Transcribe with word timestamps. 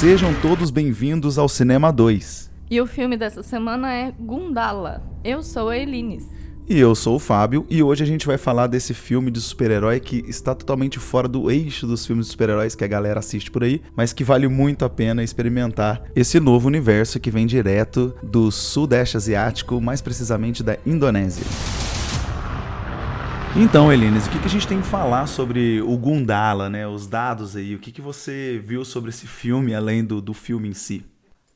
Sejam 0.00 0.32
todos 0.40 0.70
bem-vindos 0.70 1.36
ao 1.36 1.46
Cinema 1.46 1.92
2. 1.92 2.50
E 2.70 2.80
o 2.80 2.86
filme 2.86 3.18
dessa 3.18 3.42
semana 3.42 3.92
é 3.92 4.10
Gundala. 4.18 5.02
Eu 5.22 5.42
sou 5.42 5.68
a 5.68 5.76
Elines. 5.76 6.26
E 6.66 6.78
eu 6.78 6.94
sou 6.94 7.16
o 7.16 7.18
Fábio, 7.18 7.66
e 7.68 7.82
hoje 7.82 8.02
a 8.02 8.06
gente 8.06 8.26
vai 8.26 8.38
falar 8.38 8.66
desse 8.66 8.94
filme 8.94 9.30
de 9.30 9.42
super-herói 9.42 10.00
que 10.00 10.24
está 10.26 10.54
totalmente 10.54 10.98
fora 10.98 11.28
do 11.28 11.50
eixo 11.50 11.86
dos 11.86 12.06
filmes 12.06 12.24
de 12.24 12.32
super-heróis 12.32 12.74
que 12.74 12.82
a 12.82 12.88
galera 12.88 13.20
assiste 13.20 13.50
por 13.50 13.62
aí, 13.62 13.82
mas 13.94 14.14
que 14.14 14.24
vale 14.24 14.48
muito 14.48 14.86
a 14.86 14.88
pena 14.88 15.22
experimentar 15.22 16.02
esse 16.16 16.40
novo 16.40 16.66
universo 16.66 17.20
que 17.20 17.30
vem 17.30 17.46
direto 17.46 18.14
do 18.22 18.50
Sudeste 18.50 19.18
Asiático, 19.18 19.82
mais 19.82 20.00
precisamente 20.00 20.62
da 20.62 20.78
Indonésia. 20.86 21.44
Então, 23.56 23.92
Elines, 23.92 24.28
o 24.28 24.30
que, 24.30 24.38
que 24.38 24.46
a 24.46 24.50
gente 24.50 24.66
tem 24.66 24.80
que 24.80 24.86
falar 24.86 25.26
sobre 25.26 25.82
o 25.82 25.96
Gundala, 25.96 26.70
né? 26.70 26.86
Os 26.86 27.08
dados 27.08 27.56
aí, 27.56 27.74
o 27.74 27.80
que, 27.80 27.90
que 27.90 28.00
você 28.00 28.60
viu 28.62 28.84
sobre 28.84 29.10
esse 29.10 29.26
filme, 29.26 29.74
além 29.74 30.04
do, 30.04 30.20
do 30.20 30.32
filme 30.32 30.68
em 30.68 30.72
si? 30.72 31.04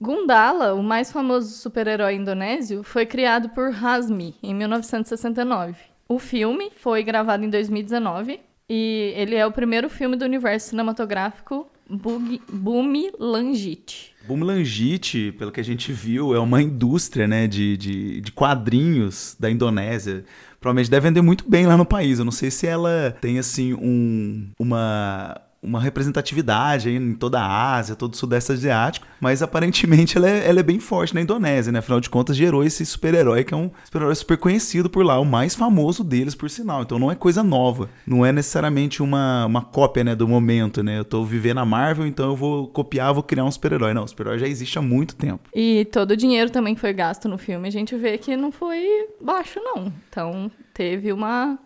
Gundala, 0.01 0.75
o 0.75 0.83
mais 0.83 1.13
famoso 1.13 1.57
super-herói 1.57 2.17
indonésio, 2.17 2.83
foi 2.83 3.07
criado 3.07 3.49
por 3.51 3.71
Hasmi 3.73 4.35
em 4.43 4.53
1969. 4.53 5.77
O 6.09 6.19
filme 6.19 6.73
foi 6.75 7.05
gravado 7.05 7.45
em 7.45 7.49
2019 7.49 8.41
e 8.69 9.13
ele 9.17 9.37
é 9.37 9.47
o 9.47 9.53
primeiro 9.53 9.89
filme 9.89 10.17
do 10.17 10.25
universo 10.25 10.71
cinematográfico 10.71 11.71
Bumi 11.89 13.13
Langit. 13.19 14.15
Bumi 14.27 14.43
Langit, 14.43 15.33
pelo 15.39 15.53
que 15.53 15.61
a 15.61 15.65
gente 15.65 15.93
viu, 15.93 16.35
é 16.35 16.41
uma 16.41 16.61
indústria 16.61 17.29
né, 17.29 17.47
de, 17.47 17.77
de, 17.77 18.21
de 18.21 18.33
quadrinhos 18.33 19.37
da 19.39 19.51
Indonésia 19.51 20.25
provavelmente 20.65 20.91
deve 20.91 21.09
vender 21.09 21.21
muito 21.21 21.45
bem 21.47 21.67
lá 21.67 21.77
no 21.77 21.85
país. 21.85 22.19
Eu 22.19 22.25
não 22.25 22.33
sei 22.33 22.51
se 22.51 22.67
ela 22.67 23.15
tem 23.21 23.39
assim 23.39 23.75
um, 23.75 24.49
uma 24.59 25.39
uma 25.65 25.81
representatividade 25.81 26.91
em 26.91 27.15
toda 27.15 27.41
a 27.41 27.75
Ásia, 27.75 27.97
todo 27.97 28.13
o 28.13 28.17
Sudeste 28.17 28.53
Asiático, 28.53 29.07
mas 29.21 29.43
aparentemente 29.43 30.17
ela 30.19 30.29
é, 30.29 30.49
ela 30.49 30.61
é 30.61 30.63
bem 30.63 30.79
forte 30.79 31.15
na 31.15 31.21
Indonésia, 31.21 31.73
né? 31.73 31.79
Afinal 31.79 32.01
de 32.01 32.11
contas, 32.11 32.37
gerou 32.37 32.63
esse 32.63 32.85
super-herói 32.85 33.45
que 33.45 33.55
é 33.55 33.57
um 33.57 33.71
super-herói 33.85 34.15
super 34.15 34.37
conhecido 34.37 34.91
por 34.91 35.05
lá, 35.05 35.19
o 35.19 35.25
mais 35.25 35.55
famoso 35.55 36.05
deles, 36.05 36.35
por 36.35 36.51
sinal. 36.51 36.83
Então 36.83 36.99
não 36.99 37.11
é 37.11 37.15
coisa 37.15 37.43
nova. 37.43 37.89
Não 38.07 38.25
é 38.25 38.31
necessariamente 38.31 39.03
uma, 39.03 39.47
uma 39.47 39.63
cópia 39.63 40.05
né, 40.05 40.15
do 40.15 40.29
momento, 40.29 40.83
né? 40.83 40.99
Eu 40.99 41.05
tô 41.05 41.25
vivendo 41.25 41.59
a 41.59 41.65
Marvel, 41.65 42.07
então 42.07 42.27
eu 42.27 42.37
vou 42.37 42.69
copiar, 42.69 43.15
vou 43.15 43.23
criar 43.23 43.45
um 43.45 43.51
super-herói. 43.51 43.95
Não, 43.95 44.05
o 44.05 44.09
super-herói 44.09 44.39
já 44.39 44.47
existe 44.47 44.79
há 44.79 44.83
muito 44.83 45.17
tempo. 45.17 45.49
E 45.55 45.87
todo 45.87 46.11
o 46.11 46.17
dinheiro 46.17 46.51
também 46.51 46.75
que 46.75 46.81
foi 46.81 46.93
gasto 46.93 47.29
no 47.29 47.39
filme, 47.39 47.67
a 47.67 47.73
gente 47.73 47.97
vê 47.97 48.19
que 48.19 48.37
não 48.37 48.53
foi 48.53 49.09
baixo, 49.21 49.61
não. 49.61 49.93
Então 50.09 50.51
teve 50.75 51.13
uma 51.13 51.59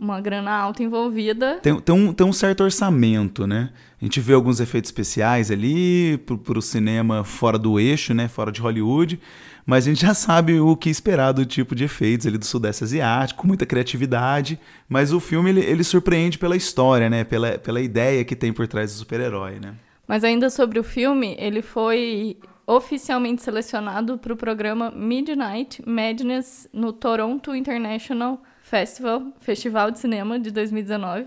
uma 0.00 0.20
grana 0.20 0.50
alta 0.50 0.82
envolvida. 0.82 1.58
Tem, 1.62 1.78
tem, 1.78 1.94
um, 1.94 2.12
tem 2.12 2.26
um 2.26 2.32
certo 2.32 2.64
orçamento, 2.64 3.46
né? 3.46 3.70
A 4.00 4.04
gente 4.04 4.18
vê 4.18 4.32
alguns 4.32 4.58
efeitos 4.58 4.88
especiais 4.88 5.50
ali 5.50 6.16
para 6.16 6.58
o 6.58 6.62
cinema 6.62 7.22
fora 7.22 7.58
do 7.58 7.78
eixo, 7.78 8.14
né? 8.14 8.26
Fora 8.26 8.50
de 8.50 8.60
Hollywood. 8.62 9.20
Mas 9.66 9.86
a 9.86 9.90
gente 9.90 10.00
já 10.00 10.14
sabe 10.14 10.58
o 10.58 10.74
que 10.74 10.88
esperar 10.88 11.32
do 11.32 11.44
tipo 11.44 11.74
de 11.74 11.84
efeitos 11.84 12.26
ali 12.26 12.38
do 12.38 12.46
Sudeste 12.46 12.82
Asiático, 12.82 13.42
com 13.42 13.46
muita 13.46 13.66
criatividade. 13.66 14.58
Mas 14.88 15.12
o 15.12 15.20
filme 15.20 15.50
ele, 15.50 15.60
ele 15.60 15.84
surpreende 15.84 16.38
pela 16.38 16.56
história, 16.56 17.10
né? 17.10 17.22
Pela, 17.22 17.58
pela 17.58 17.80
ideia 17.80 18.24
que 18.24 18.34
tem 18.34 18.54
por 18.54 18.66
trás 18.66 18.92
do 18.92 18.98
super-herói, 18.98 19.60
né? 19.60 19.74
Mas 20.08 20.24
ainda 20.24 20.48
sobre 20.48 20.78
o 20.78 20.82
filme, 20.82 21.36
ele 21.38 21.60
foi 21.60 22.38
oficialmente 22.66 23.42
selecionado 23.42 24.16
para 24.16 24.32
o 24.32 24.36
programa 24.36 24.90
Midnight 24.90 25.82
Madness 25.86 26.68
no 26.72 26.92
Toronto 26.92 27.54
International 27.54 28.40
Festival, 28.70 29.32
Festival 29.40 29.90
de 29.90 29.98
Cinema 29.98 30.38
de 30.38 30.52
2019. 30.52 31.26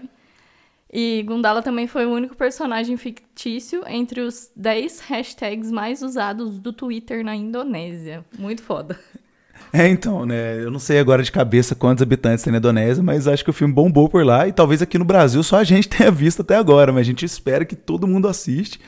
E 0.91 1.23
Gundala 1.23 1.61
também 1.61 1.87
foi 1.87 2.05
o 2.05 2.11
único 2.11 2.37
personagem 2.37 2.95
fictício 2.95 3.83
entre 3.85 4.21
os 4.21 4.49
10 4.55 5.01
hashtags 5.01 5.69
mais 5.69 6.01
usados 6.01 6.57
do 6.59 6.71
Twitter 6.71 7.25
na 7.25 7.35
Indonésia. 7.35 8.23
Muito 8.39 8.63
foda. 8.63 8.97
É, 9.71 9.87
então, 9.87 10.23
né? 10.23 10.63
Eu 10.63 10.69
não 10.69 10.77
sei 10.77 10.99
agora 10.99 11.23
de 11.23 11.31
cabeça 11.31 11.73
quantos 11.73 12.01
habitantes 12.01 12.43
tem 12.43 12.51
na 12.51 12.59
Indonésia, 12.59 13.01
mas 13.01 13.27
acho 13.27 13.43
que 13.43 13.49
o 13.49 13.53
filme 13.53 13.73
bombou 13.73 14.07
por 14.07 14.23
lá 14.23 14.47
e 14.47 14.51
talvez 14.51 14.83
aqui 14.83 14.99
no 14.99 15.05
Brasil 15.05 15.41
só 15.41 15.57
a 15.57 15.63
gente 15.63 15.89
tenha 15.89 16.11
visto 16.11 16.41
até 16.41 16.55
agora, 16.55 16.91
mas 16.91 17.01
a 17.01 17.03
gente 17.03 17.25
espera 17.25 17.65
que 17.65 17.75
todo 17.75 18.07
mundo 18.07 18.27
assiste 18.27 18.79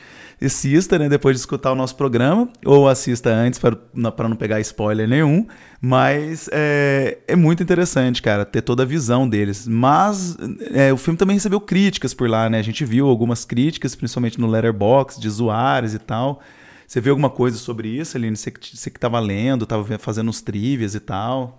assista, 0.44 0.98
né, 0.98 1.08
depois 1.08 1.36
de 1.36 1.40
escutar 1.40 1.72
o 1.72 1.74
nosso 1.74 1.96
programa, 1.96 2.48
ou 2.64 2.88
assista 2.88 3.30
antes 3.30 3.58
para 3.58 4.28
não 4.28 4.36
pegar 4.36 4.60
spoiler 4.60 5.08
nenhum. 5.08 5.46
Mas 5.80 6.48
é, 6.52 7.18
é 7.26 7.36
muito 7.36 7.62
interessante, 7.62 8.20
cara, 8.20 8.44
ter 8.44 8.60
toda 8.62 8.82
a 8.82 8.86
visão 8.86 9.28
deles. 9.28 9.66
Mas 9.66 10.36
é, 10.72 10.92
o 10.92 10.96
filme 10.96 11.16
também 11.16 11.36
recebeu 11.36 11.60
críticas 11.60 12.12
por 12.12 12.28
lá, 12.28 12.50
né? 12.50 12.58
A 12.58 12.62
gente 12.62 12.84
viu 12.84 13.08
algumas 13.08 13.44
críticas, 13.44 13.94
principalmente 13.94 14.40
no 14.40 14.46
Letterboxd, 14.46 15.20
de 15.20 15.28
usuários 15.28 15.94
e 15.94 15.98
tal. 15.98 16.40
Você 16.86 17.00
viu 17.00 17.12
alguma 17.12 17.30
coisa 17.30 17.56
sobre 17.56 17.88
isso, 17.88 18.16
Aline? 18.16 18.36
Você, 18.36 18.52
você 18.52 18.90
que 18.90 18.98
estava 18.98 19.18
lendo, 19.18 19.64
estava 19.64 19.98
fazendo 19.98 20.28
uns 20.28 20.40
trivias 20.40 20.94
e 20.94 21.00
tal? 21.00 21.58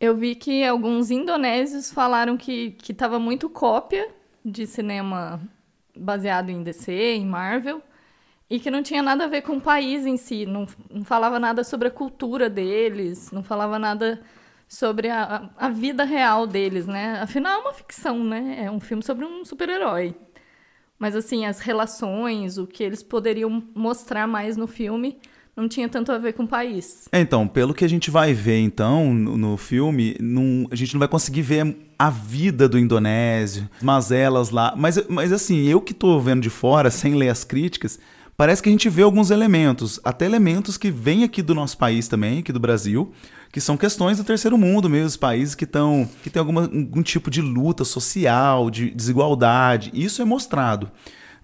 Eu 0.00 0.16
vi 0.16 0.34
que 0.34 0.64
alguns 0.64 1.10
indonésios 1.10 1.90
falaram 1.90 2.36
que, 2.36 2.72
que 2.72 2.92
muito 3.18 3.48
cópia 3.48 4.08
de 4.44 4.66
cinema 4.66 5.40
baseado 5.96 6.50
em 6.50 6.62
DC, 6.62 6.92
em 6.92 7.26
Marvel, 7.26 7.82
e 8.48 8.60
que 8.60 8.70
não 8.70 8.82
tinha 8.82 9.02
nada 9.02 9.24
a 9.24 9.28
ver 9.28 9.42
com 9.42 9.56
o 9.56 9.60
país 9.60 10.06
em 10.06 10.16
si, 10.16 10.46
não, 10.46 10.66
não 10.90 11.04
falava 11.04 11.38
nada 11.38 11.64
sobre 11.64 11.88
a 11.88 11.90
cultura 11.90 12.48
deles, 12.48 13.30
não 13.32 13.42
falava 13.42 13.78
nada 13.78 14.22
sobre 14.68 15.08
a, 15.08 15.50
a 15.56 15.68
vida 15.68 16.04
real 16.04 16.46
deles, 16.46 16.86
né? 16.86 17.20
Afinal, 17.20 17.60
é 17.60 17.62
uma 17.62 17.72
ficção, 17.72 18.22
né? 18.22 18.64
É 18.64 18.70
um 18.70 18.80
filme 18.80 19.02
sobre 19.02 19.24
um 19.24 19.44
super-herói. 19.44 20.14
Mas, 20.98 21.14
assim, 21.14 21.44
as 21.44 21.60
relações, 21.60 22.58
o 22.58 22.66
que 22.66 22.82
eles 22.82 23.02
poderiam 23.02 23.62
mostrar 23.74 24.26
mais 24.26 24.56
no 24.56 24.66
filme, 24.66 25.20
não 25.56 25.68
tinha 25.68 25.88
tanto 25.88 26.12
a 26.12 26.18
ver 26.18 26.34
com 26.34 26.42
o 26.42 26.48
país. 26.48 27.08
É, 27.10 27.18
então, 27.18 27.48
pelo 27.48 27.72
que 27.72 27.84
a 27.84 27.88
gente 27.88 28.10
vai 28.10 28.34
ver, 28.34 28.60
então, 28.60 29.14
no, 29.14 29.38
no 29.38 29.56
filme, 29.56 30.16
a 30.70 30.74
gente 30.74 30.92
não 30.92 30.98
vai 30.98 31.08
conseguir 31.08 31.42
ver 31.42 31.76
a 31.98 32.10
vida 32.10 32.68
do 32.68 32.78
indonésio, 32.78 33.68
mas 33.80 34.12
elas 34.12 34.50
lá. 34.50 34.74
Mas, 34.76 35.02
mas 35.08 35.32
assim, 35.32 35.66
eu 35.66 35.80
que 35.80 35.94
tô 35.94 36.20
vendo 36.20 36.42
de 36.42 36.50
fora, 36.50 36.90
sem 36.90 37.14
ler 37.14 37.30
as 37.30 37.42
críticas, 37.42 37.98
parece 38.36 38.62
que 38.62 38.68
a 38.68 38.72
gente 38.72 38.90
vê 38.90 39.02
alguns 39.02 39.30
elementos, 39.30 39.98
até 40.04 40.26
elementos 40.26 40.76
que 40.76 40.90
vêm 40.90 41.24
aqui 41.24 41.40
do 41.40 41.54
nosso 41.54 41.78
país 41.78 42.06
também, 42.06 42.40
aqui 42.40 42.52
do 42.52 42.60
Brasil, 42.60 43.10
que 43.50 43.60
são 43.60 43.78
questões 43.78 44.18
do 44.18 44.24
terceiro 44.24 44.58
mundo 44.58 44.90
mesmo, 44.90 45.18
países 45.18 45.54
que 45.54 45.64
estão 45.64 46.06
que 46.22 46.28
tem 46.28 46.40
alguma, 46.40 46.64
algum 46.64 47.02
tipo 47.02 47.30
de 47.30 47.40
luta 47.40 47.82
social, 47.82 48.68
de 48.68 48.90
desigualdade. 48.90 49.90
Isso 49.94 50.20
é 50.20 50.24
mostrado. 50.26 50.90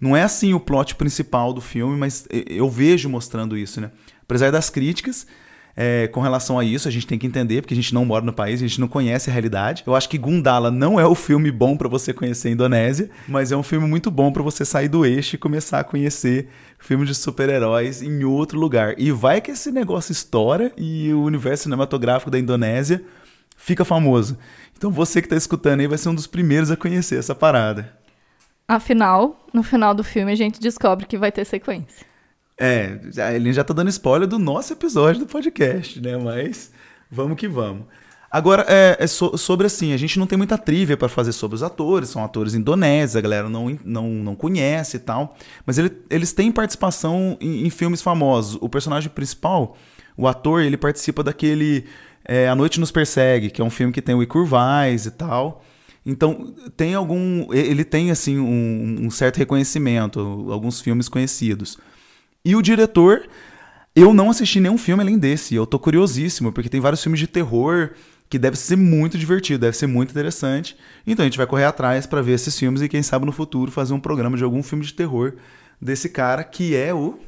Não 0.03 0.17
é 0.17 0.25
assim 0.25 0.53
o 0.53 0.59
plot 0.59 0.97
principal 0.97 1.53
do 1.53 1.61
filme, 1.61 1.97
mas 1.97 2.27
eu 2.49 2.69
vejo 2.69 3.09
mostrando 3.09 3.57
isso, 3.57 3.81
né? 3.81 3.93
Apesar 4.25 4.51
das 4.51 4.69
críticas, 4.69 5.29
é, 5.77 6.09
com 6.09 6.21
relação 6.21 6.59
a 6.59 6.65
isso, 6.65 6.89
a 6.89 6.91
gente 6.91 7.07
tem 7.07 7.17
que 7.17 7.25
entender, 7.25 7.63
porque 7.63 7.73
a 7.73 7.77
gente 7.77 7.95
não 7.95 8.05
mora 8.05 8.25
no 8.25 8.33
país, 8.33 8.61
a 8.61 8.67
gente 8.67 8.81
não 8.81 8.89
conhece 8.89 9.31
a 9.31 9.33
realidade. 9.33 9.85
Eu 9.87 9.95
acho 9.95 10.09
que 10.09 10.19
Gundala 10.19 10.73
não 10.73 10.99
é 10.99 11.07
o 11.07 11.15
filme 11.15 11.53
bom 11.53 11.77
para 11.77 11.89
você 11.89 12.13
conhecer 12.13 12.49
a 12.49 12.51
Indonésia, 12.51 13.11
mas 13.29 13.53
é 13.53 13.57
um 13.57 13.63
filme 13.63 13.87
muito 13.87 14.11
bom 14.11 14.33
para 14.33 14.43
você 14.43 14.65
sair 14.65 14.89
do 14.89 15.07
eixo 15.07 15.37
e 15.37 15.39
começar 15.39 15.79
a 15.79 15.85
conhecer 15.85 16.49
filmes 16.81 17.07
de 17.07 17.15
super-heróis 17.15 18.03
em 18.03 18.25
outro 18.25 18.59
lugar. 18.59 18.97
E 18.99 19.13
vai 19.13 19.41
que 19.41 19.53
esse 19.53 19.71
negócio 19.71 20.11
estoura 20.11 20.73
e 20.77 21.13
o 21.13 21.23
universo 21.23 21.63
cinematográfico 21.63 22.29
da 22.29 22.41
Indonésia 22.41 23.05
fica 23.57 23.85
famoso. 23.85 24.37
Então 24.77 24.91
você 24.91 25.21
que 25.21 25.27
está 25.27 25.37
escutando 25.37 25.79
aí 25.79 25.87
vai 25.87 25.97
ser 25.97 26.09
um 26.09 26.15
dos 26.15 26.27
primeiros 26.27 26.73
a 26.73 26.77
conhecer 26.77 27.21
essa 27.21 27.37
parada. 27.37 28.02
Afinal, 28.73 29.37
no 29.53 29.63
final 29.63 29.93
do 29.95 30.03
filme 30.03 30.33
a 30.33 30.35
gente 30.35 30.59
descobre 30.59 31.05
que 31.05 31.19
vai 31.19 31.31
ter 31.31 31.45
sequência. 31.45 32.07
É, 32.59 32.99
ele 33.35 33.53
já 33.53 33.63
tá 33.63 33.75
dando 33.75 33.91
spoiler 33.91 34.27
do 34.27 34.39
nosso 34.39 34.73
episódio 34.73 35.21
do 35.21 35.27
podcast, 35.27 36.01
né? 36.01 36.17
Mas 36.17 36.73
vamos 37.11 37.37
que 37.37 37.47
vamos. 37.47 37.85
Agora, 38.31 38.65
é, 38.67 38.97
é 38.99 39.07
so, 39.07 39.37
sobre 39.37 39.67
assim, 39.67 39.93
a 39.93 39.99
gente 39.99 40.19
não 40.19 40.27
tem 40.27 40.39
muita 40.39 40.57
trivia 40.57 40.97
para 40.97 41.07
fazer 41.07 41.33
sobre 41.33 41.55
os 41.55 41.63
atores, 41.63 42.09
são 42.09 42.25
atores 42.25 42.55
indonésios, 42.55 43.15
a 43.15 43.21
galera 43.21 43.47
não, 43.47 43.79
não, 43.85 44.09
não 44.09 44.35
conhece 44.35 44.97
e 44.97 45.01
tal, 45.01 45.37
mas 45.67 45.77
ele, 45.77 45.93
eles 46.09 46.33
têm 46.33 46.51
participação 46.51 47.37
em, 47.43 47.67
em, 47.67 47.69
filmes 47.69 48.01
famosos. 48.01 48.57
O 48.63 48.71
personagem 48.71 49.11
principal, 49.11 49.77
o 50.17 50.27
ator, 50.27 50.63
ele 50.63 50.79
participa 50.79 51.23
daquele 51.23 51.85
é, 52.25 52.49
A 52.49 52.55
Noite 52.55 52.81
Nos 52.81 52.91
Persegue, 52.91 53.51
que 53.51 53.61
é 53.61 53.65
um 53.65 53.69
filme 53.69 53.93
que 53.93 54.01
tem 54.01 54.15
o 54.15 54.23
Ikur 54.23 54.47
Vaz 54.47 55.05
e 55.05 55.11
tal. 55.11 55.63
Então, 56.05 56.55
tem 56.77 56.95
algum. 56.95 57.53
Ele 57.53 57.85
tem, 57.85 58.11
assim, 58.11 58.39
um, 58.39 59.07
um, 59.07 59.11
certo 59.11 59.37
reconhecimento, 59.37 60.21
alguns 60.51 60.81
filmes 60.81 61.09
conhecidos. 61.09 61.79
E 62.45 62.57
o 62.57 62.63
diretor, 62.63 63.29
eu 63.95 64.13
não 64.13 64.31
assisti 64.31 64.59
nenhum 64.59 64.79
filme 64.79 65.03
além 65.03 65.19
desse. 65.19 65.55
Eu 65.55 65.67
tô 65.67 65.79
curiosíssimo, 65.79 66.53
porque 66.53 66.69
tem 66.69 66.81
vários 66.81 67.03
filmes 67.03 67.21
de 67.21 67.27
terror 67.27 67.91
que 68.33 68.39
deve 68.39 68.57
ser 68.57 68.77
muito 68.77 69.19
divertido, 69.19 69.61
deve 69.61 69.77
ser 69.77 69.87
muito 69.87 70.11
interessante. 70.11 70.75
Então 71.07 71.23
a 71.23 71.27
gente 71.27 71.37
vai 71.37 71.47
correr 71.47 71.65
atrás 71.65 72.07
para 72.07 72.23
ver 72.23 72.33
esses 72.33 72.59
filmes 72.59 72.81
e 72.81 72.89
quem 72.89 73.03
sabe 73.03 73.27
no 73.27 73.33
futuro 73.33 73.71
fazer 73.71 73.93
um 73.93 74.01
programa 74.01 74.39
de 74.39 74.43
algum 74.43 74.63
filme 74.63 74.83
de 74.83 74.95
terror 74.95 75.35
desse 75.79 76.09
cara 76.09 76.43
que 76.43 76.75
é 76.75 76.95
o 76.95 77.19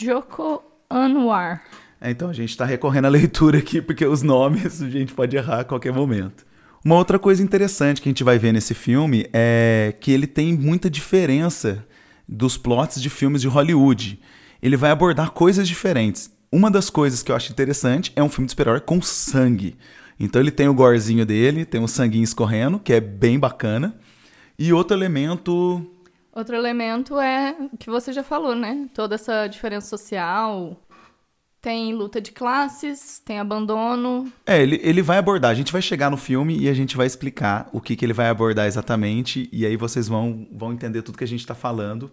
Joko 0.00 0.62
Anwar. 0.88 1.64
É, 2.00 2.12
então 2.12 2.28
a 2.28 2.32
gente 2.32 2.50
está 2.50 2.64
recorrendo 2.64 3.06
à 3.06 3.08
leitura 3.10 3.58
aqui 3.58 3.82
porque 3.82 4.06
os 4.06 4.22
nomes 4.22 4.80
a 4.80 4.88
gente 4.88 5.12
pode 5.12 5.36
errar 5.36 5.60
a 5.60 5.64
qualquer 5.64 5.92
momento. 5.92 6.46
Uma 6.84 6.96
outra 6.96 7.18
coisa 7.18 7.42
interessante 7.42 8.02
que 8.02 8.10
a 8.10 8.10
gente 8.10 8.22
vai 8.22 8.38
ver 8.38 8.52
nesse 8.52 8.74
filme 8.74 9.26
é 9.32 9.94
que 10.00 10.12
ele 10.12 10.26
tem 10.26 10.52
muita 10.52 10.90
diferença 10.90 11.82
dos 12.28 12.58
plots 12.58 13.00
de 13.00 13.08
filmes 13.08 13.40
de 13.40 13.48
Hollywood. 13.48 14.20
Ele 14.60 14.76
vai 14.76 14.90
abordar 14.90 15.30
coisas 15.30 15.66
diferentes. 15.66 16.30
Uma 16.52 16.70
das 16.70 16.90
coisas 16.90 17.22
que 17.22 17.32
eu 17.32 17.36
acho 17.36 17.50
interessante 17.50 18.12
é 18.14 18.22
um 18.22 18.28
filme 18.28 18.44
de 18.44 18.52
super-herói 18.52 18.80
com 18.80 19.00
sangue. 19.00 19.78
Então 20.20 20.42
ele 20.42 20.50
tem 20.50 20.68
o 20.68 20.74
gorzinho 20.74 21.24
dele, 21.24 21.64
tem 21.64 21.80
um 21.80 21.88
sanguinho 21.88 22.22
escorrendo, 22.22 22.78
que 22.78 22.92
é 22.92 23.00
bem 23.00 23.38
bacana. 23.38 23.98
E 24.58 24.70
outro 24.70 24.94
elemento. 24.94 25.90
Outro 26.34 26.54
elemento 26.54 27.18
é 27.18 27.56
o 27.72 27.78
que 27.78 27.88
você 27.88 28.12
já 28.12 28.22
falou, 28.22 28.54
né? 28.54 28.90
Toda 28.92 29.14
essa 29.14 29.46
diferença 29.46 29.88
social. 29.88 30.78
Tem 31.64 31.94
luta 31.94 32.20
de 32.20 32.30
classes, 32.30 33.22
tem 33.24 33.38
abandono. 33.38 34.30
É, 34.44 34.62
ele, 34.62 34.78
ele 34.82 35.00
vai 35.00 35.16
abordar. 35.16 35.50
A 35.50 35.54
gente 35.54 35.72
vai 35.72 35.80
chegar 35.80 36.10
no 36.10 36.16
filme 36.18 36.58
e 36.58 36.68
a 36.68 36.74
gente 36.74 36.94
vai 36.94 37.06
explicar 37.06 37.70
o 37.72 37.80
que, 37.80 37.96
que 37.96 38.04
ele 38.04 38.12
vai 38.12 38.28
abordar 38.28 38.66
exatamente. 38.66 39.48
E 39.50 39.64
aí 39.64 39.74
vocês 39.74 40.06
vão, 40.06 40.46
vão 40.52 40.74
entender 40.74 41.00
tudo 41.00 41.16
que 41.16 41.24
a 41.24 41.26
gente 41.26 41.40
está 41.40 41.54
falando. 41.54 42.10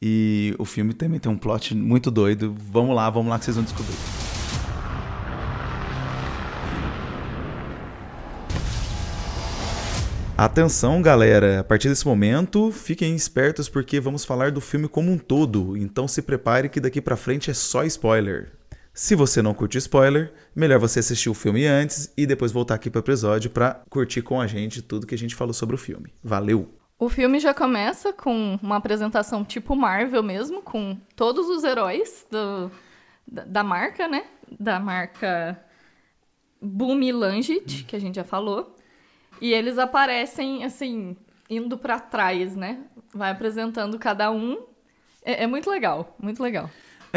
E 0.00 0.54
o 0.58 0.64
filme 0.64 0.94
também 0.94 1.20
tem 1.20 1.30
um 1.30 1.36
plot 1.36 1.74
muito 1.74 2.10
doido. 2.10 2.56
Vamos 2.58 2.96
lá, 2.96 3.10
vamos 3.10 3.28
lá 3.28 3.38
que 3.38 3.44
vocês 3.44 3.56
vão 3.56 3.64
descobrir. 3.64 3.94
Atenção, 10.34 11.02
galera! 11.02 11.60
A 11.60 11.64
partir 11.64 11.90
desse 11.90 12.06
momento, 12.06 12.72
fiquem 12.72 13.14
espertos 13.14 13.68
porque 13.68 14.00
vamos 14.00 14.24
falar 14.24 14.50
do 14.50 14.62
filme 14.62 14.88
como 14.88 15.12
um 15.12 15.18
todo. 15.18 15.76
Então 15.76 16.08
se 16.08 16.22
prepare 16.22 16.70
que 16.70 16.80
daqui 16.80 17.02
para 17.02 17.18
frente 17.18 17.50
é 17.50 17.54
só 17.54 17.84
spoiler. 17.84 18.56
Se 18.98 19.14
você 19.14 19.40
não 19.40 19.54
curte 19.54 19.78
spoiler, 19.78 20.32
melhor 20.56 20.80
você 20.80 20.98
assistir 20.98 21.30
o 21.30 21.34
filme 21.34 21.64
antes 21.64 22.12
e 22.16 22.26
depois 22.26 22.50
voltar 22.50 22.74
aqui 22.74 22.90
para 22.90 22.98
o 22.98 23.00
episódio 23.00 23.48
para 23.48 23.80
curtir 23.88 24.22
com 24.22 24.40
a 24.40 24.46
gente 24.48 24.82
tudo 24.82 25.06
que 25.06 25.14
a 25.14 25.18
gente 25.18 25.36
falou 25.36 25.54
sobre 25.54 25.76
o 25.76 25.78
filme. 25.78 26.12
Valeu! 26.20 26.68
O 26.98 27.08
filme 27.08 27.38
já 27.38 27.54
começa 27.54 28.12
com 28.12 28.58
uma 28.60 28.74
apresentação 28.74 29.44
tipo 29.44 29.76
Marvel 29.76 30.20
mesmo, 30.24 30.60
com 30.60 30.98
todos 31.14 31.48
os 31.48 31.62
heróis 31.62 32.26
do, 32.28 32.72
da, 33.24 33.44
da 33.44 33.62
marca, 33.62 34.08
né? 34.08 34.24
Da 34.58 34.80
marca 34.80 35.56
Boomy 36.60 37.12
Langit, 37.12 37.84
que 37.84 37.94
a 37.94 38.00
gente 38.00 38.16
já 38.16 38.24
falou. 38.24 38.74
E 39.40 39.52
eles 39.52 39.78
aparecem, 39.78 40.64
assim, 40.64 41.16
indo 41.48 41.78
para 41.78 42.00
trás, 42.00 42.56
né? 42.56 42.80
Vai 43.14 43.30
apresentando 43.30 43.96
cada 43.96 44.28
um. 44.32 44.60
É, 45.24 45.44
é, 45.44 45.46
muito 45.46 45.70
legal, 45.70 46.16
muito 46.20 46.42
legal. 46.42 46.68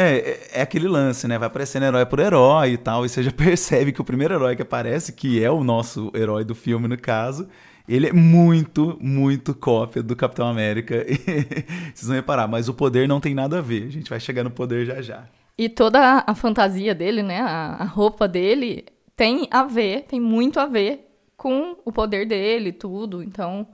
É, 0.02 0.16
é, 0.18 0.48
é 0.54 0.62
aquele 0.62 0.88
lance, 0.88 1.26
né? 1.26 1.38
Vai 1.38 1.46
aparecendo 1.46 1.84
herói 1.84 2.04
por 2.06 2.18
herói 2.18 2.72
e 2.72 2.76
tal. 2.76 3.04
E 3.04 3.08
você 3.08 3.22
já 3.22 3.30
percebe 3.32 3.92
que 3.92 4.00
o 4.00 4.04
primeiro 4.04 4.34
herói 4.34 4.56
que 4.56 4.62
aparece, 4.62 5.12
que 5.12 5.42
é 5.42 5.50
o 5.50 5.62
nosso 5.62 6.10
herói 6.14 6.44
do 6.44 6.54
filme, 6.54 6.88
no 6.88 6.98
caso, 6.98 7.48
ele 7.88 8.08
é 8.08 8.12
muito, 8.12 8.96
muito 9.00 9.54
cópia 9.54 10.02
do 10.02 10.14
Capitão 10.14 10.46
América. 10.46 11.04
Vocês 11.94 12.06
vão 12.06 12.16
reparar, 12.16 12.46
mas 12.48 12.68
o 12.68 12.74
poder 12.74 13.08
não 13.08 13.20
tem 13.20 13.34
nada 13.34 13.58
a 13.58 13.62
ver. 13.62 13.86
A 13.86 13.90
gente 13.90 14.08
vai 14.08 14.20
chegar 14.20 14.44
no 14.44 14.50
poder 14.50 14.86
já 14.86 15.02
já. 15.02 15.24
E 15.56 15.68
toda 15.68 16.24
a 16.26 16.34
fantasia 16.34 16.94
dele, 16.94 17.22
né? 17.22 17.40
A, 17.40 17.84
roupa 17.84 18.26
dele 18.26 18.86
tem 19.14 19.46
a 19.50 19.64
ver, 19.64 20.04
tem 20.04 20.18
muito 20.18 20.58
a 20.58 20.66
ver 20.66 21.08
com 21.36 21.76
o 21.84 21.92
poder 21.92 22.26
dele, 22.26 22.72
tudo. 22.72 23.22
Então, 23.22 23.66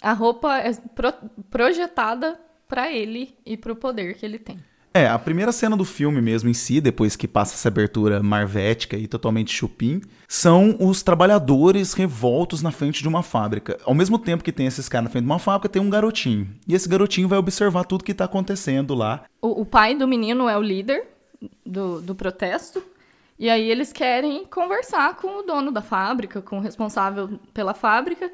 a 0.00 0.12
roupa 0.12 0.58
é 0.58 0.72
pro 0.94 1.12
projetada 1.50 2.40
para 2.66 2.90
ele 2.90 3.36
e 3.44 3.56
para 3.56 3.72
o 3.72 3.76
poder 3.76 4.14
que 4.14 4.24
ele 4.24 4.38
tem. 4.38 4.58
É, 4.96 5.08
a 5.08 5.18
primeira 5.18 5.50
cena 5.50 5.76
do 5.76 5.84
filme 5.84 6.22
mesmo 6.22 6.48
em 6.48 6.54
si, 6.54 6.80
depois 6.80 7.16
que 7.16 7.26
passa 7.26 7.54
essa 7.56 7.66
abertura 7.66 8.22
marvética 8.22 8.96
e 8.96 9.08
totalmente 9.08 9.52
chupim, 9.52 10.00
são 10.28 10.76
os 10.78 11.02
trabalhadores 11.02 11.94
revoltos 11.94 12.62
na 12.62 12.70
frente 12.70 13.02
de 13.02 13.08
uma 13.08 13.20
fábrica. 13.20 13.76
Ao 13.84 13.92
mesmo 13.92 14.20
tempo 14.20 14.44
que 14.44 14.52
tem 14.52 14.68
esses 14.68 14.88
caras 14.88 15.06
na 15.06 15.10
frente 15.10 15.24
de 15.24 15.30
uma 15.30 15.40
fábrica, 15.40 15.68
tem 15.68 15.82
um 15.82 15.90
garotinho. 15.90 16.48
E 16.68 16.76
esse 16.76 16.88
garotinho 16.88 17.26
vai 17.26 17.36
observar 17.36 17.82
tudo 17.82 18.04
que 18.04 18.12
está 18.12 18.26
acontecendo 18.26 18.94
lá. 18.94 19.24
O, 19.42 19.62
o, 19.62 19.66
pai 19.66 19.96
do 19.96 20.06
menino 20.06 20.48
é 20.48 20.56
o 20.56 20.62
líder 20.62 21.08
do, 21.66 22.00
do 22.00 22.14
protesto. 22.14 22.80
E 23.36 23.50
aí 23.50 23.68
eles 23.68 23.92
querem 23.92 24.46
conversar 24.46 25.16
com 25.16 25.40
o 25.40 25.42
dono 25.42 25.72
da 25.72 25.82
fábrica, 25.82 26.40
com 26.40 26.58
o 26.58 26.62
responsável 26.62 27.40
pela 27.52 27.74
fábrica. 27.74 28.30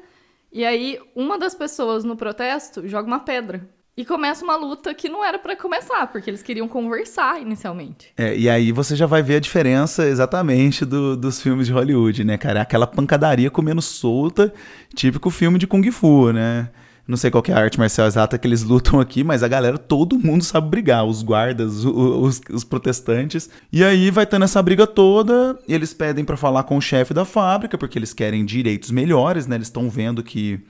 E 0.51 0.63
aí 0.63 0.99
uma 1.15 1.39
das 1.39 1.55
pessoas 1.55 2.03
no 2.03 2.15
protesto 2.15 2.87
joga 2.87 3.07
uma 3.07 3.19
pedra. 3.19 3.67
E 3.95 4.05
começa 4.05 4.43
uma 4.43 4.55
luta 4.55 4.93
que 4.93 5.09
não 5.09 5.23
era 5.23 5.37
para 5.37 5.55
começar, 5.55 6.07
porque 6.07 6.29
eles 6.29 6.41
queriam 6.41 6.67
conversar 6.67 7.41
inicialmente. 7.41 8.13
É, 8.17 8.35
e 8.37 8.49
aí 8.49 8.71
você 8.71 8.95
já 8.95 9.05
vai 9.05 9.21
ver 9.21 9.35
a 9.35 9.39
diferença 9.39 10.05
exatamente 10.07 10.85
do, 10.85 11.17
dos 11.17 11.41
filmes 11.41 11.67
de 11.67 11.73
Hollywood, 11.73 12.23
né, 12.23 12.37
cara? 12.37 12.61
Aquela 12.61 12.87
pancadaria 12.87 13.51
comendo 13.51 13.81
solta, 13.81 14.53
típico 14.95 15.29
filme 15.29 15.59
de 15.59 15.67
Kung 15.67 15.91
Fu, 15.91 16.31
né? 16.31 16.69
Não 17.07 17.17
sei 17.17 17.29
qual 17.29 17.43
é 17.47 17.51
a 17.51 17.57
arte 17.57 17.77
marcial 17.77 18.07
exata 18.07 18.37
que 18.37 18.47
eles 18.47 18.63
lutam 18.63 18.99
aqui, 18.99 19.23
mas 19.23 19.43
a 19.43 19.47
galera, 19.47 19.77
todo 19.77 20.17
mundo 20.17 20.43
sabe 20.45 20.69
brigar. 20.69 21.05
Os 21.05 21.21
guardas, 21.21 21.83
os, 21.83 22.39
os 22.49 22.63
protestantes. 22.63 23.49
E 23.69 23.83
aí 23.83 24.09
vai 24.09 24.25
tendo 24.25 24.45
essa 24.45 24.61
briga 24.61 24.87
toda. 24.87 25.59
eles 25.67 25.93
pedem 25.93 26.23
para 26.23 26.37
falar 26.37 26.63
com 26.63 26.77
o 26.77 26.81
chefe 26.81 27.13
da 27.13 27.25
fábrica, 27.25 27.77
porque 27.77 27.99
eles 27.99 28.13
querem 28.13 28.45
direitos 28.45 28.91
melhores, 28.91 29.47
né? 29.47 29.55
Eles 29.55 29.67
estão 29.67 29.89
vendo 29.89 30.23
que, 30.23 30.61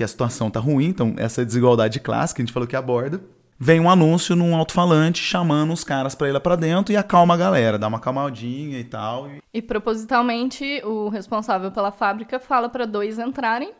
que 0.00 0.04
a 0.04 0.08
situação 0.08 0.50
tá 0.50 0.58
ruim. 0.58 0.86
Então, 0.86 1.14
essa 1.18 1.44
desigualdade 1.44 2.00
clássica 2.00 2.36
que 2.36 2.42
a 2.42 2.44
gente 2.46 2.54
falou 2.54 2.66
que 2.66 2.74
aborda. 2.74 3.20
Vem 3.58 3.78
um 3.78 3.90
anúncio 3.90 4.34
num 4.34 4.56
alto-falante 4.56 5.22
chamando 5.22 5.74
os 5.74 5.84
caras 5.84 6.14
para 6.14 6.28
ir 6.28 6.32
lá 6.32 6.40
pra 6.40 6.56
dentro 6.56 6.94
e 6.94 6.96
acalma 6.96 7.34
a 7.34 7.36
galera, 7.36 7.78
dá 7.78 7.86
uma 7.86 7.98
acalmadinha 7.98 8.78
e 8.78 8.84
tal. 8.84 9.28
E 9.52 9.60
propositalmente, 9.60 10.80
o 10.82 11.10
responsável 11.10 11.70
pela 11.70 11.92
fábrica 11.92 12.40
fala 12.40 12.70
para 12.70 12.86
dois 12.86 13.18
entrarem 13.18 13.74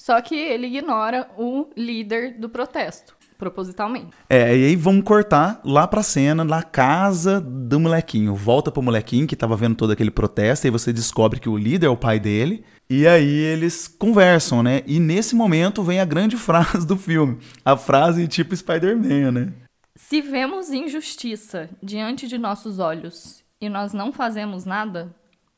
só 0.00 0.18
que 0.22 0.34
ele 0.34 0.66
ignora 0.66 1.28
o 1.36 1.68
líder 1.76 2.40
do 2.40 2.48
protesto, 2.48 3.14
propositalmente. 3.36 4.08
É, 4.30 4.56
e 4.56 4.64
aí 4.64 4.74
vamos 4.74 5.04
cortar 5.04 5.60
lá 5.62 5.86
pra 5.86 6.02
cena, 6.02 6.42
na 6.42 6.62
casa 6.62 7.38
do 7.38 7.78
molequinho. 7.78 8.34
Volta 8.34 8.72
pro 8.72 8.80
molequinho 8.80 9.26
que 9.26 9.36
tava 9.36 9.54
vendo 9.56 9.76
todo 9.76 9.90
aquele 9.90 10.10
protesto, 10.10 10.66
e 10.66 10.70
você 10.70 10.90
descobre 10.90 11.38
que 11.38 11.50
o 11.50 11.56
líder 11.56 11.86
é 11.86 11.90
o 11.90 11.98
pai 11.98 12.18
dele. 12.18 12.64
E 12.90 13.06
aí 13.06 13.28
eles 13.28 13.86
conversam, 13.86 14.64
né? 14.64 14.82
E 14.84 14.98
nesse 14.98 15.36
momento 15.36 15.80
vem 15.80 16.00
a 16.00 16.04
grande 16.04 16.34
frase 16.36 16.84
do 16.84 16.96
filme. 16.96 17.38
A 17.64 17.76
frase 17.76 18.26
tipo 18.26 18.54
Spider-Man, 18.54 19.30
né? 19.30 19.52
Se 19.94 20.20
vemos 20.20 20.70
injustiça 20.70 21.70
diante 21.80 22.26
de 22.26 22.36
nossos 22.36 22.80
olhos 22.80 23.44
e 23.60 23.68
nós 23.68 23.92
não 23.92 24.12
fazemos 24.12 24.64
nada, 24.64 25.14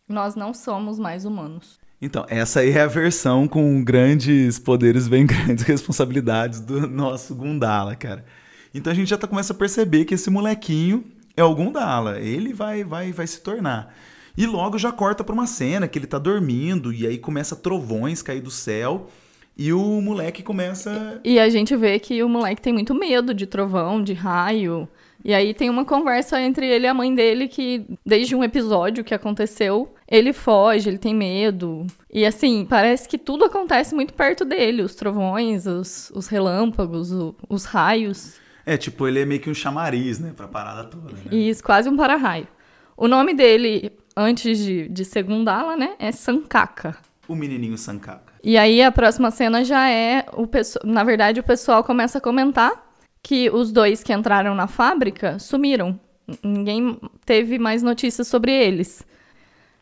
nós 0.06 0.34
não 0.34 0.52
somos 0.52 0.98
mais 0.98 1.24
humanos. 1.24 1.80
Então, 2.02 2.26
essa 2.28 2.60
aí 2.60 2.70
é 2.70 2.82
a 2.82 2.86
versão 2.86 3.48
com 3.48 3.82
grandes 3.82 4.58
poderes 4.58 5.08
vem 5.08 5.24
grandes 5.26 5.64
responsabilidades 5.64 6.60
do 6.60 6.86
nosso 6.86 7.34
Gundala, 7.34 7.96
cara. 7.96 8.26
Então 8.74 8.92
a 8.92 8.94
gente 8.94 9.08
já 9.08 9.16
tá, 9.16 9.26
começa 9.26 9.54
a 9.54 9.56
perceber 9.56 10.04
que 10.04 10.14
esse 10.14 10.28
molequinho 10.28 11.02
é 11.34 11.42
o 11.42 11.54
Gundala. 11.54 12.20
Ele 12.20 12.52
vai, 12.52 12.84
vai, 12.84 13.10
vai 13.10 13.26
se 13.26 13.40
tornar. 13.40 13.94
E 14.36 14.46
logo 14.46 14.78
já 14.78 14.90
corta 14.90 15.22
pra 15.22 15.34
uma 15.34 15.46
cena 15.46 15.86
que 15.86 15.98
ele 15.98 16.06
tá 16.06 16.18
dormindo 16.18 16.92
e 16.92 17.06
aí 17.06 17.18
começa 17.18 17.54
trovões 17.54 18.22
cair 18.22 18.40
do 18.40 18.50
céu. 18.50 19.08
E 19.56 19.72
o 19.72 20.00
moleque 20.00 20.42
começa. 20.42 21.20
E 21.22 21.38
a 21.38 21.48
gente 21.50 21.76
vê 21.76 21.98
que 21.98 22.22
o 22.22 22.28
moleque 22.28 22.62
tem 22.62 22.72
muito 22.72 22.94
medo 22.94 23.34
de 23.34 23.46
trovão, 23.46 24.02
de 24.02 24.14
raio. 24.14 24.88
E 25.24 25.32
aí 25.32 25.54
tem 25.54 25.70
uma 25.70 25.84
conversa 25.84 26.40
entre 26.40 26.66
ele 26.66 26.86
e 26.86 26.88
a 26.88 26.94
mãe 26.94 27.14
dele 27.14 27.46
que, 27.46 27.86
desde 28.04 28.34
um 28.34 28.42
episódio 28.42 29.04
que 29.04 29.14
aconteceu, 29.14 29.94
ele 30.08 30.32
foge, 30.32 30.88
ele 30.88 30.98
tem 30.98 31.14
medo. 31.14 31.86
E 32.12 32.26
assim, 32.26 32.66
parece 32.68 33.08
que 33.08 33.18
tudo 33.18 33.44
acontece 33.44 33.94
muito 33.94 34.14
perto 34.14 34.44
dele: 34.44 34.82
os 34.82 34.94
trovões, 34.94 35.66
os, 35.66 36.10
os 36.14 36.26
relâmpagos, 36.26 37.12
o, 37.12 37.34
os 37.48 37.64
raios. 37.64 38.34
É, 38.64 38.76
tipo, 38.76 39.06
ele 39.06 39.20
é 39.20 39.24
meio 39.24 39.40
que 39.40 39.50
um 39.50 39.54
chamariz, 39.54 40.18
né, 40.18 40.32
pra 40.36 40.48
parada 40.48 40.84
toda. 40.84 41.12
Né? 41.12 41.36
Isso, 41.36 41.62
quase 41.62 41.88
um 41.88 41.96
para-raio. 41.96 42.48
O 42.96 43.08
nome 43.08 43.34
dele, 43.34 43.92
antes 44.16 44.58
de, 44.58 44.88
de 44.88 45.04
segundá-la, 45.04 45.76
né, 45.76 45.94
é 45.98 46.12
Sankaka. 46.12 46.96
O 47.28 47.34
menininho 47.34 47.78
Sankaka. 47.78 48.32
E 48.42 48.58
aí 48.58 48.82
a 48.82 48.90
próxima 48.90 49.30
cena 49.30 49.64
já 49.64 49.88
é 49.88 50.26
o 50.32 50.46
pessoal. 50.46 50.84
Na 50.84 51.04
verdade, 51.04 51.40
o 51.40 51.44
pessoal 51.44 51.84
começa 51.84 52.18
a 52.18 52.20
comentar 52.20 52.92
que 53.22 53.48
os 53.50 53.70
dois 53.70 54.02
que 54.02 54.12
entraram 54.12 54.54
na 54.54 54.66
fábrica 54.66 55.38
sumiram. 55.38 55.98
Ninguém 56.42 56.98
teve 57.24 57.58
mais 57.58 57.82
notícias 57.82 58.26
sobre 58.26 58.52
eles. 58.52 59.06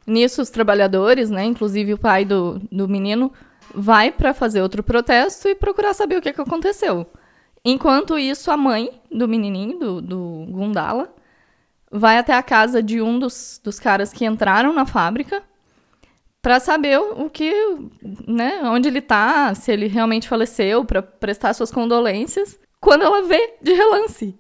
Nisso, 0.07 0.43
os 0.43 0.51
trabalhadores, 0.51 1.31
né, 1.31 1.45
inclusive 1.45 1.95
o 1.95 1.99
pai 1.99 2.25
do, 2.25 2.61
do 2.71 2.89
menino, 2.89 3.33
vai 3.75 4.11
para 4.11 4.35
fazer 4.35 4.61
outro 4.61 4.83
protesto 4.83 5.49
e 5.49 5.55
procurar 5.55 5.95
saber 5.95 6.17
o 6.17 6.21
que, 6.21 6.33
que 6.33 6.41
aconteceu. 6.41 7.07
Enquanto 7.65 8.19
isso, 8.19 8.51
a 8.51 8.57
mãe 8.57 8.91
do 9.11 9.29
menininho, 9.29 9.79
do, 9.79 10.03
do 10.03 10.47
Gundala, 10.51 11.15
vai 11.91 12.19
até 12.19 12.35
a 12.35 12.43
casa 12.43 12.83
de 12.83 13.01
um 13.01 13.19
dos, 13.19 13.61
dos 13.63 13.81
caras 13.81 14.13
que 14.13 14.25
entraram 14.25 14.73
na 14.73 14.87
fábrica 14.87 15.43
para 16.41 16.59
saber 16.59 16.99
o 16.99 17.29
que, 17.29 17.53
né, 18.27 18.63
onde 18.65 18.89
ele 18.89 19.03
tá, 19.03 19.55
se 19.55 19.71
ele 19.71 19.87
realmente 19.87 20.29
faleceu, 20.29 20.85
para 20.85 21.03
prestar 21.03 21.53
suas 21.53 21.71
condolências 21.71 22.59
quando 22.81 23.03
ela 23.03 23.23
vê 23.23 23.57
de 23.61 23.73
relance 23.73 24.39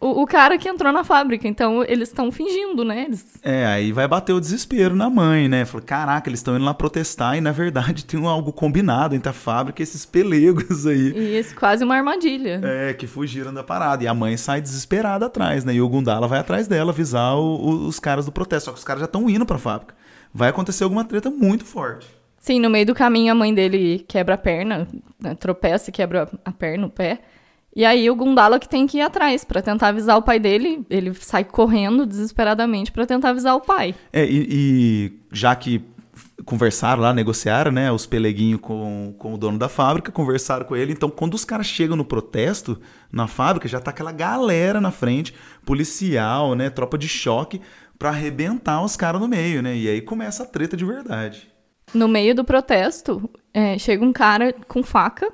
o, 0.00 0.22
o 0.22 0.26
cara 0.26 0.56
que 0.56 0.68
entrou 0.68 0.92
na 0.92 1.04
fábrica. 1.04 1.48
Então 1.48 1.84
eles 1.84 2.08
estão 2.08 2.30
fingindo, 2.30 2.84
né? 2.84 3.04
Eles... 3.04 3.38
É, 3.42 3.66
aí 3.66 3.92
vai 3.92 4.06
bater 4.06 4.32
o 4.32 4.40
desespero 4.40 4.94
na 4.94 5.10
mãe, 5.10 5.48
né? 5.48 5.64
Fala, 5.64 5.82
caraca, 5.82 6.28
eles 6.28 6.40
estão 6.40 6.56
indo 6.56 6.64
lá 6.64 6.72
protestar 6.72 7.36
e 7.36 7.40
na 7.40 7.52
verdade 7.52 8.04
tem 8.04 8.24
algo 8.24 8.52
combinado 8.52 9.14
entre 9.14 9.28
a 9.28 9.32
fábrica 9.32 9.82
e 9.82 9.84
esses 9.84 10.06
pelegos 10.06 10.86
aí. 10.86 11.12
E 11.16 11.38
isso, 11.38 11.54
quase 11.54 11.84
uma 11.84 11.96
armadilha. 11.96 12.60
É, 12.62 12.94
que 12.94 13.06
fugiram 13.06 13.52
da 13.52 13.64
parada. 13.64 14.04
E 14.04 14.06
a 14.06 14.14
mãe 14.14 14.36
sai 14.36 14.60
desesperada 14.60 15.26
atrás, 15.26 15.64
né? 15.64 15.74
E 15.74 15.80
o 15.80 15.88
Gundala 15.88 16.28
vai 16.28 16.38
atrás 16.38 16.68
dela 16.68 16.92
avisar 16.92 17.36
o, 17.36 17.56
o, 17.56 17.86
os 17.86 17.98
caras 17.98 18.26
do 18.26 18.32
protesto. 18.32 18.66
Só 18.66 18.72
que 18.72 18.78
os 18.78 18.84
caras 18.84 19.00
já 19.00 19.06
estão 19.06 19.28
indo 19.28 19.46
pra 19.46 19.58
fábrica. 19.58 19.94
Vai 20.32 20.50
acontecer 20.50 20.84
alguma 20.84 21.04
treta 21.04 21.30
muito 21.30 21.64
forte. 21.64 22.06
Sim, 22.38 22.60
no 22.60 22.70
meio 22.70 22.86
do 22.86 22.94
caminho 22.94 23.32
a 23.32 23.34
mãe 23.34 23.52
dele 23.52 24.04
quebra 24.06 24.36
a 24.36 24.38
perna, 24.38 24.86
né, 25.20 25.34
tropeça 25.34 25.90
e 25.90 25.92
quebra 25.92 26.28
a 26.44 26.52
perna, 26.52 26.86
o 26.86 26.90
pé. 26.90 27.20
E 27.74 27.84
aí 27.84 28.10
o 28.10 28.16
Gundala 28.16 28.58
que 28.58 28.68
tem 28.68 28.86
que 28.86 28.98
ir 28.98 29.02
atrás 29.02 29.44
para 29.44 29.62
tentar 29.62 29.88
avisar 29.88 30.16
o 30.16 30.22
pai 30.22 30.38
dele, 30.38 30.84
ele 30.90 31.14
sai 31.14 31.44
correndo 31.44 32.06
desesperadamente 32.06 32.90
para 32.90 33.06
tentar 33.06 33.30
avisar 33.30 33.54
o 33.54 33.60
pai. 33.60 33.94
É, 34.12 34.24
e, 34.24 34.46
e, 34.50 35.12
já 35.30 35.54
que 35.54 35.84
conversaram 36.44 37.02
lá, 37.02 37.12
negociaram, 37.12 37.70
né, 37.70 37.92
os 37.92 38.06
peleguinhos 38.06 38.60
com, 38.60 39.14
com 39.18 39.34
o 39.34 39.38
dono 39.38 39.58
da 39.58 39.68
fábrica, 39.68 40.10
conversaram 40.10 40.64
com 40.64 40.74
ele, 40.74 40.92
então 40.92 41.10
quando 41.10 41.34
os 41.34 41.44
caras 41.44 41.66
chegam 41.66 41.96
no 41.96 42.04
protesto 42.04 42.80
na 43.12 43.26
fábrica, 43.26 43.68
já 43.68 43.80
tá 43.80 43.90
aquela 43.90 44.12
galera 44.12 44.80
na 44.80 44.90
frente, 44.90 45.34
policial, 45.64 46.54
né, 46.54 46.70
tropa 46.70 46.96
de 46.96 47.08
choque, 47.08 47.60
para 47.98 48.10
arrebentar 48.10 48.82
os 48.82 48.96
caras 48.96 49.20
no 49.20 49.28
meio, 49.28 49.62
né, 49.62 49.76
e 49.76 49.88
aí 49.88 50.00
começa 50.00 50.42
a 50.42 50.46
treta 50.46 50.76
de 50.76 50.84
verdade. 50.84 51.48
No 51.92 52.06
meio 52.06 52.34
do 52.34 52.44
protesto, 52.44 53.30
é, 53.52 53.78
chega 53.78 54.04
um 54.04 54.12
cara 54.12 54.54
com 54.66 54.82
faca, 54.82 55.32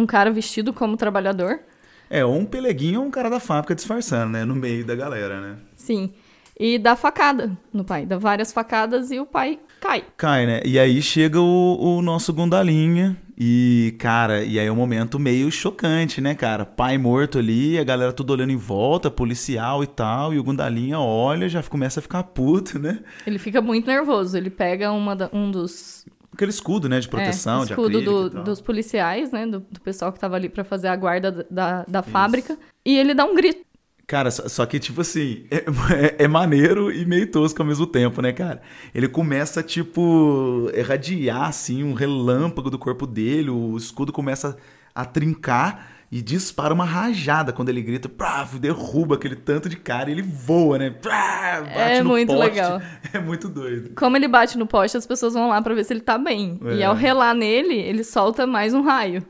um 0.00 0.06
cara 0.06 0.30
vestido 0.30 0.72
como 0.72 0.96
trabalhador. 0.96 1.60
É, 2.08 2.24
ou 2.24 2.36
um 2.36 2.44
peleguinho 2.44 3.00
ou 3.00 3.06
um 3.06 3.10
cara 3.10 3.30
da 3.30 3.38
fábrica 3.38 3.74
disfarçando, 3.74 4.32
né? 4.32 4.44
No 4.44 4.56
meio 4.56 4.84
da 4.84 4.96
galera, 4.96 5.40
né? 5.40 5.56
Sim. 5.74 6.12
E 6.58 6.78
dá 6.78 6.96
facada 6.96 7.56
no 7.72 7.84
pai. 7.84 8.04
Dá 8.04 8.18
várias 8.18 8.52
facadas 8.52 9.10
e 9.10 9.18
o 9.18 9.24
pai 9.24 9.58
cai. 9.80 10.04
Cai, 10.16 10.44
né? 10.44 10.60
E 10.64 10.78
aí 10.78 11.00
chega 11.00 11.40
o, 11.40 11.78
o 11.80 12.02
nosso 12.02 12.32
Gundalinha. 12.32 13.16
E, 13.38 13.94
cara, 13.98 14.44
e 14.44 14.58
aí 14.58 14.66
é 14.66 14.72
um 14.72 14.76
momento 14.76 15.18
meio 15.18 15.50
chocante, 15.50 16.20
né, 16.20 16.34
cara? 16.34 16.66
Pai 16.66 16.98
morto 16.98 17.38
ali, 17.38 17.78
a 17.78 17.84
galera 17.84 18.12
tudo 18.12 18.34
olhando 18.34 18.52
em 18.52 18.56
volta, 18.56 19.10
policial 19.10 19.82
e 19.82 19.86
tal. 19.86 20.34
E 20.34 20.38
o 20.38 20.44
Gundalinha 20.44 20.98
olha, 20.98 21.48
já 21.48 21.62
começa 21.62 22.00
a 22.00 22.02
ficar 22.02 22.24
puto, 22.24 22.78
né? 22.78 22.98
Ele 23.26 23.38
fica 23.38 23.62
muito 23.62 23.86
nervoso. 23.86 24.36
Ele 24.36 24.50
pega 24.50 24.92
uma 24.92 25.16
da, 25.16 25.30
um 25.32 25.50
dos 25.50 26.04
aquele 26.40 26.50
escudo, 26.50 26.88
né, 26.88 26.98
de 26.98 27.08
proteção, 27.08 27.60
é, 27.60 27.64
escudo 27.64 28.00
do, 28.00 28.30
dos 28.30 28.60
policiais, 28.62 29.30
né, 29.30 29.46
do, 29.46 29.60
do 29.60 29.80
pessoal 29.80 30.10
que 30.10 30.18
tava 30.18 30.36
ali 30.36 30.48
para 30.48 30.64
fazer 30.64 30.88
a 30.88 30.96
guarda 30.96 31.46
da, 31.50 31.84
da 31.86 32.02
fábrica, 32.02 32.56
e 32.84 32.96
ele 32.96 33.12
dá 33.12 33.26
um 33.26 33.34
grito. 33.34 33.60
Cara, 34.06 34.30
só, 34.30 34.48
só 34.48 34.66
que, 34.66 34.80
tipo 34.80 35.02
assim, 35.02 35.44
é, 35.50 35.58
é, 36.18 36.24
é, 36.24 36.28
maneiro 36.28 36.90
e 36.90 37.04
meio 37.04 37.30
tosco 37.30 37.60
ao 37.60 37.68
mesmo 37.68 37.86
tempo, 37.86 38.22
né, 38.22 38.32
cara? 38.32 38.62
Ele 38.94 39.06
começa, 39.06 39.62
tipo, 39.62 40.70
irradiar, 40.74 41.48
assim, 41.48 41.84
um 41.84 41.92
relâmpago 41.92 42.70
do 42.70 42.78
corpo 42.78 43.06
dele, 43.06 43.50
o 43.50 43.76
escudo 43.76 44.12
começa 44.12 44.56
a 44.94 45.04
trincar 45.04 45.99
e 46.12 46.20
dispara 46.20 46.74
uma 46.74 46.84
rajada 46.84 47.52
quando 47.52 47.68
ele 47.68 47.80
grita, 47.80 48.08
pá, 48.08 48.44
derruba 48.58 49.14
aquele 49.14 49.36
tanto 49.36 49.68
de 49.68 49.76
cara 49.76 50.10
e 50.10 50.12
ele 50.12 50.22
voa, 50.22 50.76
né? 50.76 50.90
Pá, 50.90 51.60
bate 51.60 51.78
é 51.78 52.02
no 52.02 52.10
muito 52.10 52.34
poste. 52.34 52.42
legal. 52.50 52.82
É 53.12 53.18
muito 53.18 53.48
doido. 53.48 53.90
Como 53.96 54.16
ele 54.16 54.28
bate 54.28 54.56
no 54.56 54.66
poste, 54.66 54.96
as 54.96 55.06
pessoas 55.06 55.34
vão 55.34 55.48
lá 55.48 55.60
para 55.60 55.74
ver 55.74 55.84
se 55.84 55.92
ele 55.92 56.00
tá 56.00 56.16
bem. 56.16 56.60
É. 56.64 56.74
E 56.76 56.84
ao 56.84 56.94
relar 56.94 57.34
nele, 57.34 57.74
ele 57.74 58.04
solta 58.04 58.46
mais 58.46 58.72
um 58.72 58.82
raio. 58.82 59.24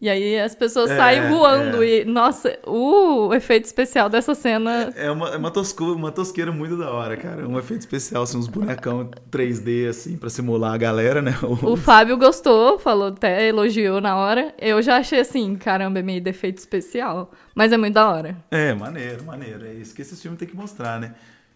E 0.00 0.08
aí 0.08 0.38
as 0.40 0.54
pessoas 0.54 0.90
é, 0.90 0.96
saem 0.96 1.28
voando. 1.28 1.82
É. 1.82 2.00
E, 2.00 2.04
nossa, 2.04 2.58
o 2.66 3.32
efeito 3.32 3.64
especial 3.64 4.08
dessa 4.08 4.34
cena. 4.34 4.92
É 4.96 5.10
uma, 5.10 5.28
é 5.30 5.36
uma, 5.36 5.50
tosco, 5.50 5.92
uma 5.92 6.10
tosqueira 6.10 6.50
muito 6.50 6.76
da 6.76 6.90
hora, 6.90 7.16
cara. 7.16 7.48
Um 7.48 7.58
efeito 7.58 7.80
especial, 7.80 8.24
assim, 8.24 8.36
uns 8.36 8.48
bonecão 8.48 9.08
3D, 9.30 9.88
assim, 9.88 10.16
pra 10.16 10.28
simular 10.28 10.74
a 10.74 10.76
galera, 10.76 11.22
né? 11.22 11.34
O, 11.42 11.72
o 11.72 11.76
Fábio 11.76 12.16
gostou, 12.16 12.78
falou, 12.78 13.08
até 13.08 13.46
elogiou 13.46 14.00
na 14.00 14.16
hora. 14.16 14.52
Eu 14.58 14.82
já 14.82 14.96
achei 14.96 15.20
assim, 15.20 15.54
caramba, 15.54 16.00
é 16.00 16.02
meio 16.02 16.20
defeito 16.20 16.58
especial. 16.58 17.30
Mas 17.54 17.72
é 17.72 17.76
muito 17.76 17.94
da 17.94 18.10
hora. 18.10 18.36
É, 18.50 18.74
maneiro, 18.74 19.24
maneiro. 19.24 19.64
É 19.64 19.74
isso 19.74 19.94
que 19.94 20.02
esse 20.02 20.16
filme 20.16 20.36
tem 20.36 20.48
que 20.48 20.56
mostrar, 20.56 20.98
né? 20.98 21.14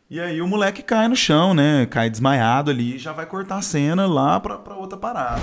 E 0.08 0.18
aí 0.18 0.40
o 0.40 0.46
moleque 0.46 0.82
cai 0.82 1.06
no 1.06 1.16
chão, 1.16 1.52
né? 1.52 1.86
Cai 1.90 2.08
desmaiado 2.08 2.70
ali 2.70 2.94
e 2.94 2.98
já 2.98 3.12
vai 3.12 3.26
cortar 3.26 3.58
a 3.58 3.62
cena 3.62 4.06
lá 4.06 4.40
pra, 4.40 4.56
pra 4.56 4.74
outra 4.74 4.96
parada. 4.96 5.42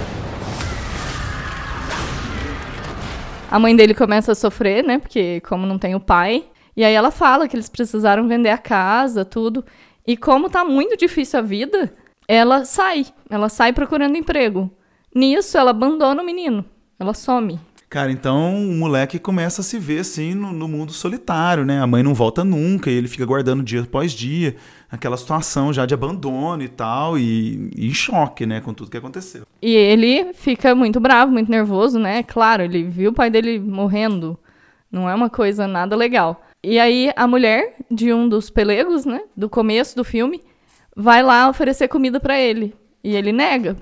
A 3.55 3.59
mãe 3.59 3.74
dele 3.74 3.93
começa 3.93 4.33
a 4.33 4.35
sofrer, 4.35 4.83
né? 4.83 5.00
Porque 5.00 5.39
como 5.39 5.65
não 5.65 5.79
tem 5.79 5.95
o 5.95 6.00
pai. 6.01 6.43
E 6.75 6.83
aí 6.83 6.93
ela 6.93 7.09
fala 7.09 7.47
que 7.47 7.55
eles 7.55 7.69
precisaram 7.69 8.27
vender 8.27 8.50
a 8.50 8.57
casa, 8.57 9.24
tudo. 9.24 9.63
E 10.05 10.17
como 10.17 10.50
tá 10.50 10.65
muito 10.65 10.97
difícil 10.97 11.39
a 11.39 11.41
vida, 11.41 11.95
ela 12.27 12.65
sai. 12.65 13.05
Ela 13.29 13.47
sai 13.47 13.71
procurando 13.71 14.17
emprego. 14.17 14.69
Nisso, 15.15 15.57
ela 15.57 15.71
abandona 15.71 16.21
o 16.21 16.25
menino. 16.25 16.65
Ela 17.00 17.13
some. 17.13 17.57
Cara, 17.95 18.11
então 18.11 18.53
o 18.53 18.73
moleque 18.73 19.17
começa 19.17 19.61
a 19.61 19.63
se 19.63 19.79
ver 19.79 19.99
assim 19.99 20.33
no, 20.33 20.51
no, 20.51 20.67
mundo 20.67 20.91
solitário, 20.91 21.63
né? 21.63 21.79
A 21.79 21.87
mãe 21.87 22.03
não 22.03 22.13
volta 22.13 22.43
nunca 22.43 22.91
e 22.91 22.93
ele 22.93 23.07
fica 23.07 23.25
guardando 23.25 23.63
dia 23.63 23.83
após 23.83 24.11
dia, 24.11 24.57
aquela 24.91 25.15
situação 25.15 25.71
já 25.71 25.85
de 25.85 25.93
abandono 25.93 26.61
e 26.61 26.67
tal, 26.67 27.17
e, 27.17 27.71
e 27.73 27.87
em 27.87 27.93
choque, 27.93 28.45
né, 28.45 28.59
com 28.59 28.73
tudo 28.73 28.91
que 28.91 28.97
aconteceu. 28.97 29.43
E 29.61 29.73
ele 29.73 30.33
fica 30.33 30.75
muito 30.75 30.99
bravo, 30.99 31.31
muito 31.31 31.49
nervoso, 31.49 31.97
né? 31.97 32.21
Claro, 32.21 32.63
ele 32.63 32.83
viu 32.83 33.11
o 33.11 33.13
pai 33.13 33.29
dele 33.29 33.59
morrendo. 33.59 34.37
Não 34.91 35.09
é 35.09 35.15
uma 35.15 35.29
coisa 35.29 35.65
nada 35.65 35.95
legal. 35.95 36.45
E 36.61 36.77
aí 36.77 37.13
a 37.15 37.25
mulher 37.25 37.77
de 37.89 38.11
um 38.11 38.27
dos 38.27 38.49
pelegos, 38.49 39.05
né, 39.05 39.21
do 39.37 39.49
começo 39.49 39.95
do 39.95 40.03
filme, 40.03 40.41
vai 40.93 41.23
lá 41.23 41.47
oferecer 41.47 41.87
comida 41.87 42.19
para 42.19 42.37
ele. 42.37 42.75
E 43.01 43.15
ele 43.15 43.31
nega, 43.31 43.77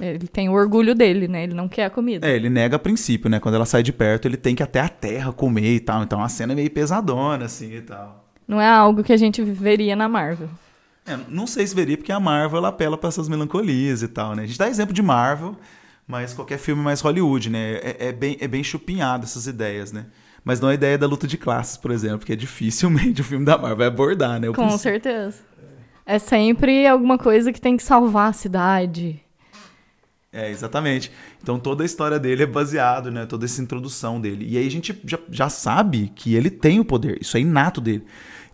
ele 0.00 0.26
tem 0.26 0.48
o 0.48 0.52
orgulho 0.52 0.94
dele, 0.94 1.28
né? 1.28 1.44
Ele 1.44 1.54
não 1.54 1.68
quer 1.68 1.84
a 1.84 1.90
comida. 1.90 2.26
É, 2.26 2.34
ele 2.34 2.48
nega 2.48 2.76
a 2.76 2.78
princípio, 2.78 3.28
né? 3.28 3.38
Quando 3.38 3.56
ela 3.56 3.66
sai 3.66 3.82
de 3.82 3.92
perto, 3.92 4.26
ele 4.26 4.36
tem 4.36 4.54
que 4.54 4.62
até 4.62 4.80
a 4.80 4.88
terra 4.88 5.32
comer 5.32 5.74
e 5.74 5.80
tal. 5.80 6.02
Então 6.02 6.22
a 6.22 6.28
cena 6.28 6.52
é 6.52 6.56
meio 6.56 6.70
pesadona, 6.70 7.44
assim 7.44 7.74
e 7.74 7.82
tal. 7.82 8.24
Não 8.48 8.60
é 8.60 8.68
algo 8.68 9.04
que 9.04 9.12
a 9.12 9.16
gente 9.16 9.42
veria 9.42 9.94
na 9.94 10.08
Marvel. 10.08 10.48
É, 11.06 11.18
não 11.28 11.46
sei 11.46 11.66
se 11.66 11.74
veria, 11.74 11.96
porque 11.96 12.12
a 12.12 12.20
Marvel 12.20 12.58
ela 12.58 12.68
apela 12.68 12.96
para 12.96 13.08
essas 13.08 13.28
melancolias 13.28 14.02
e 14.02 14.08
tal, 14.08 14.34
né? 14.34 14.44
A 14.44 14.46
gente 14.46 14.58
dá 14.58 14.68
exemplo 14.68 14.94
de 14.94 15.02
Marvel, 15.02 15.56
mas 16.06 16.32
qualquer 16.32 16.58
filme 16.58 16.82
mais 16.82 17.00
Hollywood, 17.00 17.50
né? 17.50 17.74
É, 17.74 17.96
é 18.08 18.12
bem, 18.12 18.36
é 18.40 18.48
bem 18.48 18.62
chupinhado 18.62 19.24
essas 19.24 19.46
ideias, 19.46 19.92
né? 19.92 20.06
Mas 20.44 20.60
não 20.60 20.68
a 20.68 20.74
ideia 20.74 20.96
da 20.96 21.06
luta 21.06 21.26
de 21.26 21.36
classes, 21.36 21.76
por 21.76 21.90
exemplo, 21.90 22.26
que 22.26 22.32
é 22.32 22.36
dificilmente 22.36 23.20
o 23.22 23.24
filme 23.24 23.44
da 23.44 23.58
Marvel 23.58 23.76
vai 23.76 23.86
abordar, 23.88 24.40
né? 24.40 24.46
Com 24.48 24.54
princípio. 24.54 24.78
certeza. 24.78 25.38
É 26.04 26.18
sempre 26.18 26.86
alguma 26.86 27.18
coisa 27.18 27.52
que 27.52 27.60
tem 27.60 27.76
que 27.76 27.82
salvar 27.82 28.30
a 28.30 28.32
cidade 28.32 29.22
é, 30.32 30.50
exatamente. 30.50 31.12
Então 31.42 31.58
toda 31.58 31.84
a 31.84 31.86
história 31.86 32.18
dele 32.18 32.44
é 32.44 32.46
baseado, 32.46 33.10
né? 33.10 33.26
Toda 33.26 33.44
essa 33.44 33.60
introdução 33.60 34.18
dele. 34.18 34.46
E 34.48 34.56
aí 34.56 34.66
a 34.66 34.70
gente 34.70 34.98
já, 35.04 35.18
já 35.30 35.48
sabe 35.50 36.10
que 36.14 36.34
ele 36.34 36.48
tem 36.48 36.80
o 36.80 36.84
poder. 36.84 37.18
Isso 37.20 37.36
é 37.36 37.40
inato 37.40 37.82
dele. 37.82 38.04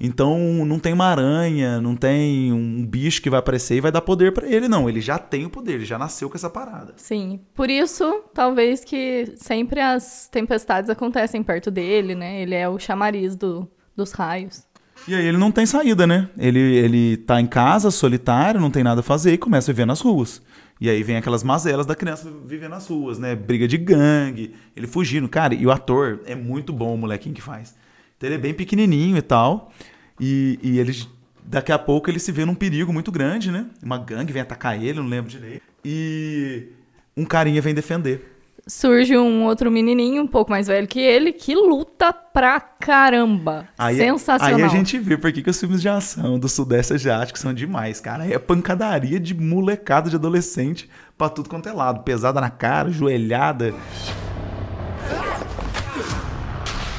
Então 0.01 0.39
não 0.65 0.79
tem 0.79 0.93
uma 0.93 1.07
aranha, 1.07 1.81
não 1.81 1.95
tem 1.95 2.53
um 2.53 2.85
bicho 2.85 3.23
que 3.23 3.31
vai 3.31 3.39
aparecer 3.39 3.77
e 3.77 3.81
vai 3.81 3.93
dar 3.93 4.01
poder 4.01 4.33
para 4.33 4.47
ele, 4.47 4.67
não. 4.67 4.89
Ele 4.89 5.01
já 5.01 5.19
tem 5.19 5.47
o 5.47 5.51
poder, 5.51 5.75
ele 5.75 5.85
já 5.85 5.99
nasceu 5.99 6.29
com 6.29 6.37
essa 6.37 6.51
parada. 6.51 6.95
Sim. 6.97 7.41
Por 7.55 7.71
isso, 7.71 8.25
talvez 8.35 8.85
que 8.85 9.33
sempre 9.37 9.81
as 9.81 10.29
tempestades 10.29 10.91
acontecem 10.91 11.43
perto 11.45 11.71
dele, 11.71 12.15
né? 12.15 12.43
Ele 12.43 12.57
é 12.57 12.69
o 12.69 12.79
chamariz 12.79 13.37
do, 13.37 13.69
dos 13.97 14.11
raios. 14.11 14.67
E 15.07 15.15
aí 15.15 15.27
ele 15.27 15.39
não 15.39 15.53
tem 15.53 15.65
saída, 15.65 16.07
né? 16.07 16.29
Ele, 16.37 16.59
ele 16.59 17.17
tá 17.19 17.41
em 17.41 17.47
casa, 17.47 17.91
solitário, 17.91 18.61
não 18.61 18.71
tem 18.71 18.83
nada 18.83 19.01
a 19.01 19.05
fazer 19.05 19.33
e 19.33 19.39
começa 19.39 19.71
a 19.71 19.75
viver 19.75 19.87
nas 19.87 20.01
ruas. 20.01 20.43
E 20.81 20.89
aí 20.89 21.03
vem 21.03 21.17
aquelas 21.17 21.43
mazelas 21.43 21.87
da 21.87 21.95
criança 21.95 22.33
vivendo 22.47 22.71
nas 22.71 22.87
ruas, 22.87 23.19
né? 23.19 23.35
Briga 23.35 23.67
de 23.67 23.77
gangue, 23.77 24.55
ele 24.77 24.87
fugindo. 24.87 25.29
Cara, 25.29 25.55
e 25.55 25.67
o 25.67 25.71
ator 25.71 26.21
é 26.25 26.35
muito 26.35 26.73
bom, 26.73 26.95
o 26.95 26.99
molequinho 26.99 27.35
que 27.35 27.43
faz. 27.43 27.75
Então 28.17 28.29
ele 28.29 28.37
é 28.37 28.39
bem 28.39 28.55
pequenininho 28.55 29.17
e 29.17 29.23
tal. 29.23 29.73
E, 30.21 30.59
e 30.63 30.79
ele, 30.79 30.93
daqui 31.45 31.73
a 31.73 31.79
pouco 31.79 32.09
ele 32.09 32.19
se 32.19 32.31
vê 32.31 32.45
num 32.45 32.55
perigo 32.55 32.93
muito 32.93 33.11
grande, 33.11 33.51
né? 33.51 33.67
Uma 33.83 33.99
gangue 33.99 34.33
vem 34.33 34.43
atacar 34.43 34.81
ele, 34.81 35.01
não 35.01 35.09
lembro 35.09 35.31
direito. 35.31 35.63
E 35.85 36.69
um 37.17 37.25
carinha 37.25 37.61
vem 37.61 37.75
defender 37.75 38.38
surge 38.69 39.17
um 39.17 39.45
outro 39.45 39.71
menininho, 39.71 40.23
um 40.23 40.27
pouco 40.27 40.51
mais 40.51 40.67
velho 40.67 40.87
que 40.87 41.01
ele, 41.01 41.33
que 41.33 41.55
luta 41.55 42.13
pra 42.13 42.61
caramba. 42.61 43.67
Aí, 43.79 43.97
Sensacional. 43.97 44.57
Aí 44.57 44.63
a 44.63 44.69
gente 44.69 44.99
vê 44.99 45.17
por 45.17 45.33
que, 45.33 45.49
os 45.49 45.59
filmes 45.59 45.81
de 45.81 45.89
ação 45.89 46.39
do 46.39 46.49
Sudeste 46.49 46.93
Asiático 46.93 47.39
são 47.39 47.55
demais, 47.55 47.99
cara. 47.99 48.27
É 48.27 48.39
pancadaria 48.39 49.19
de 49.19 49.35
molecada 49.35 50.11
de 50.11 50.17
adolescente 50.17 50.89
pra 51.17 51.31
tudo 51.31 51.49
quanto 51.49 51.69
é 51.69 51.73
lado. 51.73 52.05
Pesada 52.05 52.41
na 52.41 52.51
cara, 52.51 52.91
joelhada. 52.91 53.75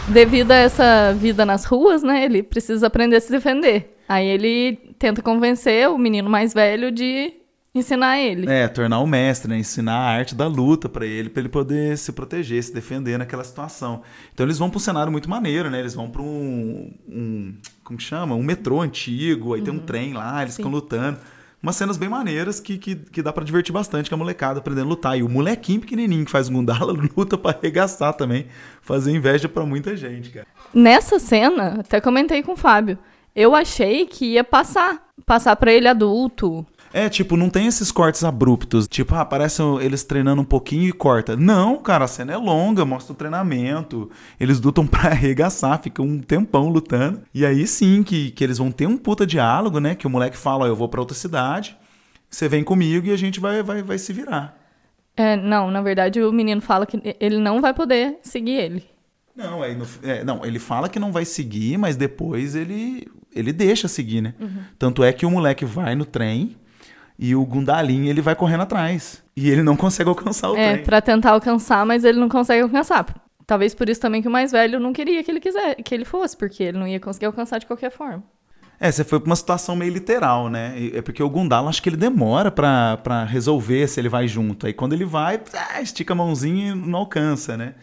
Devido 0.07 0.51
a 0.51 0.55
essa 0.55 1.13
vida 1.13 1.45
nas 1.45 1.65
ruas, 1.65 2.01
né, 2.01 2.25
ele 2.25 2.41
precisa 2.41 2.87
aprender 2.87 3.17
a 3.17 3.21
se 3.21 3.31
defender. 3.31 3.95
Aí 4.07 4.25
ele 4.25 4.75
tenta 4.97 5.21
convencer 5.21 5.87
o 5.87 5.99
menino 5.99 6.27
mais 6.27 6.51
velho 6.51 6.91
de 6.91 7.31
ensinar 7.73 8.19
ele. 8.19 8.49
É, 8.49 8.67
tornar 8.67 8.99
o 8.99 9.07
mestre, 9.07 9.49
né? 9.49 9.57
Ensinar 9.57 9.97
a 9.97 10.09
arte 10.09 10.33
da 10.35 10.47
luta 10.47 10.89
para 10.89 11.05
ele, 11.05 11.29
para 11.29 11.41
ele 11.41 11.49
poder 11.49 11.97
se 11.97 12.11
proteger, 12.11 12.63
se 12.63 12.73
defender 12.73 13.17
naquela 13.17 13.43
situação. 13.43 14.01
Então 14.33 14.45
eles 14.45 14.57
vão 14.57 14.69
para 14.69 14.77
um 14.77 14.81
cenário 14.81 15.11
muito 15.11 15.29
maneiro, 15.29 15.69
né? 15.69 15.79
Eles 15.79 15.93
vão 15.93 16.09
para 16.09 16.21
um, 16.21 16.91
um, 17.07 17.55
como 17.83 17.97
que 17.97 18.03
chama? 18.03 18.35
Um 18.35 18.43
metrô 18.43 18.81
antigo, 18.81 19.53
aí 19.53 19.59
uhum. 19.59 19.65
tem 19.65 19.73
um 19.73 19.77
uhum. 19.77 19.85
trem 19.85 20.13
lá, 20.13 20.41
eles 20.41 20.55
Sim. 20.55 20.63
ficam 20.63 20.71
lutando. 20.71 21.19
Umas 21.61 21.75
cenas 21.75 21.97
bem 21.97 22.07
maneiras 22.07 22.61
que, 22.61 22.77
que, 22.77 22.95
que 22.95 23.21
dá 23.21 23.33
para 23.33 23.43
divertir 23.43 23.73
bastante 23.73 24.09
com 24.09 24.15
a 24.15 24.17
molecada 24.17 24.59
aprendendo 24.59 24.85
a 24.85 24.89
lutar. 24.89 25.17
E 25.17 25.23
o 25.23 25.27
molequinho 25.27 25.81
pequenininho 25.81 26.23
que 26.23 26.31
faz 26.31 26.47
Gundala 26.47 26.93
luta 27.17 27.37
para 27.37 27.57
arregaçar 27.57 28.13
também, 28.13 28.47
fazer 28.81 29.11
inveja 29.11 29.49
para 29.49 29.65
muita 29.65 29.95
gente, 29.95 30.29
cara. 30.29 30.47
Nessa 30.73 31.19
cena, 31.19 31.81
até 31.81 31.99
comentei 31.99 32.41
com 32.41 32.53
o 32.53 32.57
Fábio, 32.57 32.97
eu 33.35 33.53
achei 33.53 34.05
que 34.05 34.33
ia 34.33 34.43
passar, 34.43 35.09
passar 35.25 35.55
para 35.57 35.73
ele 35.73 35.87
adulto, 35.87 36.65
é, 36.93 37.07
tipo, 37.07 37.37
não 37.37 37.49
tem 37.49 37.67
esses 37.67 37.91
cortes 37.91 38.23
abruptos. 38.23 38.87
Tipo, 38.87 39.15
ah, 39.15 39.21
aparece 39.21 39.61
eles 39.81 40.03
treinando 40.03 40.41
um 40.41 40.45
pouquinho 40.45 40.87
e 40.87 40.91
corta. 40.91 41.35
Não, 41.35 41.77
cara, 41.77 42.05
a 42.05 42.07
cena 42.07 42.33
é 42.33 42.37
longa, 42.37 42.85
mostra 42.85 43.13
o 43.13 43.15
treinamento. 43.15 44.09
Eles 44.39 44.59
lutam 44.59 44.85
pra 44.87 45.09
arregaçar, 45.09 45.81
ficam 45.81 46.05
um 46.05 46.19
tempão 46.19 46.69
lutando. 46.69 47.21
E 47.33 47.45
aí 47.45 47.67
sim 47.67 48.03
que, 48.03 48.31
que 48.31 48.43
eles 48.43 48.57
vão 48.57 48.71
ter 48.71 48.87
um 48.87 48.97
puta 48.97 49.25
diálogo, 49.25 49.79
né? 49.79 49.95
Que 49.95 50.07
o 50.07 50.09
moleque 50.09 50.37
fala, 50.37 50.65
ó, 50.65 50.67
eu 50.67 50.75
vou 50.75 50.89
pra 50.89 51.01
outra 51.01 51.15
cidade, 51.15 51.77
você 52.29 52.47
vem 52.47 52.63
comigo 52.63 53.07
e 53.07 53.11
a 53.11 53.17
gente 53.17 53.39
vai, 53.39 53.61
vai, 53.63 53.81
vai 53.81 53.97
se 53.97 54.13
virar. 54.13 54.57
É, 55.15 55.35
não, 55.35 55.69
na 55.69 55.81
verdade 55.81 56.21
o 56.21 56.31
menino 56.31 56.61
fala 56.61 56.85
que 56.85 56.97
ele 57.19 57.39
não 57.39 57.59
vai 57.59 57.73
poder 57.73 58.19
seguir 58.23 58.53
ele. 58.53 58.85
Não, 59.35 59.61
aí 59.61 59.75
no, 59.75 59.85
é, 60.03 60.23
não, 60.23 60.45
ele 60.45 60.59
fala 60.59 60.89
que 60.89 60.99
não 60.99 61.11
vai 61.11 61.25
seguir, 61.25 61.77
mas 61.77 61.95
depois 61.95 62.55
ele, 62.55 63.07
ele 63.33 63.51
deixa 63.51 63.87
seguir, 63.87 64.21
né? 64.21 64.33
Uhum. 64.39 64.63
Tanto 64.77 65.03
é 65.03 65.11
que 65.11 65.25
o 65.25 65.31
moleque 65.31 65.65
vai 65.65 65.95
no 65.95 66.05
trem, 66.05 66.55
e 67.21 67.35
o 67.35 67.45
Gundalin, 67.45 68.07
ele 68.07 68.21
vai 68.21 68.33
correndo 68.33 68.61
atrás. 68.61 69.21
E 69.35 69.49
ele 69.49 69.61
não 69.61 69.75
consegue 69.77 70.09
alcançar 70.09 70.49
o 70.49 70.55
é, 70.55 70.69
trem. 70.69 70.81
É, 70.81 70.85
pra 70.85 71.01
tentar 71.01 71.31
alcançar, 71.31 71.85
mas 71.85 72.05
ele 72.05 72.17
não 72.17 72.29
consegue 72.29 72.63
alcançar. 72.63 73.05
Talvez 73.45 73.75
por 73.75 73.89
isso 73.89 73.99
também 73.99 74.21
que 74.21 74.27
o 74.27 74.31
mais 74.31 74.53
velho 74.53 74.79
não 74.79 74.93
queria 74.93 75.21
que 75.21 75.29
ele 75.29 75.41
quiser, 75.41 75.75
que 75.75 75.93
ele 75.93 76.05
fosse, 76.05 76.37
porque 76.37 76.63
ele 76.63 76.77
não 76.77 76.87
ia 76.87 76.99
conseguir 76.99 77.25
alcançar 77.25 77.59
de 77.59 77.65
qualquer 77.65 77.91
forma. 77.91 78.23
É, 78.79 78.89
você 78.89 79.03
foi 79.03 79.19
pra 79.19 79.27
uma 79.27 79.35
situação 79.35 79.75
meio 79.75 79.91
literal, 79.91 80.49
né? 80.49 80.73
É 80.93 81.01
porque 81.01 81.21
o 81.21 81.29
Gundala, 81.29 81.67
acho 81.67 81.83
que 81.83 81.89
ele 81.89 81.97
demora 81.97 82.49
pra, 82.49 82.95
pra 83.03 83.25
resolver 83.25 83.85
se 83.87 83.99
ele 83.99 84.07
vai 84.07 84.25
junto. 84.25 84.65
Aí 84.65 84.71
quando 84.71 84.93
ele 84.93 85.03
vai, 85.03 85.41
ah, 85.53 85.81
estica 85.81 86.13
a 86.13 86.15
mãozinha 86.15 86.71
e 86.71 86.75
não 86.75 86.99
alcança, 86.99 87.57
né? 87.57 87.73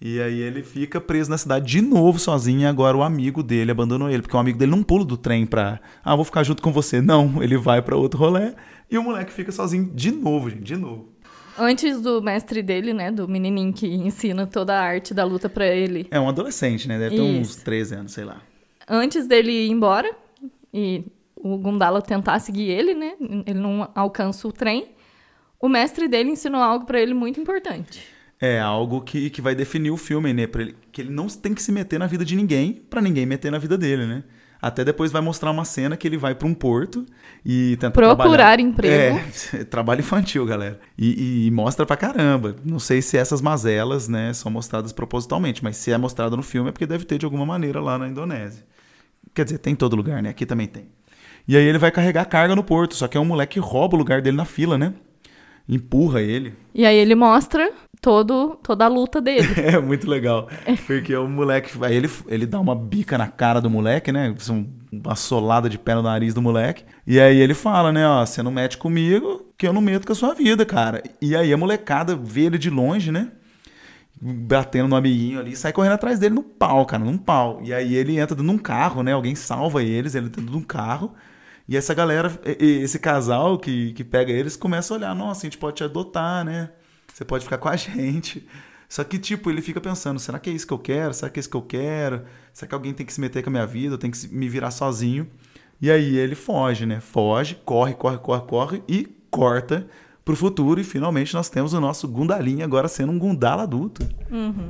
E 0.00 0.20
aí 0.20 0.40
ele 0.40 0.62
fica 0.62 1.00
preso 1.00 1.28
na 1.28 1.36
cidade 1.36 1.66
de 1.66 1.80
novo 1.80 2.20
sozinho 2.20 2.60
e 2.60 2.66
agora 2.66 2.96
o 2.96 3.02
amigo 3.02 3.42
dele 3.42 3.72
abandonou 3.72 4.08
ele, 4.08 4.22
porque 4.22 4.36
o 4.36 4.38
amigo 4.38 4.56
dele 4.56 4.70
não 4.70 4.82
pula 4.82 5.04
do 5.04 5.16
trem 5.16 5.44
pra, 5.44 5.80
ah, 6.04 6.14
vou 6.14 6.24
ficar 6.24 6.44
junto 6.44 6.62
com 6.62 6.72
você. 6.72 7.00
Não, 7.00 7.42
ele 7.42 7.56
vai 7.56 7.82
para 7.82 7.96
outro 7.96 8.18
rolê 8.18 8.54
e 8.88 8.96
o 8.96 9.02
moleque 9.02 9.32
fica 9.32 9.50
sozinho 9.50 9.90
de 9.92 10.12
novo, 10.12 10.50
gente, 10.50 10.62
de 10.62 10.76
novo. 10.76 11.08
Antes 11.58 12.00
do 12.00 12.22
mestre 12.22 12.62
dele, 12.62 12.92
né, 12.92 13.10
do 13.10 13.26
menininho 13.26 13.72
que 13.72 13.88
ensina 13.88 14.46
toda 14.46 14.78
a 14.78 14.80
arte 14.80 15.12
da 15.12 15.24
luta 15.24 15.48
para 15.48 15.66
ele. 15.66 16.06
É 16.12 16.20
um 16.20 16.28
adolescente, 16.28 16.86
né? 16.86 16.96
Deve 16.96 17.16
ter 17.16 17.22
Isso. 17.22 17.40
uns 17.40 17.56
13 17.56 17.94
anos, 17.96 18.12
sei 18.12 18.24
lá. 18.24 18.40
Antes 18.88 19.26
dele 19.26 19.50
ir 19.50 19.70
embora 19.70 20.08
e 20.72 21.04
o 21.34 21.58
Gundala 21.58 22.00
tentar 22.00 22.38
seguir 22.38 22.70
ele, 22.70 22.94
né? 22.94 23.14
Ele 23.44 23.58
não 23.58 23.90
alcança 23.96 24.46
o 24.46 24.52
trem. 24.52 24.90
O 25.60 25.68
mestre 25.68 26.06
dele 26.06 26.30
ensinou 26.30 26.60
algo 26.60 26.86
para 26.86 27.00
ele 27.00 27.12
muito 27.12 27.40
importante. 27.40 28.16
É 28.40 28.60
algo 28.60 29.00
que, 29.00 29.30
que 29.30 29.42
vai 29.42 29.54
definir 29.54 29.90
o 29.90 29.96
filme, 29.96 30.32
né? 30.32 30.46
Pra 30.46 30.62
ele, 30.62 30.76
que 30.92 31.00
ele 31.00 31.10
não 31.10 31.26
tem 31.26 31.54
que 31.54 31.62
se 31.62 31.72
meter 31.72 31.98
na 31.98 32.06
vida 32.06 32.24
de 32.24 32.36
ninguém 32.36 32.72
para 32.88 33.00
ninguém 33.00 33.26
meter 33.26 33.50
na 33.50 33.58
vida 33.58 33.76
dele, 33.76 34.06
né? 34.06 34.22
Até 34.60 34.84
depois 34.84 35.12
vai 35.12 35.22
mostrar 35.22 35.52
uma 35.52 35.64
cena 35.64 35.96
que 35.96 36.06
ele 36.06 36.16
vai 36.16 36.34
para 36.34 36.46
um 36.46 36.54
porto 36.54 37.06
e 37.44 37.76
tenta 37.76 37.92
procurar 37.92 38.16
trabalhar. 38.16 38.60
emprego. 38.60 39.20
É, 39.54 39.64
trabalho 39.70 40.00
infantil, 40.00 40.44
galera. 40.44 40.80
E, 40.96 41.46
e, 41.46 41.50
mostra 41.52 41.86
pra 41.86 41.96
caramba. 41.96 42.56
Não 42.64 42.80
sei 42.80 43.00
se 43.00 43.16
essas 43.16 43.40
mazelas, 43.40 44.08
né, 44.08 44.32
são 44.32 44.50
mostradas 44.50 44.92
propositalmente, 44.92 45.62
mas 45.62 45.76
se 45.76 45.92
é 45.92 45.98
mostrado 45.98 46.36
no 46.36 46.42
filme 46.42 46.70
é 46.70 46.72
porque 46.72 46.86
deve 46.86 47.04
ter 47.04 47.18
de 47.18 47.24
alguma 47.24 47.46
maneira 47.46 47.80
lá 47.80 47.96
na 47.96 48.08
Indonésia. 48.08 48.64
Quer 49.32 49.44
dizer, 49.44 49.58
tem 49.58 49.74
em 49.74 49.76
todo 49.76 49.94
lugar, 49.94 50.20
né? 50.20 50.30
Aqui 50.30 50.44
também 50.44 50.66
tem. 50.66 50.88
E 51.46 51.56
aí 51.56 51.64
ele 51.64 51.78
vai 51.78 51.92
carregar 51.92 52.24
carga 52.24 52.56
no 52.56 52.64
porto, 52.64 52.94
só 52.94 53.06
que 53.06 53.16
é 53.16 53.20
um 53.20 53.24
moleque 53.24 53.54
que 53.54 53.60
rouba 53.60 53.94
o 53.94 53.98
lugar 53.98 54.20
dele 54.20 54.36
na 54.36 54.44
fila, 54.44 54.76
né? 54.76 54.92
Empurra 55.68 56.20
ele. 56.20 56.54
E 56.74 56.84
aí 56.84 56.96
ele 56.96 57.14
mostra 57.14 57.70
todo, 58.00 58.58
toda 58.62 58.84
a 58.84 58.88
luta 58.88 59.20
dele. 59.20 59.48
é 59.60 59.78
muito 59.78 60.08
legal. 60.08 60.48
Porque 60.86 61.14
o 61.14 61.28
moleque. 61.28 61.72
Aí 61.82 61.94
ele, 61.94 62.10
ele 62.26 62.46
dá 62.46 62.60
uma 62.60 62.74
bica 62.74 63.18
na 63.18 63.28
cara 63.28 63.60
do 63.60 63.70
moleque, 63.70 64.12
né? 64.12 64.34
Uma 64.90 65.14
solada 65.14 65.68
de 65.68 65.78
pé 65.78 65.94
no 65.94 66.02
nariz 66.02 66.34
do 66.34 66.42
moleque. 66.42 66.84
E 67.06 67.20
aí 67.20 67.38
ele 67.38 67.54
fala, 67.54 67.92
né? 67.92 68.06
Ó, 68.06 68.24
você 68.24 68.42
não 68.42 68.50
mete 68.50 68.78
comigo, 68.78 69.52
que 69.56 69.66
eu 69.66 69.72
não 69.72 69.80
meto 69.80 70.06
com 70.06 70.12
a 70.12 70.16
sua 70.16 70.34
vida, 70.34 70.64
cara. 70.64 71.02
E 71.20 71.36
aí 71.36 71.52
a 71.52 71.56
molecada 71.56 72.16
vê 72.16 72.42
ele 72.42 72.58
de 72.58 72.70
longe, 72.70 73.10
né? 73.10 73.32
Batendo 74.20 74.88
no 74.88 74.96
amiguinho 74.96 75.38
ali, 75.38 75.54
sai 75.54 75.72
correndo 75.72 75.92
atrás 75.92 76.18
dele 76.18 76.34
no 76.34 76.42
pau, 76.42 76.84
cara, 76.84 77.04
num 77.04 77.16
pau. 77.16 77.60
E 77.62 77.72
aí 77.72 77.94
ele 77.94 78.18
entra 78.18 78.40
num 78.42 78.58
carro, 78.58 79.02
né? 79.02 79.12
Alguém 79.12 79.34
salva 79.34 79.82
eles, 79.82 80.14
ele 80.14 80.26
entra 80.26 80.42
num 80.42 80.62
carro. 80.62 81.14
E 81.68 81.76
essa 81.76 81.94
galera, 81.94 82.32
esse 82.58 82.98
casal 82.98 83.58
que, 83.58 83.92
que 83.92 84.02
pega 84.02 84.32
eles, 84.32 84.56
começa 84.56 84.92
a 84.92 84.96
olhar, 84.96 85.14
nossa, 85.14 85.42
a 85.42 85.44
gente 85.44 85.58
pode 85.58 85.76
te 85.76 85.84
adotar, 85.84 86.44
né? 86.44 86.70
Você 87.18 87.24
pode 87.24 87.42
ficar 87.42 87.58
com 87.58 87.68
a 87.68 87.74
gente. 87.76 88.46
Só 88.88 89.02
que, 89.02 89.18
tipo, 89.18 89.50
ele 89.50 89.60
fica 89.60 89.80
pensando: 89.80 90.20
será 90.20 90.38
que 90.38 90.48
é 90.48 90.52
isso 90.52 90.64
que 90.64 90.72
eu 90.72 90.78
quero? 90.78 91.12
Será 91.12 91.28
que 91.28 91.38
é 91.38 91.40
isso 91.40 91.50
que 91.50 91.56
eu 91.56 91.62
quero? 91.62 92.22
Será 92.52 92.68
que 92.68 92.74
alguém 92.76 92.94
tem 92.94 93.04
que 93.04 93.12
se 93.12 93.20
meter 93.20 93.42
com 93.42 93.50
a 93.50 93.52
minha 93.52 93.66
vida? 93.66 93.94
Eu 93.94 93.98
tenho 93.98 94.12
que 94.12 94.28
me 94.28 94.48
virar 94.48 94.70
sozinho? 94.70 95.28
E 95.82 95.90
aí 95.90 96.16
ele 96.16 96.36
foge, 96.36 96.86
né? 96.86 97.00
Foge, 97.00 97.56
corre, 97.64 97.94
corre, 97.94 98.18
corre, 98.18 98.42
corre 98.42 98.82
e 98.86 99.08
corta 99.32 99.88
pro 100.24 100.36
futuro. 100.36 100.80
E 100.80 100.84
finalmente 100.84 101.34
nós 101.34 101.50
temos 101.50 101.72
o 101.72 101.80
nosso 101.80 102.06
Gundalin 102.06 102.62
agora 102.62 102.86
sendo 102.86 103.10
um 103.10 103.18
Gundala 103.18 103.64
adulto. 103.64 104.08
Uhum. 104.30 104.68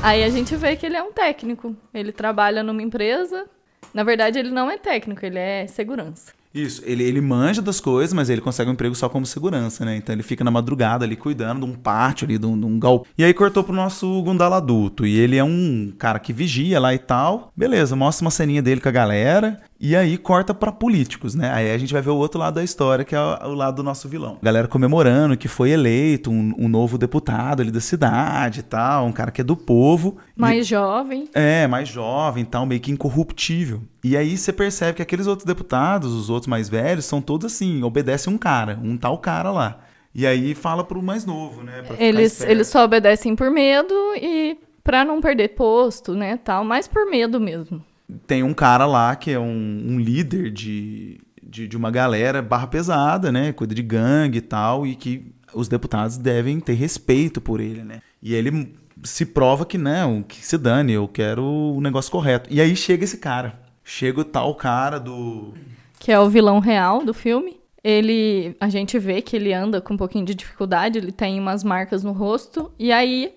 Aí 0.00 0.22
a 0.22 0.28
gente 0.28 0.54
vê 0.54 0.76
que 0.76 0.86
ele 0.86 0.96
é 0.96 1.02
um 1.02 1.12
técnico. 1.12 1.74
Ele 1.92 2.12
trabalha 2.12 2.62
numa 2.62 2.82
empresa. 2.82 3.46
Na 3.92 4.04
verdade, 4.04 4.38
ele 4.38 4.52
não 4.52 4.70
é 4.70 4.78
técnico, 4.78 5.26
ele 5.26 5.40
é 5.40 5.66
segurança. 5.66 6.43
Isso, 6.54 6.82
ele, 6.86 7.02
ele 7.02 7.20
manja 7.20 7.60
das 7.60 7.80
coisas, 7.80 8.12
mas 8.12 8.30
ele 8.30 8.40
consegue 8.40 8.70
um 8.70 8.74
emprego 8.74 8.94
só 8.94 9.08
como 9.08 9.26
segurança, 9.26 9.84
né? 9.84 9.96
Então 9.96 10.14
ele 10.14 10.22
fica 10.22 10.44
na 10.44 10.52
madrugada 10.52 11.04
ali 11.04 11.16
cuidando 11.16 11.66
de 11.66 11.72
um 11.72 11.74
pátio 11.74 12.24
ali, 12.24 12.38
de 12.38 12.46
um, 12.46 12.58
de 12.58 12.64
um 12.64 12.78
galpão. 12.78 13.06
E 13.18 13.24
aí 13.24 13.34
cortou 13.34 13.64
pro 13.64 13.74
nosso 13.74 14.22
Gundala 14.22 14.58
adulto. 14.58 15.04
E 15.04 15.18
ele 15.18 15.36
é 15.36 15.42
um 15.42 15.92
cara 15.98 16.20
que 16.20 16.32
vigia 16.32 16.78
lá 16.78 16.94
e 16.94 16.98
tal. 16.98 17.52
Beleza, 17.56 17.96
mostra 17.96 18.24
uma 18.24 18.30
ceninha 18.30 18.62
dele 18.62 18.80
com 18.80 18.88
a 18.88 18.92
galera. 18.92 19.60
E 19.78 19.94
aí 19.96 20.16
corta 20.16 20.54
para 20.54 20.70
políticos, 20.70 21.34
né? 21.34 21.50
Aí 21.52 21.70
a 21.70 21.76
gente 21.76 21.92
vai 21.92 22.00
ver 22.00 22.10
o 22.10 22.16
outro 22.16 22.38
lado 22.38 22.54
da 22.54 22.64
história, 22.64 23.04
que 23.04 23.14
é 23.14 23.20
o 23.20 23.54
lado 23.54 23.76
do 23.76 23.82
nosso 23.82 24.08
vilão. 24.08 24.38
galera 24.42 24.68
comemorando 24.68 25.36
que 25.36 25.48
foi 25.48 25.70
eleito 25.70 26.30
um, 26.30 26.54
um, 26.56 26.68
novo 26.68 26.96
deputado 26.96 27.60
ali 27.60 27.70
da 27.70 27.80
cidade 27.80 28.60
e 28.60 28.62
tal, 28.62 29.06
um 29.06 29.12
cara 29.12 29.30
que 29.30 29.40
é 29.40 29.44
do 29.44 29.56
povo. 29.56 30.16
Mais 30.36 30.64
e... 30.66 30.70
jovem. 30.70 31.28
É, 31.34 31.66
mais 31.66 31.88
jovem 31.88 32.44
e 32.44 32.46
tal, 32.46 32.64
meio 32.64 32.80
que 32.80 32.92
incorruptível. 32.92 33.82
E 34.02 34.16
aí 34.16 34.36
você 34.36 34.52
percebe 34.52 34.96
que 34.96 35.02
aqueles 35.02 35.26
outros 35.26 35.46
deputados, 35.46 36.12
os 36.12 36.30
outros 36.30 36.48
mais 36.48 36.68
velhos, 36.68 37.04
são 37.04 37.20
todos 37.20 37.52
assim, 37.52 37.82
obedecem 37.82 38.32
um 38.32 38.38
cara, 38.38 38.78
um 38.82 38.96
tal 38.96 39.18
cara 39.18 39.50
lá. 39.50 39.80
E 40.14 40.26
aí 40.26 40.54
fala 40.54 40.84
pro 40.84 41.02
mais 41.02 41.26
novo, 41.26 41.62
né? 41.64 41.82
eles, 41.98 42.40
eles 42.42 42.68
só 42.68 42.84
obedecem 42.84 43.34
por 43.34 43.50
medo 43.50 43.94
e 44.14 44.56
para 44.84 45.04
não 45.04 45.20
perder 45.20 45.48
posto, 45.48 46.14
né, 46.14 46.38
tal, 46.44 46.64
mas 46.64 46.86
por 46.86 47.10
medo 47.10 47.40
mesmo 47.40 47.82
tem 48.26 48.42
um 48.42 48.54
cara 48.54 48.86
lá 48.86 49.16
que 49.16 49.30
é 49.30 49.38
um, 49.38 49.84
um 49.86 49.98
líder 49.98 50.50
de, 50.50 51.20
de, 51.42 51.66
de, 51.66 51.76
uma 51.76 51.90
galera 51.90 52.42
barra 52.42 52.66
pesada, 52.66 53.32
né? 53.32 53.52
Cuida 53.52 53.74
de 53.74 53.82
gangue 53.82 54.38
e 54.38 54.42
tal, 54.42 54.86
e 54.86 54.94
que 54.94 55.32
os 55.54 55.68
deputados 55.68 56.16
devem 56.16 56.60
ter 56.60 56.74
respeito 56.74 57.40
por 57.40 57.60
ele, 57.60 57.82
né? 57.82 58.00
E 58.22 58.34
ele 58.34 58.74
se 59.02 59.26
prova 59.26 59.64
que 59.66 59.78
não, 59.78 60.22
que 60.22 60.44
se 60.44 60.56
dane, 60.58 60.92
eu 60.92 61.06
quero 61.08 61.44
o 61.44 61.80
negócio 61.80 62.10
correto. 62.10 62.48
E 62.52 62.60
aí 62.60 62.74
chega 62.74 63.04
esse 63.04 63.18
cara. 63.18 63.60
Chega 63.82 64.20
o 64.20 64.24
tal 64.24 64.54
cara 64.54 64.98
do. 64.98 65.52
Que 65.98 66.10
é 66.10 66.18
o 66.18 66.28
vilão 66.28 66.58
real 66.58 67.04
do 67.04 67.12
filme. 67.12 67.60
Ele. 67.82 68.56
A 68.58 68.68
gente 68.68 68.98
vê 68.98 69.20
que 69.20 69.36
ele 69.36 69.52
anda 69.52 69.80
com 69.80 69.94
um 69.94 69.96
pouquinho 69.96 70.24
de 70.24 70.34
dificuldade, 70.34 70.98
ele 70.98 71.12
tem 71.12 71.38
umas 71.38 71.62
marcas 71.62 72.02
no 72.02 72.12
rosto. 72.12 72.72
E 72.78 72.90
aí, 72.90 73.34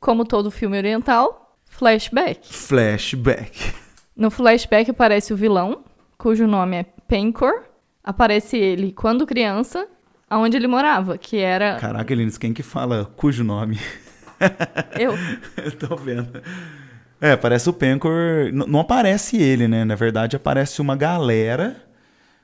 como 0.00 0.24
todo 0.24 0.50
filme 0.50 0.78
oriental, 0.78 1.58
flashback. 1.66 2.40
Flashback. 2.50 3.74
No 4.16 4.30
flashback 4.30 4.90
aparece 4.90 5.32
o 5.32 5.36
vilão, 5.36 5.84
cujo 6.18 6.46
nome 6.46 6.76
é 6.76 6.86
Pencor. 7.08 7.64
Aparece 8.04 8.56
ele 8.56 8.92
quando 8.92 9.26
criança, 9.26 9.86
aonde 10.28 10.56
ele 10.56 10.66
morava, 10.66 11.16
que 11.16 11.38
era. 11.38 11.76
Caraca, 11.76 12.12
Elis, 12.12 12.36
quem 12.36 12.52
que 12.52 12.62
fala 12.62 13.04
cujo 13.16 13.44
nome? 13.44 13.78
Eu. 14.98 15.14
Eu 15.64 15.72
tô 15.72 15.96
vendo. 15.96 16.42
É, 17.20 17.32
aparece 17.32 17.70
o 17.70 17.72
Pencor. 17.72 18.50
Não 18.52 18.80
aparece 18.80 19.36
ele, 19.40 19.68
né? 19.68 19.84
Na 19.84 19.94
verdade, 19.94 20.34
aparece 20.34 20.80
uma 20.80 20.96
galera 20.96 21.76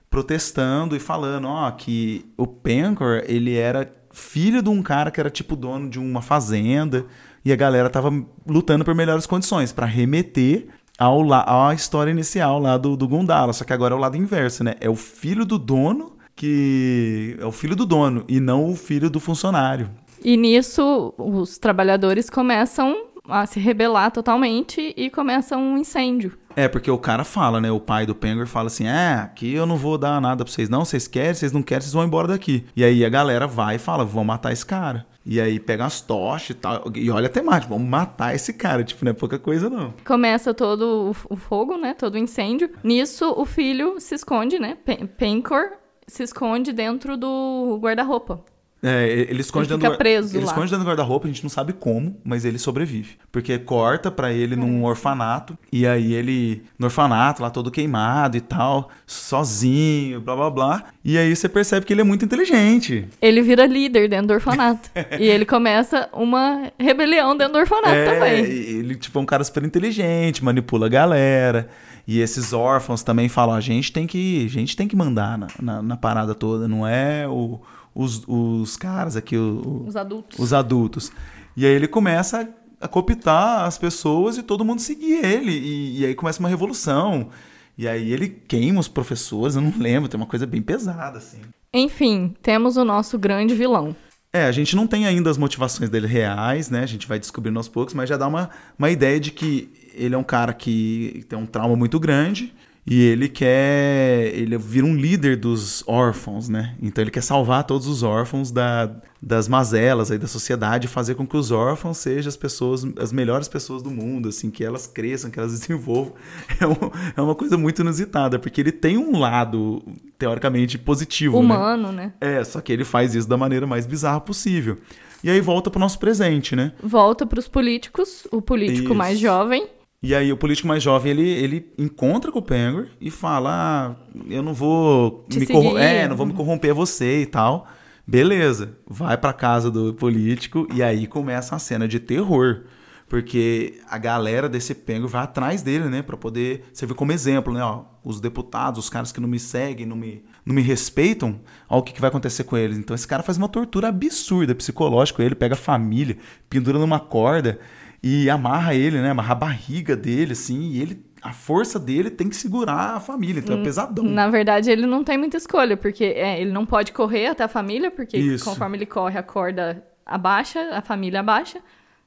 protestando 0.09 0.97
e 0.97 1.01
falando, 1.01 1.49
ó, 1.49 1.71
que 1.73 2.25
o 2.37 2.47
Pencor, 2.47 3.23
ele 3.27 3.57
era 3.57 3.93
filho 4.11 4.63
de 4.63 4.69
um 4.71 4.83
cara 4.83 5.11
que 5.11 5.21
era 5.21 5.31
tipo 5.31 5.55
dono 5.55 5.91
de 5.91 5.99
uma 5.99 6.23
fazenda 6.23 7.05
e 7.45 7.53
a 7.53 7.57
galera 7.57 7.91
tava 7.91 8.11
lutando 8.47 8.85
por 8.85 8.95
melhores 8.95 9.27
condições 9.27 9.73
para 9.73 9.87
remeter 9.87 10.69
ao 10.99 11.23
la, 11.23 11.69
à 11.69 11.73
história 11.73 12.11
inicial 12.11 12.59
lá 12.59 12.77
do, 12.77 12.97
do 12.97 13.07
Gundala, 13.07 13.53
só 13.53 13.65
que 13.65 13.73
agora 13.73 13.95
é 13.95 13.97
o 13.97 14.01
lado 14.01 14.17
inverso, 14.17 14.65
né? 14.65 14.75
É 14.81 14.91
o 14.91 14.97
filho 14.97 15.45
do 15.45 15.59
dono 15.59 16.19
que 16.39 17.37
é 17.41 17.45
o 17.45 17.51
filho 17.51 17.75
do 17.75 17.85
dono 17.85 18.25
e 18.29 18.39
não 18.39 18.71
o 18.71 18.77
filho 18.77 19.11
do 19.11 19.19
funcionário. 19.19 19.91
E 20.23 20.37
nisso 20.37 21.13
os 21.19 21.59
trabalhadores 21.59 22.31
começam 22.31 23.08
a 23.29 23.47
se 23.47 23.61
rebelar 23.61 24.11
totalmente 24.11 24.93
e 24.97 25.11
começa 25.11 25.57
um 25.57 25.77
incêndio. 25.77 26.37
É, 26.57 26.67
porque 26.67 26.91
o 26.91 26.99
cara 26.99 27.23
fala, 27.23 27.61
né? 27.61 27.71
O 27.71 27.79
pai 27.79 28.05
do 28.05 28.15
Penguin 28.15 28.47
fala 28.47 28.67
assim: 28.67 28.87
é, 28.87 29.15
aqui 29.15 29.55
eu 29.55 29.67
não 29.67 29.77
vou 29.77 29.97
dar 29.97 30.21
nada 30.21 30.45
pra 30.45 30.53
vocês, 30.53 30.69
não. 30.69 30.85
Vocês 30.85 31.07
querem, 31.07 31.35
vocês 31.35 31.53
não 31.53 31.63
querem, 31.63 31.83
vocês 31.83 31.93
vão 31.93 32.05
embora 32.05 32.27
daqui. 32.27 32.65
E 32.75 32.83
aí 32.83 33.05
a 33.05 33.09
galera 33.09 33.47
vai 33.47 33.77
e 33.77 33.79
fala: 33.79 34.05
vão 34.05 34.25
matar 34.25 34.53
esse 34.53 34.67
cara. 34.67 35.07
E 35.25 35.41
aí 35.41 35.61
pega 35.61 35.85
as 35.85 36.01
tochas 36.01 36.51
e 36.51 36.55
tal. 36.55 36.91
E 36.95 37.11
olha 37.11 37.27
a 37.27 37.31
temática, 37.31 37.73
vamos 37.73 37.89
matar 37.89 38.35
esse 38.35 38.53
cara. 38.55 38.83
Tipo, 38.83 39.05
não 39.05 39.11
é 39.11 39.15
pouca 39.15 39.39
coisa, 39.39 39.69
não. 39.69 39.93
Começa 40.05 40.55
todo 40.55 41.15
o 41.29 41.37
fogo, 41.37 41.77
né? 41.77 41.95
Todo 41.95 42.15
o 42.15 42.19
incêndio. 42.19 42.71
Nisso, 42.83 43.35
o 43.37 43.45
filho 43.45 44.01
se 44.01 44.15
esconde, 44.15 44.59
né? 44.59 44.77
Pencor 45.19 45.73
se 46.07 46.23
esconde 46.23 46.73
dentro 46.73 47.17
do 47.17 47.79
guarda-roupa. 47.81 48.43
É, 48.83 49.27
ele 49.29 49.41
esconde 49.41 49.69
ele 49.69 49.77
dentro 49.77 49.93
do 49.93 49.99
preso 49.99 50.37
Ele 50.37 50.45
lá. 50.45 50.53
esconde 50.53 50.71
dentro 50.71 50.85
do 50.85 50.89
guarda-roupa, 50.89 51.27
a 51.27 51.31
gente 51.31 51.43
não 51.43 51.51
sabe 51.51 51.73
como, 51.73 52.17
mas 52.25 52.45
ele 52.45 52.59
sobrevive. 52.59 53.17
Porque 53.33 53.59
corta 53.59 54.11
pra 54.11 54.33
ele 54.33 54.55
num 54.55 54.85
orfanato, 54.85 55.59
e 55.73 55.87
aí 55.87 56.15
ele, 56.15 56.63
no 56.79 56.87
orfanato, 56.87 57.43
lá 57.43 57.51
todo 57.51 57.71
queimado 57.71 58.37
e 58.37 58.41
tal, 58.41 58.89
sozinho, 59.07 60.21
blá 60.21 60.37
blá 60.37 60.51
blá. 60.51 60.85
E 61.05 61.19
aí 61.19 61.35
você 61.35 61.49
percebe 61.49 61.87
que 61.87 61.93
ele 61.93 62.03
é 62.03 62.05
muito 62.05 62.25
inteligente. 62.25 63.09
Ele 63.21 63.43
vira 63.43 63.67
líder 63.67 64.09
dentro 64.09 64.29
do 64.29 64.35
orfanato. 64.35 64.91
e 65.19 65.25
ele 65.25 65.45
começa 65.45 66.09
uma 66.13 66.71
rebelião 66.79 67.37
dentro 67.37 67.55
do 67.55 67.59
orfanato 67.59 67.95
é, 67.95 68.05
também. 68.05 68.45
Ele, 68.45 68.95
tipo, 68.95 69.19
é 69.19 69.23
um 69.23 69.27
cara 69.27 69.43
super 69.43 69.65
inteligente, 69.65 70.45
manipula 70.45 70.87
a 70.87 70.89
galera. 70.89 71.69
E 72.07 72.21
esses 72.21 72.53
órfãos 72.53 73.03
também 73.03 73.29
falam: 73.29 73.55
a 73.55 73.61
gente 73.61 73.93
tem 73.93 74.07
que, 74.07 74.47
a 74.47 74.49
gente 74.49 74.77
tem 74.77 74.89
que 74.89 74.97
mandar 74.97 75.37
na, 75.37 75.49
na, 75.61 75.83
na 75.83 75.97
parada 75.97 76.35
toda, 76.35 76.67
não 76.67 76.87
é 76.87 77.29
o 77.29 77.61
os, 77.99 78.23
os 78.29 78.77
caras 78.77 79.17
aqui, 79.17 79.37
o, 79.37 79.85
os 79.85 79.97
adultos. 79.97 80.39
Os 80.39 80.53
adultos. 80.53 81.11
E 81.57 81.67
aí 81.67 81.73
ele 81.73 81.89
começa 81.89 82.43
a, 82.81 82.85
a 82.85 82.89
cooptar 82.89 83.65
as 83.65 83.77
pessoas 83.77 84.39
e 84.39 84.43
todo 84.45 84.65
mundo 84.65 84.81
seguir 84.81 85.25
ele. 85.25 85.51
E, 85.51 86.01
e, 86.01 86.07
aí 86.07 86.15
começa 86.15 86.39
uma 86.39 86.49
revolução. 86.49 87.31
E 87.77 87.89
aí 87.89 88.13
ele 88.13 88.29
queima 88.29 88.79
os 88.79 88.87
professores, 88.87 89.57
eu 89.57 89.63
não 89.63 89.73
lembro, 89.77 90.09
tem 90.09 90.19
uma 90.19 90.29
coisa 90.29 90.47
bem 90.47 90.63
pesada, 90.63 91.19
assim. 91.19 91.41
Enfim, 91.75 92.37
temos 92.41 92.77
o 92.77 92.85
nosso 92.85 93.19
grande 93.19 93.53
vilão. 93.53 93.97
É, 94.33 94.45
a 94.45 94.53
gente 94.53 94.77
não 94.77 94.87
tem 94.87 95.05
ainda 95.05 95.29
as 95.29 95.37
motivações 95.37 95.91
dele 95.91 96.07
reais, 96.07 96.71
né? 96.71 96.85
A 96.85 96.87
gente 96.87 97.09
vai 97.09 97.19
descobrindo 97.19 97.59
aos 97.59 97.67
poucos, 97.67 97.95
mas 97.95 98.09
já 98.09 98.17
dá 98.17 98.29
uma, 98.29 98.49
uma 98.79 98.91
ideia 98.91 99.19
de 99.19 99.33
que 99.33 99.73
ele 99.93 100.15
é 100.15 100.19
um 100.19 100.23
cara 100.23 100.53
que 100.53 101.27
tem 101.29 101.37
um 101.37 101.47
trauma 101.47 101.75
muito 101.75 101.99
grande 101.99 102.55
e 102.91 103.03
ele 103.03 103.29
quer. 103.29 104.33
Ele 104.35 104.57
vira 104.57 104.87
um 104.87 104.97
líder 104.97 105.37
dos 105.37 105.85
órfãos, 105.87 106.49
né? 106.49 106.75
Então 106.81 107.05
ele 107.05 107.11
quer 107.11 107.23
salvar 107.23 107.65
todos 107.65 107.87
os 107.87 108.03
órfãos 108.03 108.51
da, 108.51 108.91
das 109.21 109.47
mazelas 109.47 110.11
aí 110.11 110.17
da 110.17 110.27
sociedade, 110.27 110.89
fazer 110.89 111.15
com 111.15 111.27
que 111.27 111.37
os 111.37 111.51
órfãos 111.51 111.99
sejam 111.99 112.31
as 112.31 112.37
pessoas, 112.37 112.87
as 112.99 113.13
melhores 113.13 113.47
pessoas 113.47 113.83
do 113.83 113.91
mundo, 113.91 114.31
assim, 114.31 114.51
que 114.51 114.65
elas 114.65 114.87
cresçam, 114.87 115.31
que 115.31 115.39
elas 115.39 115.53
desenvolvam. 115.59 116.15
É, 116.59 116.67
um, 116.67 116.91
é 117.17 117.21
uma 117.21 117.35
coisa 117.35 117.59
muito 117.59 117.83
inusitada, 117.83 118.39
porque 118.39 118.61
ele 118.63 118.73
tem 118.73 118.97
um 118.97 119.19
lado, 119.19 119.83
teoricamente, 120.19 120.79
positivo. 120.79 121.39
Humano, 121.39 121.93
né? 121.93 122.13
né? 122.21 122.39
É, 122.39 122.43
só 122.43 122.61
que 122.63 122.73
ele 122.73 122.85
faz 122.85 123.15
isso 123.15 123.29
da 123.29 123.37
maneira 123.37 123.67
mais 123.67 123.87
bizarra 123.87 124.21
possível. 124.21 124.79
E 125.23 125.29
aí 125.29 125.41
volta 125.43 125.71
pro 125.71 125.79
nosso 125.79 125.99
presente, 125.99 126.57
né? 126.57 126.73
Volta 126.83 127.27
pros 127.27 127.49
políticos, 127.49 128.27
o 128.33 128.41
político 128.41 128.87
isso. 128.87 128.95
mais 128.95 129.19
jovem 129.19 129.67
e 130.01 130.15
aí 130.15 130.33
o 130.33 130.37
político 130.37 130.69
mais 130.69 130.83
jovem, 130.83 131.11
ele, 131.11 131.29
ele 131.29 131.73
encontra 131.77 132.31
com 132.31 132.39
o 132.39 132.43
Penguin 132.43 132.87
e 133.01 133.11
fala, 133.11 133.51
ah, 133.51 133.97
eu 134.29 134.43
não 134.43 134.55
vou 134.55 135.25
Te 135.29 135.41
me 135.41 135.47
seguir. 135.47 135.77
É, 135.77 136.07
não 136.07 136.17
vou 136.17 136.27
me 136.27 136.33
corromper 136.33 136.73
você 136.73 137.23
e 137.23 137.27
tal. 137.27 137.67
Beleza, 138.07 138.79
vai 138.87 139.19
pra 139.19 139.33
casa 139.33 139.71
do 139.71 139.93
político 139.93 140.69
e 140.73 140.83
aí 140.83 141.07
começa 141.07 141.57
a 141.57 141.59
cena 141.59 141.89
de 141.89 141.99
terror. 141.99 142.63
Porque 143.09 143.81
a 143.89 143.97
galera 143.97 144.49
desse 144.49 144.75
Penguin 144.75 145.07
vai 145.07 145.25
atrás 145.25 145.63
dele, 145.63 145.87
né? 145.87 146.03
Pra 146.03 146.17
poder 146.17 146.65
servir 146.73 146.95
como 146.95 147.11
exemplo, 147.11 147.53
né? 147.53 147.63
Ó, 147.63 147.85
os 148.05 148.21
deputados, 148.21 148.85
os 148.85 148.91
caras 148.91 149.11
que 149.11 149.21
não 149.21 149.29
me 149.29 149.39
seguem, 149.39 149.87
não 149.87 149.97
me, 149.97 150.23
não 150.45 150.55
me 150.55 150.61
respeitam, 150.61 151.41
ó 151.69 151.79
o 151.79 151.83
que, 151.83 151.93
que 151.93 152.01
vai 152.01 152.09
acontecer 152.09 152.45
com 152.45 152.57
eles. 152.57 152.77
Então 152.77 152.95
esse 152.95 153.09
cara 153.09 153.23
faz 153.23 153.39
uma 153.39 153.49
tortura 153.49 153.89
absurda, 153.89 154.55
psicológica. 154.55 155.23
Ele 155.23 155.35
pega 155.35 155.55
a 155.55 155.59
família, 155.59 156.19
pendura 156.51 156.79
numa 156.79 157.01
corda 157.01 157.59
e 158.03 158.29
amarra 158.31 158.75
ele, 158.75 159.01
né? 159.01 159.11
Amarra 159.11 159.33
a 159.33 159.37
barriga 159.37 159.97
dele, 159.97 160.33
assim, 160.33 160.61
e 160.73 160.81
ele. 160.81 161.07
A 161.21 161.33
força 161.33 161.81
dele 161.81 162.11
tem 162.11 162.29
que 162.29 162.37
segurar 162.37 162.95
a 162.95 163.01
família, 163.01 163.41
então 163.41 163.59
é 163.59 163.63
pesadão. 163.63 164.05
Na 164.05 164.29
verdade, 164.31 164.71
ele 164.71 164.87
não 164.87 165.03
tem 165.03 165.19
muita 165.19 165.37
escolha, 165.37 165.77
porque 165.77 166.05
é, 166.05 166.41
ele 166.41 166.53
não 166.53 166.65
pode 166.65 166.93
correr 166.93 167.27
até 167.27 167.43
a 167.43 167.49
família, 167.49 167.91
porque 167.91 168.17
Isso. 168.17 168.45
conforme 168.45 168.77
ele 168.79 168.87
corre, 168.87 169.19
a 169.19 169.23
corda 169.23 169.85
abaixa, 170.07 170.61
a 170.73 170.81
família 170.81 171.19
abaixa. 171.19 171.59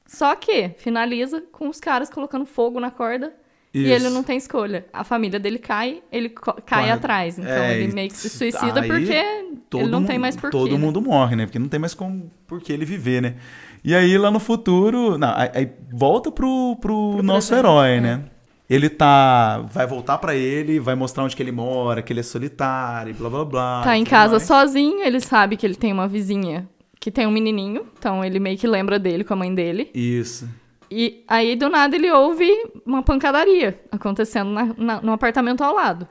Só 0.08 0.34
que 0.36 0.70
finaliza 0.78 1.44
com 1.52 1.68
os 1.68 1.80
caras 1.80 2.10
colocando 2.10 2.46
fogo 2.46 2.80
na 2.80 2.90
corda 2.90 3.34
Isso. 3.74 3.86
e 3.86 3.92
ele 3.92 4.10
não 4.10 4.24
tem 4.24 4.38
escolha. 4.38 4.86
A 4.94 5.04
família 5.04 5.40
dele 5.40 5.60
cai, 5.60 6.02
ele 6.10 6.30
cai 6.66 6.90
atrás. 6.90 7.38
Então 7.38 7.52
É, 7.52 7.78
ele 7.82 7.94
meio 7.94 8.10
que 8.10 8.16
se 8.18 8.30
suicida 8.30 8.82
porque 8.84 9.22
todo 9.70 9.82
ele 9.84 9.92
não 9.92 10.00
mundo- 10.00 10.08
tem 10.10 10.18
mais 10.18 10.36
porquê. 10.38 10.58
Todo 10.58 10.72
né? 10.72 10.78
mundo 10.78 11.02
morre, 11.02 11.36
né? 11.36 11.46
Porque 11.46 11.60
não 11.60 11.68
tem 11.68 11.80
mais 11.82 11.94
como 11.94 12.32
por 12.48 12.62
que 12.62 12.72
ele 12.74 12.86
viver, 12.86 13.22
né? 13.22 13.36
E 13.84 13.96
aí 13.96 14.18
lá 14.18 14.30
no 14.30 14.40
futuro, 14.40 15.18
não, 15.18 15.34
aí, 15.36 15.70
volta 15.92 16.32
pro, 16.32 16.78
pro, 16.80 17.14
Pro 17.16 17.24
nosso 17.24 17.50
presente, 17.50 17.66
herói, 17.68 17.90
é. 17.98 18.02
né? 18.02 18.24
Ele 18.70 18.90
tá, 18.90 19.60
vai 19.70 19.86
voltar 19.86 20.18
pra 20.18 20.34
ele, 20.36 20.80
vai 20.80 20.96
mostrar 20.96 21.24
onde 21.26 21.36
que 21.36 21.44
ele 21.44 21.52
mora, 21.52 22.02
que 22.02 22.14
ele 22.14 22.22
é 22.22 22.24
solitário, 22.24 23.10
e 23.12 23.14
blá 23.14 23.30
blá 23.30 23.44
blá. 23.46 23.82
Tá 23.84 23.98
em 23.98 24.04
casa 24.06 24.34
mais. 24.34 24.44
sozinho, 24.44 25.02
ele 25.04 25.20
sabe 25.20 25.58
que 25.58 25.66
ele 25.66 25.76
tem 25.76 25.92
uma 25.92 26.08
vizinha 26.08 26.70
que 27.00 27.12
tem 27.12 27.26
um 27.28 27.32
menininho, 27.32 27.86
então 27.98 28.24
ele 28.24 28.40
meio 28.40 28.58
que 28.58 28.68
lembra 28.68 28.98
dele 29.00 29.24
com 29.24 29.34
a 29.34 29.38
mãe 29.38 29.54
dele. 29.54 29.90
Isso. 29.94 30.48
E 30.90 31.24
aí, 31.28 31.56
do 31.56 31.68
nada, 31.70 31.96
ele 31.96 32.12
ouve 32.12 32.50
uma 32.86 33.02
pancadaria 33.02 33.80
acontecendo 33.92 34.52
na- 34.52 34.76
na- 34.78 35.02
no 35.02 35.12
apartamento 35.12 35.64
ao 35.64 35.74
lado. 35.74 36.08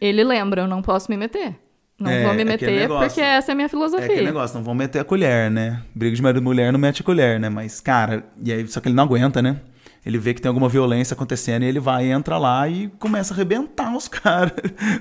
Ele 0.00 0.22
lembra, 0.22 0.62
eu 0.62 0.68
não 0.68 0.80
posso 0.82 1.10
me 1.10 1.16
meter. 1.16 1.56
Não 2.02 2.10
É, 2.10 2.24
vou 2.24 2.34
me 2.34 2.42
aquele 2.42 2.50
meter 2.50 2.80
negócio. 2.80 3.06
porque 3.08 3.20
essa 3.20 3.50
é 3.50 3.52
a 3.52 3.54
minha 3.54 3.66
É 3.66 3.68
filosofia. 3.68 4.04
aquele 4.06 4.22
negócio, 4.26 4.56
não 4.56 4.64
vão 4.64 4.74
meter 4.74 4.98
a 4.98 5.04
colher, 5.04 5.50
né? 5.50 5.82
Briga 5.94 6.14
de 6.16 6.22
marido 6.22 6.40
e 6.40 6.44
mulher 6.44 6.72
não 6.72 6.78
mete 6.80 7.02
a 7.02 7.04
colher, 7.04 7.38
né? 7.40 7.48
Mas, 7.48 7.80
cara, 7.80 8.24
e 8.44 8.52
aí, 8.52 8.66
só 8.68 8.80
que 8.80 8.88
ele 8.88 8.94
não 8.96 9.04
aguenta, 9.04 9.40
né? 9.40 9.56
Ele 10.04 10.18
vê 10.18 10.34
que 10.34 10.42
tem 10.42 10.48
alguma 10.48 10.68
violência 10.68 11.14
acontecendo 11.14 11.62
e 11.62 11.66
ele 11.66 11.78
vai, 11.78 12.10
entra 12.10 12.36
lá 12.36 12.68
e 12.68 12.88
começa 12.98 13.32
a 13.32 13.36
arrebentar 13.36 13.96
os 13.96 14.08
caras 14.10 14.52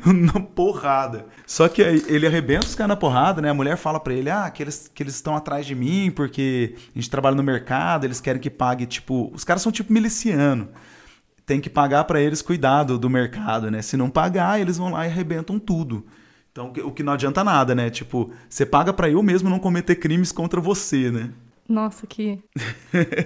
na 0.05 0.39
porrada. 0.39 1.25
Só 1.47 1.67
que 1.67 1.83
aí 1.83 2.03
ele 2.07 2.27
arrebenta 2.27 2.67
os 2.67 2.75
caras 2.75 2.89
na 2.89 2.95
porrada, 2.95 3.41
né? 3.41 3.49
A 3.49 3.53
mulher 3.53 3.77
fala 3.77 3.99
pra 3.99 4.13
ele, 4.13 4.29
ah, 4.29 4.47
que 4.51 4.61
eles 4.61 4.91
que 4.93 5.01
eles 5.01 5.15
estão 5.15 5.35
atrás 5.35 5.65
de 5.65 5.73
mim 5.73 6.11
porque 6.15 6.75
a 6.95 6.99
gente 6.99 7.09
trabalha 7.09 7.35
no 7.35 7.41
mercado, 7.41 8.05
eles 8.05 8.21
querem 8.21 8.39
que 8.39 8.49
pague, 8.51 8.85
tipo... 8.85 9.31
Os 9.33 9.43
caras 9.43 9.63
são 9.63 9.71
tipo 9.71 9.91
miliciano. 9.91 10.69
Tem 11.47 11.59
que 11.59 11.69
pagar 11.69 12.03
pra 12.03 12.21
eles 12.21 12.43
cuidado 12.43 12.99
do 12.99 13.09
mercado, 13.09 13.71
né? 13.71 13.81
Se 13.81 13.97
não 13.97 14.07
pagar, 14.07 14.61
eles 14.61 14.77
vão 14.77 14.91
lá 14.91 15.07
e 15.07 15.09
arrebentam 15.09 15.57
tudo. 15.57 16.05
Então, 16.51 16.73
o 16.83 16.91
que- 16.91 17.03
não 17.03 17.13
adianta 17.13 17.43
nada, 17.43 17.73
né? 17.73 17.89
Tipo, 17.89 18.31
você 18.49 18.65
paga 18.65 18.91
pra 18.91 19.09
eu 19.09 19.23
mesmo 19.23 19.49
não 19.49 19.57
cometer 19.59 19.95
crimes 19.95 20.31
contra 20.31 20.59
você, 20.59 21.09
né? 21.09 21.29
Nossa, 21.69 22.05
que, 22.05 22.39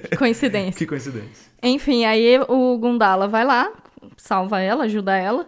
que 0.10 0.18
coincidência. 0.18 0.78
Que 0.78 0.86
coincidência. 0.86 1.50
Enfim, 1.64 2.06
aí 2.06 2.40
o 2.48 2.78
Gundala 2.78 3.28
vai 3.28 3.44
lá, 3.44 3.72
salva 4.18 4.60
ela, 4.62 4.84
ajuda 4.84 5.16
ela. 5.18 5.48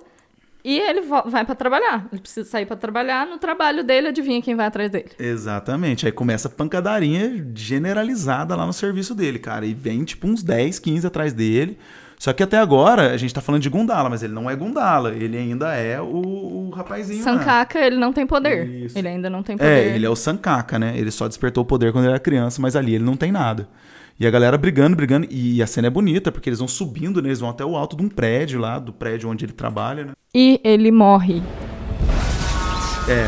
E 0.65 0.79
ele 0.79 1.01
vai 1.01 1.45
pra 1.45 1.53
trabalhar. 1.55 2.07
Ele 2.11 2.19
precisa 2.19 2.49
sair 2.49 2.65
pra 2.65 2.75
trabalhar. 2.75 3.25
No 3.27 3.37
trabalho 3.37 3.83
dele, 3.85 4.07
adivinha 4.07 4.41
quem 4.41 4.53
vai 4.55 4.65
atrás 4.65 4.89
dele? 4.91 5.11
Exatamente. 5.17 6.05
Aí 6.07 6.11
começa 6.11 6.47
a 6.49 6.51
pancadarinha 6.51 7.47
generalizada 7.55 8.53
lá 8.55 8.65
no 8.65 8.73
serviço 8.73 9.13
dele, 9.15 9.39
cara. 9.39 9.65
E 9.65 9.73
vem, 9.73 10.03
tipo, 10.03 10.27
uns 10.27 10.43
10, 10.43 10.79
15 10.79 11.07
atrás 11.07 11.31
dele. 11.31 11.77
Só 12.17 12.33
que 12.33 12.41
até 12.41 12.57
agora 12.57 13.11
a 13.11 13.17
gente 13.17 13.33
tá 13.33 13.41
falando 13.41 13.61
de 13.61 13.69
Gundala, 13.69 14.09
mas 14.09 14.23
ele 14.23 14.33
não 14.33 14.49
é 14.49 14.55
Gundala. 14.55 15.13
Ele 15.13 15.37
ainda 15.37 15.73
é 15.75 16.01
o, 16.01 16.05
o 16.05 16.69
rapazinho. 16.71 17.23
Sankaka, 17.23 17.79
ele 17.79 17.97
não 17.97 18.11
tem 18.11 18.25
poder. 18.25 18.67
Isso. 18.67 18.97
Ele 18.97 19.07
ainda 19.07 19.29
não 19.29 19.43
tem 19.43 19.55
poder. 19.55 19.69
É, 19.69 19.95
ele 19.95 20.05
é 20.05 20.09
o 20.09 20.15
Sankaka, 20.15 20.79
né? 20.79 20.93
Ele 20.97 21.11
só 21.11 21.27
despertou 21.27 21.63
o 21.63 21.65
poder 21.65 21.91
quando 21.91 22.05
ele 22.05 22.13
era 22.13 22.19
criança, 22.19 22.59
mas 22.59 22.75
ali 22.75 22.95
ele 22.95 23.03
não 23.03 23.15
tem 23.15 23.31
nada. 23.31 23.67
E 24.19 24.25
a 24.25 24.31
galera 24.31 24.57
brigando, 24.57 24.95
brigando. 24.95 25.27
E 25.29 25.61
a 25.61 25.67
cena 25.67 25.87
é 25.87 25.91
bonita, 25.91 26.31
porque 26.31 26.49
eles 26.49 26.57
vão 26.57 26.67
subindo, 26.67 27.21
né? 27.21 27.29
Eles 27.29 27.39
vão 27.39 27.51
até 27.51 27.63
o 27.63 27.75
alto 27.75 27.95
de 27.95 28.03
um 28.03 28.09
prédio 28.09 28.59
lá, 28.59 28.79
do 28.79 28.91
prédio 28.91 29.29
onde 29.29 29.45
ele 29.45 29.53
trabalha, 29.53 30.05
né? 30.05 30.11
E 30.33 30.59
ele 30.63 30.91
morre. 30.91 31.43
É, 33.07 33.27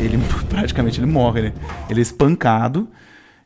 ele 0.00 0.16
praticamente 0.48 1.00
ele 1.00 1.10
morre, 1.10 1.42
né? 1.42 1.52
Ele 1.90 1.98
é 1.98 2.02
espancado. 2.02 2.88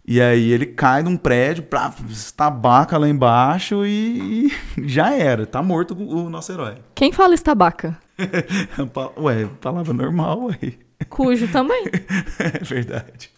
E 0.07 0.21
aí 0.21 0.51
ele 0.51 0.67
cai 0.67 1.03
num 1.03 1.17
prédio, 1.17 1.62
plá, 1.62 1.95
estabaca 2.09 2.99
lá 2.99 3.09
embaixo 3.09 3.87
e, 3.87 4.49
e 4.49 4.53
já 4.88 5.15
era. 5.15 5.47
Tá 5.47 5.62
morto 5.62 5.95
o 5.95 6.29
nosso 6.29 6.53
herói. 6.53 6.77
Quem 6.95 7.12
fala 7.12 7.35
estabaca? 7.35 7.97
Ué, 9.19 9.49
palavra 9.61 9.93
normal, 9.93 10.47
ué. 10.47 10.73
Cujo 11.09 11.49
também. 11.49 11.85
É 12.38 12.65
verdade. 12.65 13.31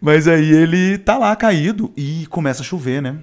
Mas 0.00 0.28
aí 0.28 0.50
ele 0.50 0.98
tá 0.98 1.18
lá 1.18 1.34
caído 1.34 1.92
e 1.96 2.26
começa 2.28 2.62
a 2.62 2.64
chover, 2.64 3.02
né? 3.02 3.18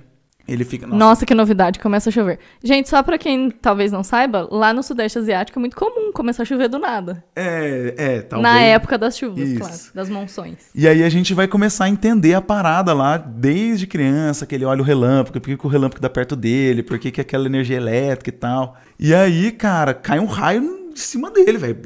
Ele 0.47 0.63
fica. 0.63 0.87
Nossa. 0.87 0.97
Nossa. 0.97 1.25
que 1.25 1.33
novidade, 1.35 1.79
começa 1.79 2.09
a 2.09 2.11
chover. 2.11 2.39
Gente, 2.63 2.89
só 2.89 3.03
pra 3.03 3.17
quem 3.17 3.51
talvez 3.51 3.91
não 3.91 4.03
saiba, 4.03 4.47
lá 4.49 4.73
no 4.73 4.81
Sudeste 4.81 5.19
Asiático 5.19 5.59
é 5.59 5.61
muito 5.61 5.75
comum 5.75 6.11
começar 6.13 6.43
a 6.43 6.45
chover 6.45 6.69
do 6.69 6.79
nada. 6.79 7.23
É, 7.35 7.93
é, 7.97 8.21
talvez. 8.21 8.53
Na 8.53 8.61
época 8.61 8.97
das 8.97 9.17
chuvas, 9.17 9.49
Isso. 9.49 9.59
claro, 9.59 9.75
das 9.93 10.09
monções. 10.09 10.69
E 10.73 10.87
aí 10.87 11.03
a 11.03 11.09
gente 11.09 11.33
vai 11.33 11.47
começar 11.47 11.85
a 11.85 11.89
entender 11.89 12.33
a 12.33 12.41
parada 12.41 12.93
lá 12.93 13.17
desde 13.17 13.85
criança, 13.85 14.45
que 14.45 14.55
ele 14.55 14.65
olha 14.65 14.81
o 14.81 14.85
relâmpago, 14.85 15.39
por 15.39 15.57
que, 15.57 15.67
o 15.67 15.69
relâmpago 15.69 16.01
dá 16.01 16.09
perto 16.09 16.35
dele, 16.35 16.81
por 16.81 16.97
que, 16.97 17.11
que 17.11 17.21
aquela 17.21 17.45
energia 17.45 17.77
elétrica 17.77 18.29
e 18.29 18.33
tal. 18.33 18.77
E 18.99 19.13
aí, 19.13 19.51
cara, 19.51 19.93
cai 19.93 20.19
um 20.19 20.25
raio 20.25 20.61
em 20.91 20.95
cima 20.95 21.29
dele, 21.29 21.57
velho. 21.57 21.77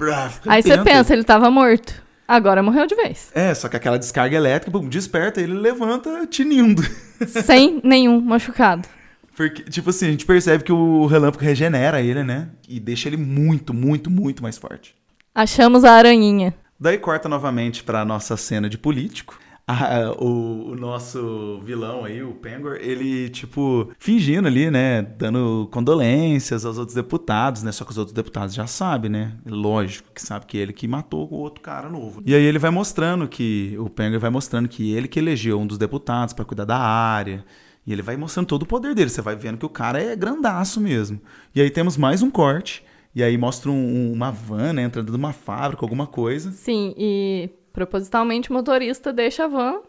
Aí 0.46 0.62
você 0.62 0.78
pensa, 0.78 1.14
ele 1.14 1.24
tava 1.24 1.50
morto. 1.50 2.02
Agora 2.32 2.64
morreu 2.64 2.88
de 2.88 2.96
vez. 2.96 3.30
É, 3.36 3.54
só 3.54 3.68
que 3.68 3.76
aquela 3.76 4.00
descarga 4.00 4.38
elétrica, 4.38 4.72
bum, 4.72 4.88
desperta, 4.88 5.42
ele 5.42 5.52
levanta 5.52 6.26
tinindo. 6.26 6.82
sem 7.28 7.82
nenhum 7.84 8.22
machucado. 8.22 8.88
Porque, 9.36 9.64
tipo 9.64 9.90
assim, 9.90 10.08
a 10.08 10.12
gente 10.12 10.26
percebe 10.26 10.64
que 10.64 10.72
o 10.72 11.08
relâmpago 11.08 11.44
regenera 11.44 12.00
ele, 12.00 12.24
né? 12.24 12.48
E 12.70 12.80
deixa 12.80 13.10
ele 13.10 13.18
muito, 13.18 13.74
muito, 13.74 14.10
muito 14.10 14.42
mais 14.42 14.58
forte. 14.58 14.96
Achamos 15.36 15.84
a 15.84 15.92
aranhinha. 15.92 16.54
Daí 16.80 16.98
corta 16.98 17.28
novamente 17.28 17.84
pra 17.84 18.06
nossa 18.06 18.38
cena 18.38 18.70
de 18.70 18.78
político. 18.78 19.38
Ah, 19.84 20.12
o, 20.20 20.72
o 20.72 20.76
nosso 20.76 21.62
vilão 21.64 22.04
aí, 22.06 22.22
o 22.22 22.34
Pengor, 22.34 22.78
ele, 22.82 23.30
tipo, 23.30 23.90
fingindo 23.98 24.48
ali, 24.48 24.70
né? 24.70 25.02
Dando 25.02 25.68
condolências 25.72 26.66
aos 26.66 26.78
outros 26.78 26.96
deputados, 26.96 27.64
né? 27.64 27.72
Só 27.72 27.86
que 27.86 27.92
os 27.92 27.98
outros 27.98 28.14
deputados 28.14 28.54
já 28.54 28.68
sabem, 28.68 29.10
né? 29.10 29.34
Lógico 29.46 30.10
que 30.14 30.22
sabe 30.22 30.46
que 30.46 30.58
ele 30.58 30.74
que 30.74 30.88
matou 30.88 31.28
o 31.32 31.36
outro 31.36 31.62
cara 31.62 31.90
novo. 31.90 32.22
E 32.26 32.36
aí 32.36 32.44
ele 32.44 32.60
vai 32.60 32.72
mostrando 32.72 33.28
que. 33.28 33.76
O 33.80 33.90
Pengor 33.90 34.20
vai 34.20 34.30
mostrando 34.30 34.68
que 34.68 34.92
ele 34.94 35.08
que 35.08 35.20
elegeu 35.20 35.60
um 35.60 35.66
dos 35.68 35.78
deputados 35.78 36.34
pra 36.34 36.46
cuidar 36.46 36.66
da 36.66 36.78
área. 36.78 37.44
E 37.86 37.92
ele 37.94 38.02
vai 38.02 38.16
mostrando 38.18 38.48
todo 38.48 38.64
o 38.64 38.68
poder 38.68 38.94
dele. 38.94 39.10
Você 39.10 39.22
vai 39.22 39.36
vendo 39.36 39.58
que 39.58 39.66
o 39.66 39.70
cara 39.70 40.02
é 40.02 40.16
grandaço 40.16 40.80
mesmo. 40.80 41.20
E 41.56 41.62
aí 41.62 41.70
temos 41.70 41.98
mais 41.98 42.22
um 42.22 42.30
corte. 42.30 42.84
E 43.14 43.22
aí 43.24 43.38
mostra 43.38 43.70
um- 43.72 44.12
uma 44.14 44.32
van, 44.32 44.74
né? 44.74 44.84
Entrando 44.84 45.12
numa 45.12 45.34
fábrica, 45.34 45.84
alguma 45.84 46.08
coisa. 46.08 46.52
Sim, 46.52 46.94
e 46.98 47.50
propositalmente 47.74 48.50
o 48.50 48.54
motorista 48.54 49.12
deixa 49.14 49.46
a 49.46 49.48
van 49.48 49.82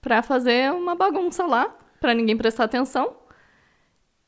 pra 0.00 0.22
fazer 0.22 0.72
uma 0.72 0.94
bagunça 0.94 1.44
lá, 1.46 1.74
pra 2.00 2.14
ninguém 2.14 2.36
prestar 2.36 2.64
atenção. 2.64 3.16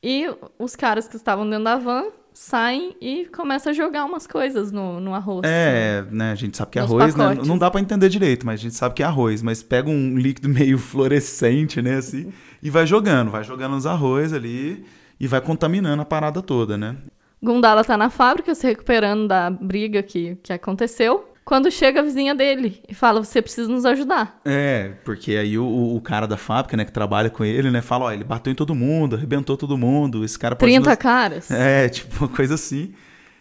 E 0.02 0.26
os 0.58 0.74
caras 0.74 1.06
que 1.06 1.16
estavam 1.16 1.48
dentro 1.48 1.64
da 1.64 1.76
van 1.76 2.06
saem 2.32 2.96
e 3.00 3.26
começam 3.26 3.70
a 3.70 3.74
jogar 3.74 4.04
umas 4.04 4.26
coisas 4.26 4.72
no, 4.72 5.00
no 5.00 5.14
arroz. 5.14 5.42
É, 5.44 6.04
né? 6.10 6.32
A 6.32 6.34
gente 6.34 6.56
sabe 6.56 6.70
que 6.70 6.78
é 6.78 6.82
arroz, 6.82 7.14
né? 7.14 7.34
Não 7.44 7.58
dá 7.58 7.70
pra 7.70 7.80
entender 7.80 8.08
direito, 8.08 8.46
mas 8.46 8.60
a 8.60 8.62
gente 8.62 8.74
sabe 8.74 8.94
que 8.94 9.02
é 9.02 9.06
arroz. 9.06 9.42
Mas 9.42 9.62
pega 9.62 9.90
um 9.90 10.16
líquido 10.16 10.48
meio 10.50 10.78
fluorescente, 10.78 11.82
né? 11.82 11.96
Assim, 11.96 12.32
e 12.62 12.70
vai 12.70 12.86
jogando, 12.86 13.30
vai 13.30 13.44
jogando 13.44 13.76
os 13.76 13.86
arroz 13.86 14.32
ali 14.32 14.84
e 15.18 15.26
vai 15.26 15.40
contaminando 15.40 16.00
a 16.02 16.04
parada 16.04 16.40
toda, 16.40 16.78
né? 16.78 16.96
Gundala 17.42 17.84
tá 17.84 17.96
na 17.96 18.10
fábrica 18.10 18.54
se 18.54 18.66
recuperando 18.66 19.26
da 19.26 19.50
briga 19.50 20.02
que, 20.02 20.36
que 20.36 20.52
aconteceu. 20.52 21.29
Quando 21.44 21.70
chega 21.70 22.00
a 22.00 22.02
vizinha 22.02 22.34
dele 22.34 22.80
e 22.88 22.94
fala: 22.94 23.22
Você 23.24 23.40
precisa 23.42 23.68
nos 23.70 23.84
ajudar. 23.84 24.40
É, 24.44 24.92
porque 25.04 25.36
aí 25.36 25.58
o, 25.58 25.64
o- 25.96 26.00
cara 26.00 26.26
da 26.26 26.36
fábrica, 26.36 26.76
né, 26.76 26.84
que 26.84 26.92
trabalha 26.92 27.28
com 27.30 27.44
ele, 27.44 27.70
né, 27.70 27.80
fala, 27.82 28.06
ó, 28.06 28.12
ele 28.12 28.24
bateu 28.24 28.52
em 28.52 28.54
todo 28.56 28.74
mundo, 28.74 29.16
arrebentou 29.16 29.56
todo 29.56 29.76
mundo, 29.76 30.24
esse 30.24 30.38
cara 30.38 30.54
pode 30.56 30.70
30 30.70 30.90
nos- 30.90 30.98
caras. 30.98 31.50
É, 31.52 31.88
tipo, 31.88 32.24
uma 32.24 32.28
coisa 32.28 32.54
assim. 32.54 32.92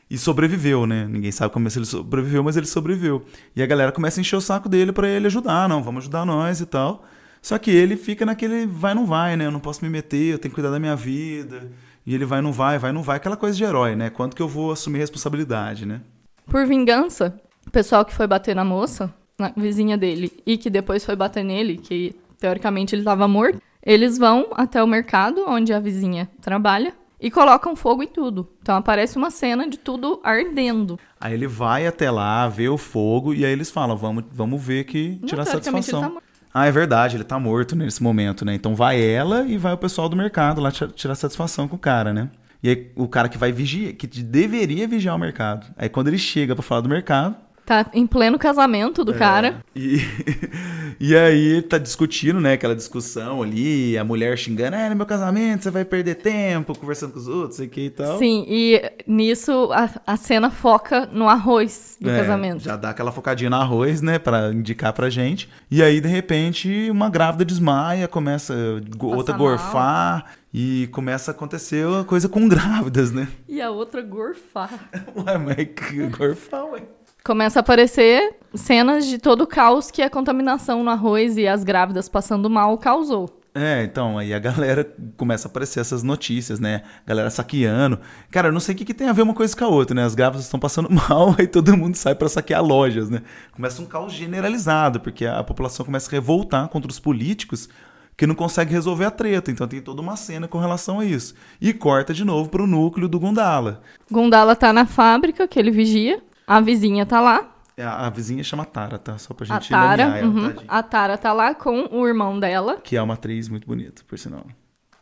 E 0.09 0.17
sobreviveu, 0.17 0.87
né? 0.87 1.05
Ninguém 1.07 1.31
sabe 1.31 1.53
como 1.53 1.67
é 1.67 1.71
que 1.71 1.77
ele 1.77 1.85
sobreviveu, 1.85 2.43
mas 2.43 2.57
ele 2.57 2.65
sobreviveu. 2.65 3.23
E 3.55 3.61
a 3.61 3.65
galera 3.67 3.91
começa 3.91 4.19
a 4.19 4.21
encher 4.21 4.35
o 4.37 4.41
saco 4.41 4.67
dele 4.67 4.91
pra 4.91 5.07
ele 5.07 5.27
ajudar, 5.27 5.69
não, 5.69 5.83
vamos 5.83 6.03
ajudar 6.03 6.25
nós 6.25 6.59
e 6.61 6.65
tal. 6.65 7.05
Só 7.43 7.57
que 7.59 7.69
ele 7.69 7.95
fica 7.95 8.25
naquele 8.25 8.65
vai 8.65 8.95
não 8.95 9.05
vai, 9.05 9.37
né? 9.37 9.45
Eu 9.45 9.51
não 9.51 9.59
posso 9.59 9.83
me 9.85 9.89
meter, 9.89 10.33
eu 10.33 10.39
tenho 10.39 10.49
que 10.51 10.55
cuidar 10.55 10.71
da 10.71 10.79
minha 10.79 10.95
vida. 10.95 11.69
E 12.07 12.15
ele 12.15 12.25
vai 12.25 12.41
não 12.41 12.51
vai, 12.51 12.79
vai 12.79 12.91
não 12.91 13.03
vai, 13.03 13.17
aquela 13.17 13.37
coisa 13.37 13.55
de 13.55 13.63
herói, 13.63 13.95
né? 13.95 14.09
Quanto 14.09 14.35
que 14.35 14.41
eu 14.41 14.47
vou 14.47 14.71
assumir 14.71 14.97
responsabilidade, 14.97 15.85
né? 15.85 16.01
Por 16.47 16.65
vingança, 16.65 17.39
o 17.69 17.71
pessoal 17.71 18.03
que 18.03 18.13
foi 18.13 18.25
bater 18.27 18.55
na 18.55 18.65
moça, 18.65 19.13
na 19.37 19.53
vizinha 19.55 19.97
dele, 19.97 20.31
e 20.45 20.57
que 20.57 20.69
depois 20.69 21.05
foi 21.05 21.15
bater 21.15 21.43
nele, 21.43 21.77
que 21.77 22.15
teoricamente 22.39 22.95
ele 22.95 23.01
estava 23.03 23.27
morto, 23.27 23.61
eles 23.85 24.17
vão 24.17 24.47
até 24.53 24.83
o 24.83 24.87
mercado 24.87 25.45
onde 25.47 25.71
a 25.71 25.79
vizinha 25.79 26.27
trabalha 26.41 26.93
e 27.21 27.29
colocam 27.29 27.75
fogo 27.75 28.01
em 28.01 28.07
tudo. 28.07 28.49
Então 28.61 28.75
aparece 28.75 29.17
uma 29.17 29.29
cena 29.29 29.67
de 29.69 29.77
tudo 29.77 30.19
ardendo. 30.23 30.99
Aí 31.21 31.33
ele 31.33 31.47
vai 31.47 31.85
até 31.85 32.09
lá, 32.09 32.47
vê 32.47 32.67
o 32.69 32.77
fogo, 32.77 33.33
e 33.33 33.45
aí 33.45 33.51
eles 33.51 33.69
falam, 33.69 33.95
vamos, 33.95 34.23
vamos 34.31 34.61
ver 34.61 34.85
que 34.85 35.17
Não, 35.21 35.27
tirar 35.27 35.43
ele 35.43 35.51
satisfação. 35.51 36.01
tá 36.01 36.09
morto. 36.09 36.23
Ah, 36.51 36.65
é 36.65 36.71
verdade, 36.71 37.15
ele 37.17 37.23
tá 37.23 37.37
morto 37.39 37.75
nesse 37.75 38.01
momento, 38.01 38.43
né? 38.43 38.55
Então 38.55 38.73
vai 38.73 38.99
ela 38.99 39.45
e 39.45 39.55
vai 39.57 39.71
o 39.73 39.77
pessoal 39.77 40.09
do 40.09 40.15
mercado 40.17 40.59
lá 40.59 40.71
tira- 40.71 40.89
tirar 40.91 41.13
satisfação 41.13 41.67
com 41.67 41.75
o 41.75 41.79
cara, 41.79 42.11
né? 42.11 42.29
E 42.63 42.69
aí 42.69 42.91
o 42.95 43.07
cara 43.07 43.29
que 43.29 43.37
vai 43.37 43.51
vigiar, 43.51 43.93
que 43.93 44.07
deveria 44.07 44.87
vigiar 44.87 45.15
o 45.15 45.19
mercado. 45.19 45.67
Aí 45.77 45.87
quando 45.87 46.07
ele 46.07 46.17
chega 46.17 46.55
pra 46.55 46.63
falar 46.63 46.81
do 46.81 46.89
mercado. 46.89 47.35
Tá 47.69 47.85
em 47.93 48.07
pleno 48.07 48.39
casamento 48.39 49.05
do 49.05 49.13
cara. 49.13 49.63
E, 49.75 50.01
e 50.99 51.15
aí 51.15 51.61
tá 51.61 51.77
discutindo, 51.77 52.41
né? 52.41 52.53
Aquela 52.53 52.75
discussão 52.75 53.43
ali, 53.43 53.95
a 53.95 54.03
mulher 54.03 54.35
xingando, 54.39 54.75
é, 54.75 54.89
no 54.89 54.95
meu 54.95 55.05
casamento 55.05 55.61
você 55.61 55.69
vai 55.69 55.85
perder 55.85 56.15
tempo 56.15 56.75
conversando 56.75 57.13
com 57.13 57.19
os 57.19 57.27
outros, 57.27 57.57
sei 57.57 57.67
que 57.67 57.81
e 57.81 57.89
tal. 57.91 58.17
Sim, 58.17 58.43
e 58.47 58.81
nisso 59.05 59.69
a, 59.71 59.87
a 60.07 60.17
cena 60.17 60.49
foca 60.49 61.05
no 61.13 61.29
arroz 61.29 61.95
do 62.01 62.09
É, 62.09 62.17
casamento. 62.17 62.63
Já 62.63 62.75
dá 62.75 62.89
aquela 62.89 63.11
focadinha 63.11 63.51
no 63.51 63.57
arroz, 63.57 64.01
né? 64.01 64.17
Pra 64.17 64.51
indicar 64.51 64.91
pra 64.91 65.07
gente. 65.07 65.47
E 65.69 65.83
aí, 65.83 66.01
de 66.01 66.07
repente, 66.07 66.89
uma 66.89 67.07
grávida 67.07 67.45
desmaia, 67.45 68.07
começa 68.07 68.81
go- 68.97 69.15
outra 69.15 69.37
mal. 69.37 69.47
gorfar. 69.47 70.25
E 70.51 70.87
começa 70.91 71.29
a 71.29 71.33
acontecer 71.35 71.85
uma 71.85 72.03
coisa 72.03 72.27
com 72.27 72.47
grávidas, 72.49 73.11
né? 73.11 73.27
E 73.47 73.61
a 73.61 73.69
outra 73.69 74.01
gorfar. 74.01 74.71
Ué, 75.15 75.37
mas 75.37 75.55
que 75.55 76.07
gorfar, 76.07 76.65
ué. 76.65 76.81
Começa 77.29 77.59
a 77.59 77.61
aparecer 77.61 78.37
cenas 78.55 79.05
de 79.05 79.19
todo 79.19 79.41
o 79.43 79.47
caos 79.47 79.91
que 79.91 80.01
a 80.01 80.09
contaminação 80.09 80.83
no 80.83 80.89
arroz 80.89 81.37
e 81.37 81.47
as 81.47 81.63
grávidas 81.63 82.09
passando 82.09 82.49
mal 82.49 82.75
causou. 82.75 83.29
É, 83.53 83.83
então, 83.83 84.17
aí 84.17 84.33
a 84.33 84.39
galera 84.39 84.83
começa 85.15 85.47
a 85.47 85.51
aparecer 85.51 85.79
essas 85.79 86.01
notícias, 86.01 86.59
né? 86.59 86.81
Galera 87.05 87.29
saqueando. 87.29 87.99
Cara, 88.31 88.47
eu 88.47 88.51
não 88.51 88.59
sei 88.59 88.73
o 88.73 88.77
que, 88.79 88.83
que 88.83 88.95
tem 88.95 89.07
a 89.07 89.13
ver 89.13 89.21
uma 89.21 89.35
coisa 89.35 89.55
com 89.55 89.63
a 89.63 89.67
outra, 89.67 89.93
né? 89.93 90.03
As 90.03 90.15
grávidas 90.15 90.45
estão 90.45 90.59
passando 90.59 90.89
mal, 91.07 91.35
aí 91.37 91.45
todo 91.45 91.77
mundo 91.77 91.93
sai 91.93 92.15
pra 92.15 92.27
saquear 92.27 92.63
lojas, 92.63 93.11
né? 93.11 93.21
Começa 93.51 93.79
um 93.79 93.85
caos 93.85 94.11
generalizado, 94.11 94.99
porque 94.99 95.27
a 95.27 95.43
população 95.43 95.85
começa 95.85 96.09
a 96.09 96.13
revoltar 96.13 96.67
contra 96.69 96.89
os 96.89 96.99
políticos 96.99 97.69
que 98.17 98.25
não 98.25 98.33
conseguem 98.33 98.73
resolver 98.73 99.05
a 99.05 99.11
treta. 99.11 99.51
Então 99.51 99.67
tem 99.67 99.79
toda 99.79 100.01
uma 100.01 100.17
cena 100.17 100.47
com 100.47 100.57
relação 100.57 100.99
a 100.99 101.05
isso. 101.05 101.35
E 101.61 101.73
corta 101.73 102.11
de 102.11 102.25
novo 102.25 102.49
pro 102.49 102.65
núcleo 102.65 103.07
do 103.07 103.19
Gundala. 103.19 103.83
Gundala 104.11 104.55
tá 104.55 104.73
na 104.73 104.87
fábrica 104.87 105.47
que 105.47 105.59
ele 105.59 105.69
vigia, 105.71 106.21
a 106.49 106.59
vizinha 106.61 107.05
tá 107.05 107.21
lá, 107.21 107.47
É, 107.77 107.83
A, 107.83 108.07
a 108.07 108.09
vizinha 108.09 108.43
chama 108.43 108.65
Tara, 108.65 108.97
tá? 108.97 109.17
Só 109.17 109.33
pra 109.33 109.45
a 109.45 109.59
gente 109.59 109.69
Tara, 109.69 110.05
nomear 110.05 110.23
ela, 110.23 110.27
uhum, 110.27 110.53
a 110.67 110.83
Tara 110.83 111.17
tá 111.17 111.31
lá 111.31 111.53
com 111.55 111.87
o 111.91 112.07
irmão 112.07 112.39
dela. 112.39 112.77
Que 112.83 112.97
é 112.97 113.01
uma 113.01 113.13
atriz 113.13 113.47
muito 113.47 113.65
bonita, 113.67 114.01
por 114.07 114.17
sinal. 114.19 114.45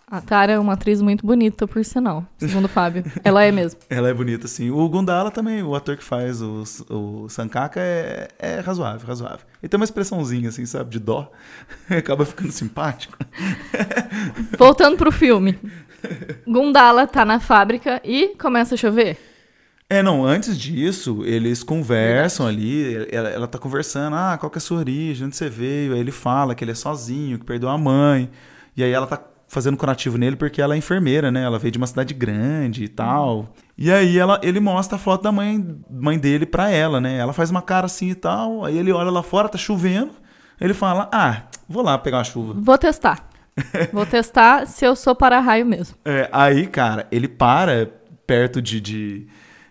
A 0.09 0.21
Tara 0.21 0.53
é 0.53 0.59
uma 0.59 0.73
atriz 0.73 1.01
muito 1.01 1.25
bonita, 1.25 1.67
por 1.67 1.83
sinal, 1.83 2.23
segundo 2.37 2.65
o 2.65 2.69
Fábio. 2.69 3.03
Ela 3.25 3.43
é 3.43 3.51
mesmo. 3.51 3.81
Ela 3.89 4.07
é 4.07 4.13
bonita, 4.13 4.47
sim. 4.47 4.69
O 4.71 4.87
Gundala 4.87 5.29
também, 5.31 5.61
o 5.61 5.75
ator 5.75 5.97
que 5.97 6.03
faz 6.03 6.41
o, 6.41 6.63
o 6.89 7.27
Sankaka, 7.27 7.81
é, 7.81 8.29
é 8.39 8.59
razoável, 8.61 9.05
razoável. 9.05 9.45
Ele 9.61 9.69
tem 9.69 9.77
uma 9.77 9.83
expressãozinha, 9.83 10.47
assim, 10.47 10.65
sabe, 10.65 10.91
de 10.91 10.99
dó. 10.99 11.29
Acaba 11.89 12.25
ficando 12.25 12.51
simpático. 12.53 13.17
Voltando 14.57 14.97
pro 14.97 15.11
filme. 15.11 15.59
Gundala 16.47 17.05
tá 17.07 17.25
na 17.25 17.39
fábrica 17.39 17.99
e 18.03 18.29
começa 18.39 18.75
a 18.75 18.77
chover. 18.77 19.17
É, 19.89 20.03
não, 20.03 20.25
antes 20.25 20.57
disso, 20.57 21.23
eles 21.23 21.63
conversam 21.63 22.45
ali, 22.45 23.07
ela, 23.09 23.29
ela 23.29 23.47
tá 23.47 23.57
conversando, 23.57 24.17
ah, 24.17 24.37
qual 24.37 24.49
que 24.49 24.57
é 24.57 24.59
a 24.59 24.61
sua 24.61 24.79
origem, 24.79 25.27
onde 25.27 25.35
você 25.37 25.49
veio? 25.49 25.93
Aí 25.93 25.99
ele 25.99 26.11
fala 26.11 26.53
que 26.53 26.63
ele 26.63 26.71
é 26.71 26.75
sozinho, 26.75 27.39
que 27.39 27.45
perdeu 27.45 27.69
a 27.69 27.77
mãe. 27.77 28.29
E 28.75 28.83
aí 28.83 28.91
ela 28.91 29.07
tá 29.07 29.17
fazendo 29.47 29.77
curativo 29.77 30.17
nele 30.17 30.35
porque 30.35 30.61
ela 30.61 30.75
é 30.75 30.77
enfermeira, 30.77 31.31
né? 31.31 31.43
Ela 31.43 31.57
veio 31.57 31.71
de 31.71 31.77
uma 31.77 31.87
cidade 31.87 32.13
grande 32.13 32.83
e 32.83 32.87
tal. 32.89 33.53
E 33.77 33.89
aí 33.89 34.17
ela, 34.17 34.39
ele 34.43 34.59
mostra 34.59 34.97
a 34.97 34.99
foto 34.99 35.23
da 35.23 35.31
mãe, 35.31 35.79
mãe 35.89 36.19
dele 36.19 36.45
pra 36.45 36.69
ela, 36.69 36.99
né? 36.99 37.17
Ela 37.17 37.31
faz 37.31 37.49
uma 37.49 37.61
cara 37.61 37.85
assim 37.85 38.09
e 38.09 38.15
tal, 38.15 38.65
aí 38.65 38.77
ele 38.77 38.91
olha 38.91 39.09
lá 39.09 39.23
fora, 39.23 39.47
tá 39.47 39.57
chovendo. 39.57 40.11
Ele 40.59 40.73
fala, 40.73 41.09
ah, 41.13 41.43
vou 41.67 41.81
lá 41.81 41.97
pegar 41.97 42.17
uma 42.17 42.23
chuva. 42.23 42.53
Vou 42.57 42.77
testar. 42.77 43.29
Vou 43.91 44.05
testar 44.05 44.67
se 44.67 44.85
eu 44.85 44.95
sou 44.95 45.15
para-raio 45.15 45.65
mesmo. 45.65 45.97
É, 46.05 46.29
aí, 46.31 46.67
cara, 46.67 47.07
ele 47.11 47.27
para 47.27 47.89
perto 48.27 48.61
de, 48.61 48.79
de, 48.79 49.27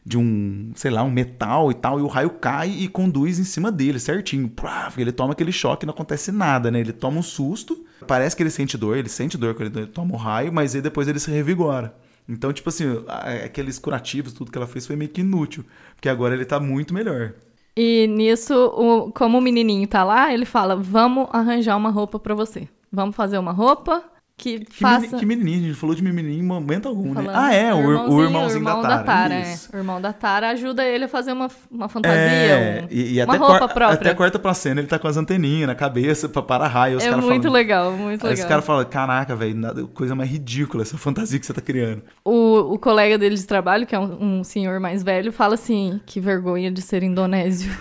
de 0.09 0.17
um, 0.17 0.71
sei 0.77 0.91
lá, 0.93 1.03
um 1.03 1.11
metal 1.11 1.69
e 1.69 1.75
tal, 1.75 1.99
e 1.99 2.03
o 2.03 2.07
raio 2.07 2.31
cai 2.31 2.71
e 2.71 2.87
conduz 2.87 3.41
em 3.41 3.45
cima 3.45 3.73
dele, 3.73 3.99
certinho. 3.99 4.49
Pá, 4.49 4.93
Ele 4.97 5.11
toma 5.11 5.33
aquele 5.33 5.51
choque 5.51 5.85
e 5.85 5.87
não 5.87 5.93
acontece 5.93 6.31
nada, 6.31 6.71
né? 6.71 6.79
Ele 6.79 6.93
toma 6.93 7.19
um 7.19 7.23
susto, 7.23 7.85
parece 8.07 8.37
que 8.37 8.43
ele 8.43 8.51
sente 8.51 8.79
dor, 8.79 8.97
ele 8.97 9.09
sente 9.09 9.37
dor 9.37 9.55
quando 9.57 9.77
ele 9.79 9.87
toma 9.89 10.15
o 10.15 10.17
raio, 10.17 10.53
mas 10.53 10.77
aí 10.77 10.81
depois 10.81 11.09
ele 11.09 11.19
se 11.19 11.29
revigora. 11.31 11.93
Então, 12.29 12.53
tipo 12.53 12.69
assim, 12.69 12.85
a- 13.09 13.45
aqueles 13.47 13.81
curativos, 13.81 14.33
tudo 14.33 14.53
que 14.53 14.57
ela 14.59 14.67
fez 14.69 14.87
foi 14.87 14.95
meio 14.95 15.11
que 15.11 15.23
inútil, 15.23 15.65
porque 15.97 16.09
agora 16.09 16.35
ele 16.35 16.45
tá 16.45 16.61
muito 16.61 16.95
melhor. 16.95 17.33
E 17.77 18.07
nisso, 18.07 18.55
o- 18.55 19.11
como 19.13 19.39
o 19.39 19.41
menininho 19.41 19.87
tá 19.89 20.05
lá, 20.05 20.33
ele 20.33 20.45
fala: 20.47 20.77
Vamos 20.77 21.27
arranjar 21.33 21.77
uma 21.77 21.91
roupa 21.91 22.19
pra 22.19 22.35
você. 22.35 22.69
Vamos 22.93 23.15
fazer 23.17 23.39
uma 23.39 23.53
roupa. 23.53 24.03
Que, 24.39 24.61
Que, 24.61 24.81
faça... 24.83 25.01
meni- 25.07 25.19
que 25.19 25.25
menininho, 25.27 25.59
a 25.65 25.67
gente 25.69 25.75
falou 25.75 25.97
de 25.97 26.03
menininho 26.03 26.41
em 26.41 26.47
momento 26.47 26.87
algum, 26.89 27.09
né? 27.15 27.23
falando- 27.23 27.37
Ah, 27.37 27.55
é, 27.55 27.73
o, 27.73 27.79
ir- 27.79 27.85
o 27.85 27.89
irmãozinho- 27.91 28.23
irmãozinho 28.25 28.59
irmão 28.69 28.83
da 28.83 28.99
Tara. 29.03 29.35
é. 29.35 29.57
O 29.73 29.77
irmão 29.79 30.01
da 30.01 30.13
Tara 30.13 30.51
ajuda 30.51 30.85
ele 30.85 31.05
a 31.05 31.09
fazer 31.09 31.33
uma, 31.33 31.49
uma 31.71 31.89
fantasia, 31.89 32.19
É, 32.21 32.83
um- 32.85 32.89
e, 32.95 33.15
e 33.15 33.23
uma 33.23 33.35
até, 33.35 33.39
roupa 33.39 33.59
cor- 33.61 33.69
própria. 33.75 33.95
até 33.95 34.15
corta 34.15 34.39
pra 34.39 34.53
cena, 34.53 34.81
ele 34.81 34.89
tá 34.89 34.99
com 34.99 35.09
as 35.09 35.17
anteninhas 35.17 35.67
na 35.67 35.75
cabeça 35.75 36.29
pra 36.29 36.43
parar 36.43 36.69
raio. 36.69 36.99
Os 36.99 37.05
é 37.05 37.11
muito 37.17 37.45
falam, 37.45 37.53
legal, 37.53 37.93
muito 37.93 38.27
Aí 38.27 38.33
os 38.35 38.39
legal. 38.39 38.49
caras 38.51 38.65
falam, 38.67 38.85
caraca, 38.85 39.35
velho, 39.35 39.89
coisa 39.95 40.15
mais 40.15 40.31
ridícula 40.31 40.83
essa 40.83 40.99
fantasia 40.99 41.39
que 41.41 41.47
você 41.47 41.55
tá 41.55 41.63
criando. 41.63 42.03
O, 42.23 42.75
o 42.75 42.79
colega 42.79 43.17
dele 43.17 43.37
de 43.37 43.47
trabalho, 43.47 43.87
que 43.87 43.95
é 43.95 43.99
um, 43.99 44.41
um 44.41 44.45
senhor 44.45 44.79
mais 44.81 45.03
velho, 45.03 45.33
fala 45.33 45.55
assim, 45.55 45.99
que 46.05 46.21
vergonha 46.21 46.71
de 46.71 46.83
ser 46.83 47.03
indonésio. 47.03 47.73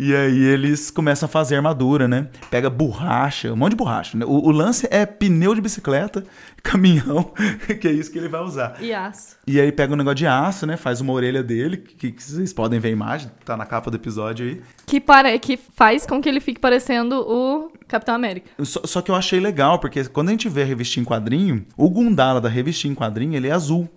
E 0.00 0.14
aí 0.14 0.44
eles 0.44 0.90
começam 0.92 1.26
a 1.26 1.28
fazer 1.28 1.56
armadura, 1.56 2.06
né? 2.06 2.28
Pega 2.50 2.70
borracha, 2.70 3.52
um 3.52 3.56
monte 3.56 3.70
de 3.70 3.76
borracha. 3.76 4.16
Né? 4.16 4.24
O, 4.24 4.46
o 4.46 4.50
lance 4.52 4.86
é 4.92 5.04
pneu 5.04 5.52
de 5.58 5.62
bicicleta, 5.62 6.24
caminhão, 6.62 7.32
que 7.80 7.88
é 7.88 7.92
isso 7.92 8.10
que 8.10 8.18
ele 8.18 8.28
vai 8.28 8.40
usar. 8.40 8.76
e 8.80 8.92
aço. 8.92 9.36
E 9.46 9.60
aí 9.60 9.70
pega 9.70 9.92
um 9.92 9.96
negócio 9.96 10.16
de 10.16 10.26
aço, 10.26 10.66
né? 10.66 10.76
Faz 10.76 11.00
uma 11.00 11.12
orelha 11.12 11.42
dele, 11.42 11.76
que, 11.76 12.12
que 12.12 12.22
vocês 12.22 12.52
podem 12.52 12.78
ver 12.78 12.88
a 12.88 12.92
imagem, 12.92 13.30
tá 13.44 13.56
na 13.56 13.66
capa 13.66 13.90
do 13.90 13.96
episódio 13.96 14.46
aí. 14.46 14.62
Que, 14.86 15.00
pare... 15.00 15.38
que 15.38 15.56
faz 15.56 16.06
com 16.06 16.20
que 16.20 16.28
ele 16.28 16.40
fique 16.40 16.60
parecendo 16.60 17.16
o 17.20 17.70
Capitão 17.86 18.14
América. 18.14 18.50
Só, 18.64 18.80
só 18.84 19.02
que 19.02 19.10
eu 19.10 19.14
achei 19.14 19.40
legal, 19.40 19.78
porque 19.78 20.04
quando 20.04 20.28
a 20.28 20.32
gente 20.32 20.48
vê 20.48 20.62
a 20.62 20.64
revistinha 20.64 21.02
em 21.02 21.06
quadrinho, 21.06 21.66
o 21.76 21.90
Gundala 21.90 22.40
da 22.40 22.48
revistinha 22.48 22.92
em 22.92 22.94
quadrinho, 22.94 23.34
ele 23.34 23.48
é 23.48 23.52
azul. 23.52 23.88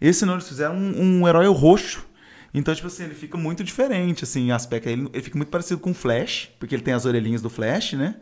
Esse 0.00 0.26
não, 0.26 0.34
eles 0.34 0.48
fizeram 0.48 0.74
um, 0.74 1.20
um 1.20 1.28
herói 1.28 1.46
roxo. 1.46 2.06
Então, 2.52 2.72
tipo 2.72 2.86
assim, 2.86 3.04
ele 3.04 3.14
fica 3.14 3.36
muito 3.36 3.64
diferente, 3.64 4.22
assim, 4.22 4.52
aspecto. 4.52 4.88
Ele, 4.88 5.08
ele 5.12 5.22
fica 5.22 5.36
muito 5.36 5.48
parecido 5.48 5.80
com 5.80 5.90
o 5.90 5.94
Flash, 5.94 6.50
porque 6.58 6.74
ele 6.74 6.82
tem 6.82 6.94
as 6.94 7.04
orelhinhas 7.04 7.42
do 7.42 7.50
Flash, 7.50 7.94
né? 7.94 8.14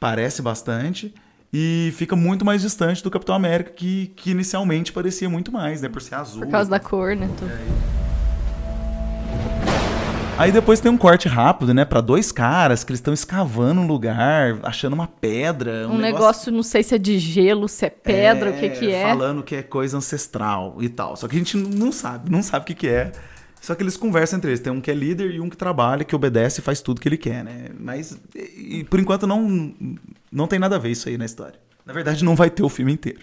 Parece 0.00 0.42
bastante. 0.42 1.14
E 1.54 1.92
fica 1.96 2.16
muito 2.16 2.46
mais 2.46 2.62
distante 2.62 3.02
do 3.02 3.10
Capitão 3.10 3.34
América, 3.34 3.70
que, 3.72 4.06
que 4.16 4.30
inicialmente 4.30 4.90
parecia 4.90 5.28
muito 5.28 5.52
mais, 5.52 5.82
né? 5.82 5.88
Por 5.90 6.00
ser 6.00 6.14
azul. 6.14 6.42
Por 6.42 6.50
causa 6.50 6.70
da 6.70 6.80
cor, 6.80 7.14
né? 7.14 7.28
tudo. 7.36 7.52
Aí 10.38 10.50
depois 10.50 10.80
tem 10.80 10.90
um 10.90 10.96
corte 10.96 11.28
rápido, 11.28 11.74
né? 11.74 11.84
Pra 11.84 12.00
dois 12.00 12.32
caras 12.32 12.82
que 12.82 12.90
eles 12.90 13.00
estão 13.00 13.12
escavando 13.12 13.82
um 13.82 13.86
lugar, 13.86 14.58
achando 14.62 14.94
uma 14.94 15.06
pedra. 15.06 15.86
Um, 15.88 15.98
negócio... 15.98 16.50
não 16.50 16.62
sei 16.62 16.82
se 16.82 16.94
é 16.94 16.98
de 16.98 17.18
gelo, 17.18 17.68
se 17.68 17.84
é 17.84 17.90
pedra, 17.90 18.50
o 18.50 18.54
que 18.54 18.70
que 18.70 18.90
é. 18.90 19.08
Falando 19.08 19.42
que 19.42 19.54
é 19.54 19.62
coisa 19.62 19.98
ancestral 19.98 20.78
e 20.80 20.88
tal. 20.88 21.16
Só 21.16 21.28
que 21.28 21.36
a 21.36 21.38
gente 21.38 21.58
não 21.58 21.92
sabe, 21.92 22.30
não 22.30 22.42
sabe 22.42 22.62
o 22.62 22.66
que 22.66 22.74
que 22.74 22.88
é. 22.88 23.12
Só 23.62 23.74
que 23.76 23.82
eles 23.82 23.96
conversam 23.96 24.36
entre 24.38 24.50
eles. 24.50 24.60
Tem 24.60 24.72
um 24.72 24.80
que 24.80 24.90
é 24.90 24.94
líder 24.94 25.30
e 25.30 25.40
um 25.40 25.48
que 25.48 25.56
trabalha, 25.56 26.02
que 26.04 26.14
obedece 26.16 26.60
e 26.60 26.64
faz 26.64 26.80
tudo 26.82 27.00
que 27.00 27.08
ele 27.08 27.16
quer, 27.16 27.44
né? 27.44 27.68
Mas, 27.78 28.20
e, 28.34 28.80
e 28.80 28.84
por 28.84 28.98
enquanto, 28.98 29.24
não, 29.26 29.72
não 30.30 30.46
tem 30.48 30.58
nada 30.58 30.76
a 30.76 30.78
ver 30.80 30.90
isso 30.90 31.08
aí 31.08 31.16
na 31.16 31.24
história. 31.24 31.58
Na 31.86 31.92
verdade, 31.92 32.24
não 32.24 32.34
vai 32.34 32.50
ter 32.50 32.64
o 32.64 32.68
filme 32.68 32.92
inteiro. 32.92 33.20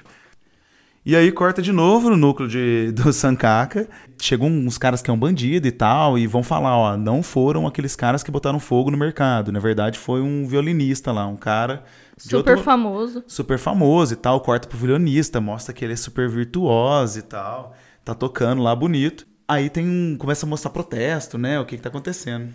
E 1.06 1.16
aí 1.16 1.32
corta 1.32 1.62
de 1.62 1.72
novo 1.72 2.10
no 2.10 2.18
núcleo 2.18 2.48
de, 2.48 2.92
do 2.96 3.12
Sankaka. 3.12 3.88
Chegam 4.22 4.48
uns 4.50 4.78
caras 4.78 5.02
que 5.02 5.10
é 5.10 5.14
um 5.14 5.18
bandido 5.20 5.68
e 5.68 5.72
tal, 5.72 6.18
e 6.18 6.26
vão 6.28 6.42
falar, 6.44 6.76
ó, 6.78 6.96
não 6.98 7.22
foram 7.22 7.68
aqueles 7.68 7.96
caras 7.96 8.24
que 8.24 8.32
botaram 8.32 8.60
fogo 8.62 8.90
no 8.92 8.98
mercado. 8.98 9.52
Na 9.52 9.60
verdade, 9.60 10.00
foi 10.00 10.22
um 10.22 10.46
violinista 10.48 11.12
lá, 11.12 11.26
um 11.28 11.38
cara 11.38 11.84
Super 12.18 12.38
outro- 12.38 12.64
famoso. 12.64 13.24
super 13.28 13.58
famoso 13.58 14.14
e 14.14 14.18
tal, 14.18 14.40
corta 14.42 14.68
pro 14.68 14.78
violinista, 14.78 15.40
mostra 15.42 15.74
que 15.74 15.84
ele 15.86 15.94
é 15.94 15.98
super 15.98 16.28
virtuoso 16.30 17.20
e 17.20 17.22
tal, 17.24 17.74
tá 18.04 18.14
tocando 18.14 18.62
lá 18.62 18.76
bonito. 18.76 19.26
Aí 19.50 19.68
tem 19.68 19.84
um, 19.88 20.16
começa 20.16 20.46
a 20.46 20.50
mostrar 20.50 20.70
protesto, 20.70 21.36
né, 21.36 21.60
o 21.60 21.66
que 21.66 21.76
que 21.76 21.82
tá 21.82 21.90
acontecendo. 21.90 22.54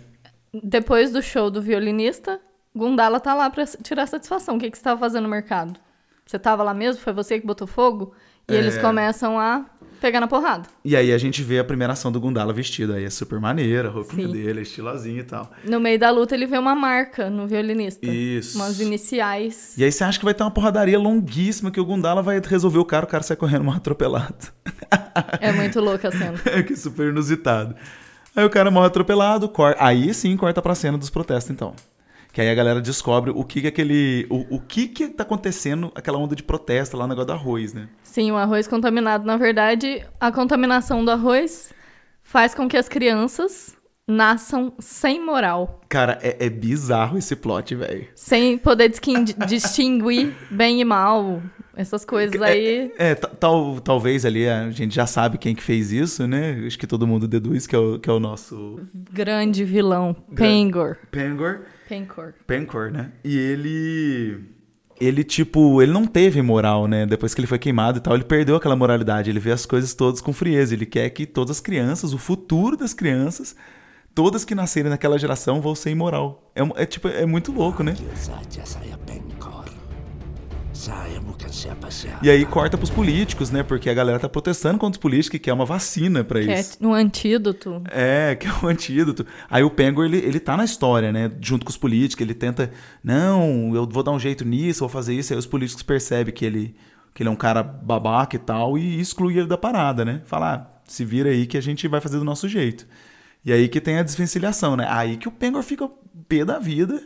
Depois 0.63 1.11
do 1.11 1.21
show 1.21 1.51
do 1.51 1.61
violinista, 1.61 2.39
Gundala 2.73 3.19
tá 3.19 3.33
lá 3.33 3.49
pra 3.49 3.65
tirar 3.65 4.07
satisfação. 4.07 4.55
O 4.55 4.59
que, 4.59 4.71
que 4.71 4.77
você 4.77 4.83
tava 4.85 4.97
fazendo 4.97 5.23
no 5.23 5.29
mercado? 5.29 5.77
Você 6.25 6.39
tava 6.39 6.63
lá 6.63 6.73
mesmo? 6.73 7.01
Foi 7.01 7.11
você 7.11 7.37
que 7.37 7.45
botou 7.45 7.67
fogo? 7.67 8.13
E 8.47 8.53
É. 8.55 8.57
eles 8.57 8.77
começam 8.77 9.37
a 9.37 9.65
pegar 10.05 10.19
na 10.19 10.27
porrada. 10.27 10.69
E 10.83 10.95
aí 10.95 11.11
a 11.11 11.17
gente 11.17 11.41
vê 11.41 11.57
a 11.57 11.63
primeira 11.63 11.93
ação 11.93 12.11
do 12.11 12.19
Gundala 12.19 12.53
vestido, 12.53 12.93
aí 12.93 13.03
é 13.03 13.09
super 13.09 13.39
maneira, 13.39 13.87
a 13.87 13.91
roupinha 13.91 14.27
Sim. 14.27 14.33
dele, 14.33 14.59
é 14.59 14.61
estilosinho 14.61 15.19
e 15.19 15.23
tal. 15.23 15.51
No 15.63 15.79
meio 15.79 15.97
da 15.97 16.11
luta, 16.11 16.35
ele 16.35 16.45
vê 16.45 16.59
uma 16.59 16.75
marca 16.75 17.27
no 17.27 17.47
violinista. 17.47 18.05
Isso. 18.05 18.55
Umas 18.55 18.79
iniciais. 18.79 19.75
E 19.75 19.83
aí 19.83 19.91
você 19.91 20.03
acha 20.03 20.19
que 20.19 20.25
vai 20.25 20.35
ter 20.35 20.43
uma 20.43 20.51
porradaria 20.51 20.99
longuíssima 20.99 21.71
que 21.71 21.79
o 21.79 21.85
Gundala 21.85 22.21
vai 22.21 22.39
resolver 22.39 22.77
o 22.77 22.85
cara, 22.85 23.05
o 23.05 23.07
cara 23.07 23.23
sai 23.23 23.35
correndo 23.35 23.63
mal 23.63 23.75
atropelado. 23.75 24.53
É 25.39 25.51
muito 25.51 25.79
louca 25.79 26.09
a 26.09 26.11
cena. 26.11 26.37
que 26.63 26.75
super 26.75 27.09
inusitado. 27.09 27.75
Aí 28.35 28.45
o 28.45 28.49
cara 28.49 28.69
morre 28.69 28.87
atropelado, 28.87 29.49
cor... 29.49 29.75
aí 29.79 30.13
sim 30.13 30.37
corta 30.37 30.61
pra 30.61 30.75
cena 30.75 30.97
dos 30.97 31.09
protestos, 31.09 31.49
então. 31.49 31.73
Que 32.35 32.41
aí 32.41 32.49
a 32.49 32.53
galera 32.53 32.81
descobre 32.81 33.31
o 33.33 33.45
que 33.45 33.61
que 33.61 33.67
aquele. 33.67 34.27
O, 34.29 34.57
o 34.57 34.59
que 34.59 34.89
que 34.89 35.07
tá 35.07 35.23
acontecendo, 35.23 35.89
aquela 35.95 36.17
onda 36.17 36.35
de 36.35 36.43
protesto 36.43 36.97
lá 36.97 37.05
no 37.05 37.11
negócio 37.11 37.27
do 37.27 37.31
arroz, 37.31 37.73
né? 37.73 37.87
Sim, 38.03 38.29
o 38.29 38.35
arroz 38.35 38.67
contaminado. 38.67 39.25
Na 39.25 39.37
verdade, 39.37 40.05
a 40.19 40.29
contaminação 40.33 41.05
do 41.05 41.11
arroz 41.11 41.73
faz 42.21 42.53
com 42.53 42.67
que 42.67 42.75
as 42.75 42.89
crianças 42.89 43.77
nasçam 44.05 44.73
sem 44.79 45.25
moral. 45.25 45.79
Cara, 45.87 46.19
é, 46.21 46.45
é 46.47 46.49
bizarro 46.49 47.17
esse 47.17 47.37
plot, 47.37 47.73
velho. 47.73 48.05
Sem 48.15 48.57
poder 48.57 48.91
distinguir 49.47 50.35
bem 50.51 50.81
e 50.81 50.83
mal. 50.83 51.41
Essas 51.73 52.03
coisas 52.03 52.41
aí. 52.41 52.91
É, 52.97 53.15
ta- 53.15 53.29
tal, 53.29 53.79
talvez 53.79 54.25
ali 54.25 54.47
a 54.47 54.69
gente 54.71 54.93
já 54.93 55.05
sabe 55.05 55.37
quem 55.37 55.55
que 55.55 55.63
fez 55.63 55.91
isso, 55.93 56.27
né? 56.27 56.63
Acho 56.67 56.77
que 56.77 56.87
todo 56.87 57.07
mundo 57.07 57.29
deduz 57.29 57.65
que 57.65 57.75
é 57.75 57.79
o, 57.79 57.97
que 57.99 58.09
é 58.09 58.13
o 58.13 58.19
nosso 58.19 58.79
Grande 58.93 59.63
vilão. 59.63 60.13
Pengor. 60.35 60.97
Pengor. 61.11 61.61
Pencor. 61.87 62.33
Pencor, 62.47 62.91
né? 62.91 63.11
E 63.23 63.37
ele. 63.37 64.55
Ele, 64.99 65.25
tipo, 65.25 65.81
ele 65.81 65.91
não 65.91 66.05
teve 66.05 66.41
moral, 66.41 66.87
né? 66.87 67.05
Depois 67.05 67.33
que 67.33 67.41
ele 67.41 67.47
foi 67.47 67.59
queimado 67.59 67.97
e 67.97 68.01
tal, 68.01 68.15
ele 68.15 68.23
perdeu 68.23 68.55
aquela 68.55 68.77
moralidade. 68.77 69.29
Ele 69.29 69.39
vê 69.39 69.51
as 69.51 69.65
coisas 69.65 69.93
todas 69.93 70.21
com 70.21 70.31
frieza. 70.31 70.73
Ele 70.73 70.85
quer 70.85 71.09
que 71.09 71.25
todas 71.25 71.57
as 71.57 71.59
crianças, 71.59 72.13
o 72.13 72.17
futuro 72.17 72.77
das 72.77 72.93
crianças, 72.93 73.55
todas 74.13 74.45
que 74.45 74.55
nascerem 74.55 74.89
naquela 74.89 75.19
geração 75.19 75.59
vão 75.59 75.75
ser 75.75 75.91
imoral. 75.91 76.49
É, 76.55 76.83
é, 76.83 76.85
tipo, 76.85 77.09
é 77.09 77.25
muito 77.25 77.51
louco, 77.51 77.83
né? 77.83 77.93
E 82.21 82.29
aí 82.29 82.45
corta 82.45 82.77
pros 82.77 82.89
políticos, 82.89 83.51
né? 83.51 83.63
Porque 83.63 83.89
a 83.89 83.93
galera 83.93 84.19
tá 84.19 84.29
protestando 84.29 84.77
contra 84.77 84.97
os 84.97 85.01
políticos 85.01 85.29
que 85.29 85.39
quer 85.39 85.53
uma 85.53 85.65
vacina 85.65 86.23
pra 86.23 86.41
Que 86.41 86.51
é 86.51 86.59
isso. 86.59 86.77
um 86.81 86.93
antídoto. 86.93 87.81
É, 87.89 88.35
que 88.39 88.47
é 88.47 88.51
o 88.61 88.67
antídoto. 88.67 89.25
Aí 89.49 89.63
o 89.63 89.69
Pengor, 89.69 90.05
ele, 90.05 90.17
ele 90.17 90.39
tá 90.39 90.55
na 90.55 90.63
história, 90.65 91.11
né? 91.11 91.31
Junto 91.41 91.65
com 91.65 91.69
os 91.69 91.77
políticos, 91.77 92.21
ele 92.21 92.33
tenta, 92.33 92.71
não, 93.03 93.73
eu 93.75 93.87
vou 93.87 94.03
dar 94.03 94.11
um 94.11 94.19
jeito 94.19 94.45
nisso, 94.45 94.81
vou 94.81 94.89
fazer 94.89 95.13
isso. 95.13 95.33
Aí 95.33 95.39
os 95.39 95.45
políticos 95.45 95.83
percebem 95.83 96.33
que 96.33 96.45
ele, 96.45 96.75
que 97.13 97.23
ele 97.23 97.29
é 97.29 97.31
um 97.31 97.35
cara 97.35 97.63
babaca 97.63 98.35
e 98.35 98.39
tal, 98.39 98.77
e 98.77 98.99
exclui 98.99 99.37
ele 99.37 99.47
da 99.47 99.57
parada, 99.57 100.03
né? 100.05 100.21
Fala, 100.25 100.53
ah, 100.53 100.81
se 100.87 101.03
vira 101.03 101.29
aí 101.29 101.45
que 101.45 101.57
a 101.57 101.61
gente 101.61 101.87
vai 101.87 102.01
fazer 102.01 102.17
do 102.17 102.23
nosso 102.25 102.47
jeito. 102.47 102.87
E 103.43 103.53
aí 103.53 103.67
que 103.67 103.79
tem 103.79 103.97
a 103.99 104.03
desvencilhação, 104.03 104.75
né? 104.75 104.87
Aí 104.89 105.17
que 105.17 105.27
o 105.27 105.31
Pengor 105.31 105.61
fica 105.61 105.89
pé 106.27 106.43
da 106.43 106.57
vida, 106.57 107.01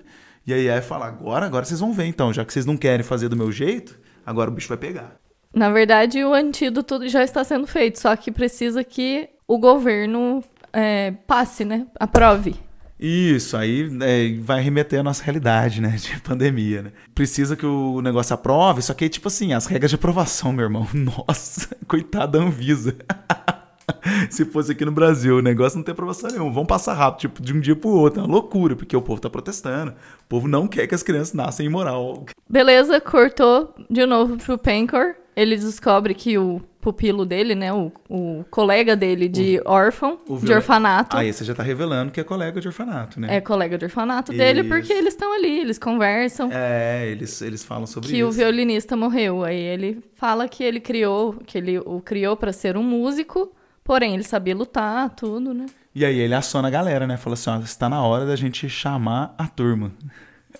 e 0.49 0.53
aí 0.53 0.69
aí 0.69 0.81
fala, 0.81 1.05
agora, 1.05 1.45
agora 1.45 1.63
vocês 1.63 1.79
vão 1.79 1.93
ver 1.93 2.05
então, 2.05 2.33
já 2.33 2.43
que 2.43 2.51
vocês 2.51 2.65
não 2.65 2.75
querem 2.75 3.03
fazer 3.03 3.29
do 3.29 3.35
meu 3.35 3.51
jeito, 3.51 3.99
agora 4.25 4.49
o 4.49 4.53
bicho 4.53 4.67
vai 4.67 4.77
pegar. 4.77 5.15
Na 5.53 5.69
verdade, 5.69 6.23
o 6.23 6.33
antídoto 6.33 7.07
já 7.07 7.23
está 7.23 7.43
sendo 7.43 7.67
feito, 7.67 7.99
só 7.99 8.15
que 8.15 8.31
precisa 8.31 8.83
que 8.83 9.29
o 9.47 9.59
governo 9.59 10.43
é, 10.73 11.11
passe, 11.27 11.63
né? 11.63 11.85
Aprove. 11.99 12.55
Isso, 12.99 13.55
aí 13.55 13.89
é, 14.01 14.37
vai 14.41 14.61
remeter 14.61 14.99
à 14.99 15.03
nossa 15.03 15.23
realidade, 15.23 15.81
né? 15.81 15.89
De 15.89 16.19
pandemia, 16.21 16.81
né? 16.81 16.91
Precisa 17.13 17.55
que 17.55 17.65
o 17.65 18.01
negócio 18.01 18.33
aprove, 18.33 18.81
só 18.81 18.93
que 18.93 19.07
tipo 19.07 19.27
assim, 19.27 19.53
as 19.53 19.67
regras 19.67 19.91
de 19.91 19.95
aprovação, 19.95 20.51
meu 20.51 20.65
irmão. 20.65 20.87
Nossa, 20.93 21.75
coitada 21.87 22.39
da 22.39 22.45
Anvisa. 22.45 22.97
Se 24.29 24.45
fosse 24.45 24.71
aqui 24.71 24.85
no 24.85 24.91
Brasil, 24.91 25.37
o 25.37 25.41
negócio 25.41 25.77
não 25.77 25.83
tem 25.83 25.91
aprovação 25.91 26.29
nenhuma. 26.29 26.51
Vamos 26.51 26.67
passar 26.67 26.93
rápido, 26.93 27.21
tipo, 27.21 27.41
de 27.41 27.53
um 27.53 27.59
dia 27.59 27.75
pro 27.75 27.89
outro. 27.89 28.21
É 28.21 28.23
uma 28.23 28.31
loucura, 28.31 28.75
porque 28.75 28.95
o 28.95 29.01
povo 29.01 29.21
tá 29.21 29.29
protestando. 29.29 29.91
O 29.91 30.27
povo 30.27 30.47
não 30.47 30.67
quer 30.67 30.87
que 30.87 30.95
as 30.95 31.03
crianças 31.03 31.33
nasçam 31.33 31.65
imoral. 31.65 32.25
Beleza, 32.49 32.99
cortou 32.99 33.73
de 33.89 34.05
novo 34.05 34.37
pro 34.37 34.57
Pencor. 34.57 35.15
Ele 35.35 35.55
descobre 35.55 36.13
que 36.13 36.37
o 36.37 36.61
pupilo 36.81 37.25
dele, 37.25 37.55
né? 37.55 37.71
O, 37.73 37.91
o 38.09 38.45
colega 38.49 38.95
dele 38.95 39.27
de 39.27 39.61
órfão, 39.65 40.19
O 40.27 40.37
de 40.37 40.51
orfanato. 40.51 41.15
Aí 41.15 41.31
você 41.31 41.43
já 41.43 41.53
tá 41.53 41.63
revelando 41.63 42.11
que 42.11 42.19
é 42.19 42.23
colega 42.23 42.59
de 42.59 42.67
orfanato, 42.67 43.19
né? 43.19 43.37
É 43.37 43.41
colega 43.41 43.77
de 43.77 43.85
orfanato 43.85 44.31
dele, 44.31 44.61
Isso. 44.61 44.69
porque 44.69 44.91
eles 44.91 45.13
estão 45.13 45.33
ali, 45.33 45.59
eles 45.59 45.77
conversam. 45.77 46.49
É, 46.51 47.07
eles, 47.09 47.41
eles 47.41 47.63
falam 47.63 47.85
sobre 47.85 48.09
que 48.09 48.17
isso. 48.17 48.27
o 48.27 48.31
violinista 48.31 48.95
morreu. 48.95 49.43
Aí 49.43 49.59
ele 49.59 50.03
fala 50.15 50.47
que 50.47 50.63
ele 50.63 50.79
criou, 50.79 51.35
que 51.45 51.57
ele 51.57 51.79
o 51.79 52.01
criou 52.01 52.35
pra 52.35 52.51
ser 52.51 52.77
um 52.77 52.83
músico, 52.83 53.51
porém 53.89 54.13
ele 54.13 54.21
sabia 54.21 54.55
lutar, 54.55 55.09
tudo, 55.15 55.51
né? 55.51 55.65
E 55.95 56.05
aí 56.05 56.19
ele 56.19 56.35
aciona 56.35 56.67
a 56.67 56.71
galera, 56.71 57.07
né? 57.07 57.17
Fala 57.17 57.33
assim, 57.33 57.49
ó, 57.49 57.57
está 57.57 57.89
na 57.89 58.03
hora 58.03 58.23
da 58.23 58.35
gente 58.35 58.69
chamar 58.69 59.33
a 59.35 59.47
turma. 59.47 59.91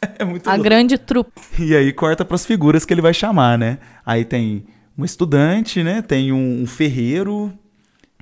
É 0.17 0.23
muito 0.23 0.47
A 0.47 0.51
louco. 0.53 0.63
grande 0.63 0.97
trupe. 0.97 1.31
E 1.59 1.75
aí 1.75 1.91
corta 1.91 2.23
pras 2.23 2.45
figuras 2.45 2.85
que 2.85 2.93
ele 2.93 3.01
vai 3.01 3.13
chamar, 3.13 3.57
né? 3.57 3.79
Aí 4.05 4.23
tem 4.23 4.65
um 4.97 5.03
estudante, 5.03 5.83
né? 5.83 6.01
Tem 6.01 6.31
um, 6.31 6.61
um 6.61 6.65
ferreiro, 6.65 7.51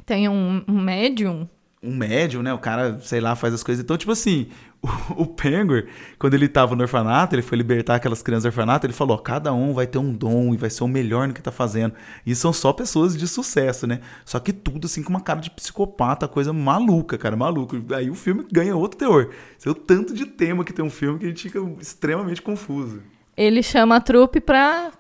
Tem 0.06 0.28
um, 0.28 0.64
um 0.68 0.80
médium. 0.82 1.48
um 1.84 1.96
médium, 1.96 2.42
né? 2.42 2.52
O 2.54 2.58
cara, 2.58 2.98
sei 3.02 3.20
lá, 3.22 3.36
faz 3.36 3.54
as 3.54 3.64
coisas. 3.64 3.84
Então, 3.84 3.96
tipo 3.98 4.12
assim, 4.12 4.48
o, 5.16 5.26
Penguin, 5.26 5.84
quando 6.20 6.34
ele 6.34 6.48
tava 6.48 6.76
no 6.76 6.82
orfanato, 6.84 7.36
ele 7.36 7.42
foi 7.42 7.58
libertar 7.58 7.96
aquelas 7.96 8.22
crianças 8.22 8.44
do 8.44 8.48
orfanato, 8.48 8.86
ele 8.86 8.94
falou: 8.94 9.18
cada 9.18 9.52
um 9.54 9.74
vai 9.74 9.88
ter 9.88 9.98
um 9.98 10.14
dom 10.14 10.54
e 10.54 10.58
vai 10.58 10.70
ser 10.70 10.84
o 10.84 10.88
melhor 10.88 11.28
no 11.28 11.34
que 11.34 11.42
tá 11.42 11.52
fazendo. 11.52 11.94
E 12.26 12.36
são 12.36 12.54
só 12.54 12.72
pessoas 12.72 13.18
de 13.18 13.28
sucesso, 13.28 13.88
né? 13.88 14.02
Só 14.24 14.40
que 14.40 14.54
tudo 14.54 14.86
assim 14.86 15.04
com 15.04 15.10
uma 15.10 15.22
cara 15.22 15.40
de 15.40 15.50
psicopata, 15.50 16.28
coisa 16.28 16.54
maluca, 16.54 17.18
cara, 17.18 17.36
maluco. 17.36 17.76
Aí 17.94 18.10
o 18.10 18.16
filme 18.16 18.46
ganha 18.52 18.76
outro 18.76 18.98
teor. 18.98 19.34
Esse 19.58 19.68
é 19.68 19.72
o 19.72 19.76
tanto 19.76 20.14
de 20.14 20.26
tema 20.26 20.64
que 20.64 20.74
tem 20.74 20.86
um 20.86 20.90
filme 20.90 21.20
que 21.20 21.26
a 21.26 21.30
gente 21.30 21.50
fica 21.50 21.60
extremamente 21.80 22.42
confuso. 22.42 23.02
Ele 23.36 23.62
chama 23.62 23.98
a 23.98 24.02
trupe 24.02 24.40
pra 24.40 24.92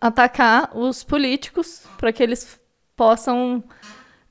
atacar 0.00 0.76
os 0.76 1.04
políticos, 1.04 1.84
para 1.96 2.12
que 2.12 2.22
eles 2.22 2.58
possam 2.94 3.62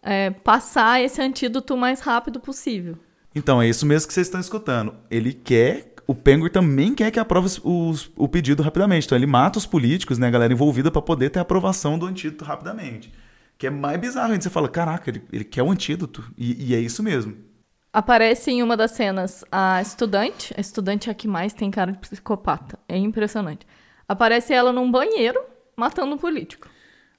é, 0.02 0.32
passar 0.32 1.02
esse 1.02 1.22
antídoto 1.22 1.74
o 1.74 1.78
mais 1.78 2.00
rápido 2.00 2.40
possível. 2.40 2.98
Então, 3.36 3.62
é 3.62 3.68
isso 3.68 3.86
mesmo 3.86 4.08
que 4.08 4.14
vocês 4.14 4.28
estão 4.28 4.40
escutando. 4.40 4.96
Ele 5.12 5.34
quer. 5.34 5.94
O 6.08 6.14
Penguin 6.16 6.50
também 6.50 6.94
quer 6.96 7.12
que 7.12 7.20
aprove 7.20 7.60
os- 7.64 8.12
o 8.16 8.28
pedido 8.28 8.62
rapidamente. 8.64 9.06
Então, 9.06 9.18
ele 9.18 9.26
mata 9.26 9.58
os 9.58 9.66
políticos, 9.66 10.18
né, 10.18 10.28
a 10.28 10.32
galera 10.32 10.54
envolvida, 10.54 10.90
para 10.92 11.02
poder 11.02 11.30
ter 11.32 11.40
a 11.40 11.42
aprovação 11.42 11.98
do 12.00 12.06
antídoto 12.06 12.46
rapidamente. 12.46 13.12
Que 13.58 13.68
é 13.68 13.70
mais 13.70 14.00
bizarro. 14.00 14.32
ainda. 14.32 14.42
Você 14.44 14.50
fala, 14.50 14.70
caraca, 14.70 15.10
ele, 15.10 15.24
ele 15.34 15.44
quer 15.44 15.64
o 15.64 15.72
antídoto. 15.72 16.24
E, 16.38 16.72
e 16.72 16.76
é 16.76 16.80
isso 16.80 17.02
mesmo. 17.04 17.36
Aparece 17.92 18.52
em 18.52 18.62
uma 18.62 18.76
das 18.78 18.92
cenas 18.92 19.44
a 19.52 19.82
estudante. 19.82 20.54
A 20.58 20.62
estudante 20.62 21.10
é 21.10 21.12
a 21.12 21.16
que 21.16 21.28
mais 21.28 21.54
tem 21.54 21.72
cara 21.72 21.92
de 21.92 21.98
psicopata. 21.98 22.78
É 22.88 22.98
impressionante. 22.98 23.66
Aparece 24.08 24.54
ela 24.54 24.72
num 24.72 24.92
banheiro 24.92 25.40
matando 25.76 26.14
um 26.14 26.18
político. 26.18 26.68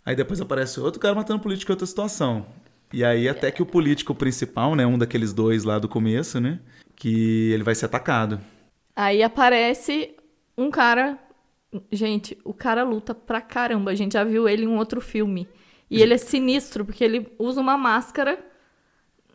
Aí 0.05 0.15
depois 0.15 0.41
aparece 0.41 0.79
outro 0.79 1.01
cara 1.01 1.15
matando 1.15 1.41
político 1.41 1.73
em 1.73 1.75
outra 1.75 1.87
situação. 1.87 2.47
E 2.93 3.05
aí 3.05 3.29
até 3.29 3.51
que 3.51 3.63
o 3.63 3.67
político 3.67 4.15
principal, 4.15 4.75
né, 4.75 4.87
um 4.87 4.99
daqueles 4.99 5.33
dois 5.33 5.65
lá 5.65 5.79
do 5.79 5.89
começo, 5.89 6.41
né, 6.41 6.61
que 6.95 7.51
ele 7.53 7.63
vai 7.63 7.75
ser 7.75 7.87
atacado. 7.87 8.41
Aí 8.95 9.23
aparece 9.23 10.15
um 10.57 10.71
cara. 10.71 11.19
Gente, 11.93 12.39
o 12.45 12.55
cara 12.55 12.83
luta 12.83 13.15
pra 13.15 13.41
caramba. 13.41 13.91
A 13.91 13.95
gente 13.95 14.15
já 14.15 14.25
viu 14.25 14.49
ele 14.49 14.65
em 14.65 14.69
um 14.69 14.79
outro 14.79 15.01
filme. 15.01 15.47
E 15.91 16.03
ele 16.03 16.15
é 16.15 16.19
sinistro, 16.19 16.85
porque 16.85 17.05
ele 17.05 17.29
usa 17.39 17.61
uma 17.61 17.77
máscara 17.77 18.39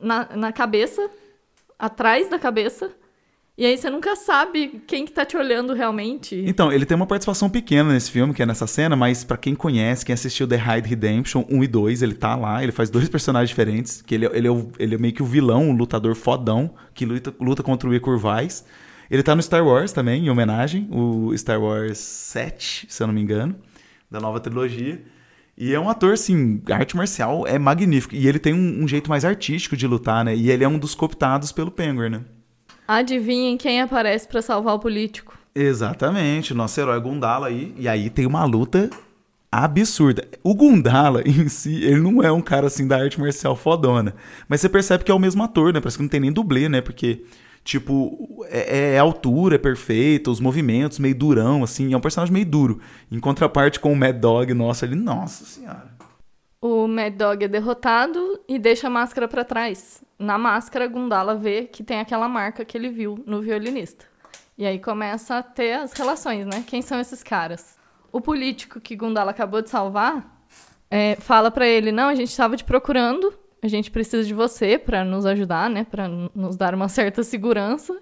na, 0.02 0.36
na 0.36 0.52
cabeça, 0.52 1.10
atrás 1.80 2.30
da 2.30 2.38
cabeça. 2.38 2.92
E 3.58 3.66
aí 3.66 3.78
você 3.78 3.90
nunca 3.90 4.16
sabe 4.16 4.82
quem 4.88 5.06
que 5.06 5.12
tá 5.12 5.26
te 5.26 5.36
olhando 5.38 5.74
realmente. 5.74 6.42
Então, 6.48 6.72
ele 6.72 6.86
tem 6.86 6.96
uma 6.96 7.06
participação 7.06 7.50
pequena 7.50 7.92
nesse 7.92 8.10
filme, 8.10 8.34
que 8.34 8.42
é 8.42 8.46
nessa 8.46 8.66
cena, 8.66 8.96
mas 8.96 9.24
pra 9.24 9.38
quem 9.38 9.54
conhece, 9.54 10.06
quem 10.06 10.14
assistiu 10.14 10.48
The 10.48 10.56
Hide 10.56 10.90
Redemption 10.90 11.44
1 11.50 11.64
e 11.64 11.68
2, 11.68 12.02
ele 12.02 12.16
tá 12.16 12.36
lá, 12.36 12.64
ele 12.64 12.72
faz 12.72 12.90
dois 12.90 13.08
personagens 13.10 13.50
diferentes, 13.50 14.02
que 14.02 14.16
ele, 14.16 14.26
é- 14.26 14.32
ele, 14.34 14.48
é, 14.48 14.52
o- 14.52 14.72
ele 14.80 14.96
é 14.96 14.98
meio 14.98 15.14
que 15.14 15.22
o 15.22 15.26
vilão, 15.26 15.70
o 15.70 15.74
lutador 15.74 16.16
fodão, 16.16 16.74
que 16.94 17.06
luta, 17.06 17.34
luta 17.40 17.62
contra 17.62 17.88
o 17.90 17.94
Icor 17.94 18.18
Vaz. 18.18 18.66
Ele 19.12 19.22
tá 19.22 19.36
no 19.36 19.42
Star 19.44 19.64
Wars 19.68 19.92
também, 19.92 20.26
em 20.26 20.30
homenagem, 20.30 20.88
o 20.90 21.38
Star 21.38 21.62
Wars 21.62 21.98
7, 21.98 22.86
se 22.90 23.04
eu 23.04 23.08
não 23.08 23.14
me 23.14 23.22
engano, 23.22 23.54
da 24.10 24.20
nova 24.22 24.40
trilogia. 24.40 25.04
E 25.58 25.74
é 25.74 25.80
um 25.80 25.90
ator, 25.90 26.14
assim, 26.14 26.62
arte 26.72 26.96
marcial 26.96 27.46
é 27.46 27.60
magnífico. 27.60 28.16
E 28.16 28.26
ele 28.28 28.40
tem 28.40 28.54
um, 28.54 28.84
um 28.84 28.88
jeito 28.88 29.10
mais 29.10 29.26
artístico 29.26 29.76
de 29.76 29.86
lutar, 29.86 30.24
né? 30.24 30.34
E 30.36 30.50
ele 30.50 30.64
é 30.64 30.68
um 30.68 30.80
dos 30.80 30.96
cooptados 30.96 31.52
pelo 31.52 31.70
Penguin, 31.70 32.10
né? 32.10 32.22
Adivinhem 32.92 33.56
quem 33.56 33.80
aparece 33.80 34.28
pra 34.28 34.42
salvar 34.42 34.76
o 34.76 34.80
político. 34.80 35.38
Exatamente, 35.56 36.54
nosso 36.54 36.78
herói 36.78 37.00
Gundala 37.00 37.48
aí. 37.48 37.74
E 37.78 37.88
aí 37.88 38.10
tem 38.10 38.26
uma 38.26 38.44
luta 38.44 38.90
absurda. 39.50 40.28
O 40.44 40.54
Gundala 40.54 41.22
em 41.26 41.48
si, 41.48 41.86
ele 41.86 42.02
não 42.02 42.22
é 42.22 42.30
um 42.30 42.42
cara 42.42 42.68
assim 42.68 42.86
da 42.86 42.98
arte 42.98 43.18
marcial 43.18 43.56
fodona. 43.56 44.14
Mas 44.46 44.60
você 44.60 44.68
percebe 44.68 45.06
que 45.06 45.12
é 45.12 45.14
o 45.14 45.20
mesmo 45.20 45.42
ator, 45.42 45.74
né? 45.74 45.80
Parece 45.80 45.96
que 45.96 46.04
não 46.04 46.10
tem 46.10 46.20
nem 46.20 46.34
dublê, 46.34 46.68
né? 46.68 46.82
Porque, 46.82 47.24
tipo, 47.64 48.46
é, 48.50 48.96
é 48.96 49.00
altura, 49.00 49.56
é 49.56 49.58
perfeita, 49.58 50.30
os 50.30 50.42
movimentos 50.42 51.00
meio 51.00 51.16
durão, 51.16 51.64
assim. 51.64 51.94
É 51.94 51.98
um 51.98 52.02
personagem 52.02 52.34
meio 52.34 52.46
duro. 52.46 52.82
Em 53.10 53.22
contraparte 53.22 53.80
com 53.80 53.94
o 53.94 53.96
Mad 53.96 54.18
Dog, 54.18 54.54
nossa, 54.54 54.86
ele, 54.86 54.96
nossa 54.96 55.46
senhora. 55.46 55.91
O 56.62 56.88
Mad 56.88 57.16
Dog 57.16 57.44
é 57.44 57.48
derrotado 57.48 58.40
e 58.48 58.60
deixa 58.60 58.86
a 58.88 58.90
máscara 58.90 59.28
pra 59.28 59.44
trás. 59.44 60.04
Na 60.20 60.38
máscara, 60.38 60.86
Gundala 60.88 61.36
vê 61.36 61.64
que 61.64 61.84
tem 61.84 62.00
aquela 62.00 62.30
marca 62.30 62.64
que 62.64 62.78
ele 62.78 62.90
viu 62.90 63.22
no 63.26 63.42
violinista. 63.42 64.06
E 64.58 64.66
aí 64.66 64.78
começa 64.78 65.38
a 65.38 65.44
ter 65.44 65.74
as 65.74 65.92
relações, 65.94 66.46
né? 66.46 66.64
Quem 66.68 66.82
são 66.84 67.00
esses 67.00 67.24
caras? 67.24 67.78
O 68.12 68.22
político 68.22 68.80
que 68.80 68.96
Gundala 68.96 69.32
acabou 69.32 69.62
de 69.62 69.70
salvar 69.72 70.40
é, 70.90 71.16
fala 71.20 71.50
pra 71.50 71.66
ele: 71.66 71.92
Não, 71.92 72.10
a 72.10 72.14
gente 72.16 72.30
estava 72.30 72.56
te 72.56 72.64
procurando, 72.64 73.34
a 73.64 73.68
gente 73.68 73.90
precisa 73.90 74.24
de 74.24 74.34
você 74.34 74.78
pra 74.78 75.04
nos 75.04 75.26
ajudar, 75.26 75.68
né? 75.68 75.84
Pra 75.90 76.08
n- 76.08 76.30
nos 76.36 76.56
dar 76.56 76.76
uma 76.76 76.88
certa 76.90 77.24
segurança. 77.24 77.98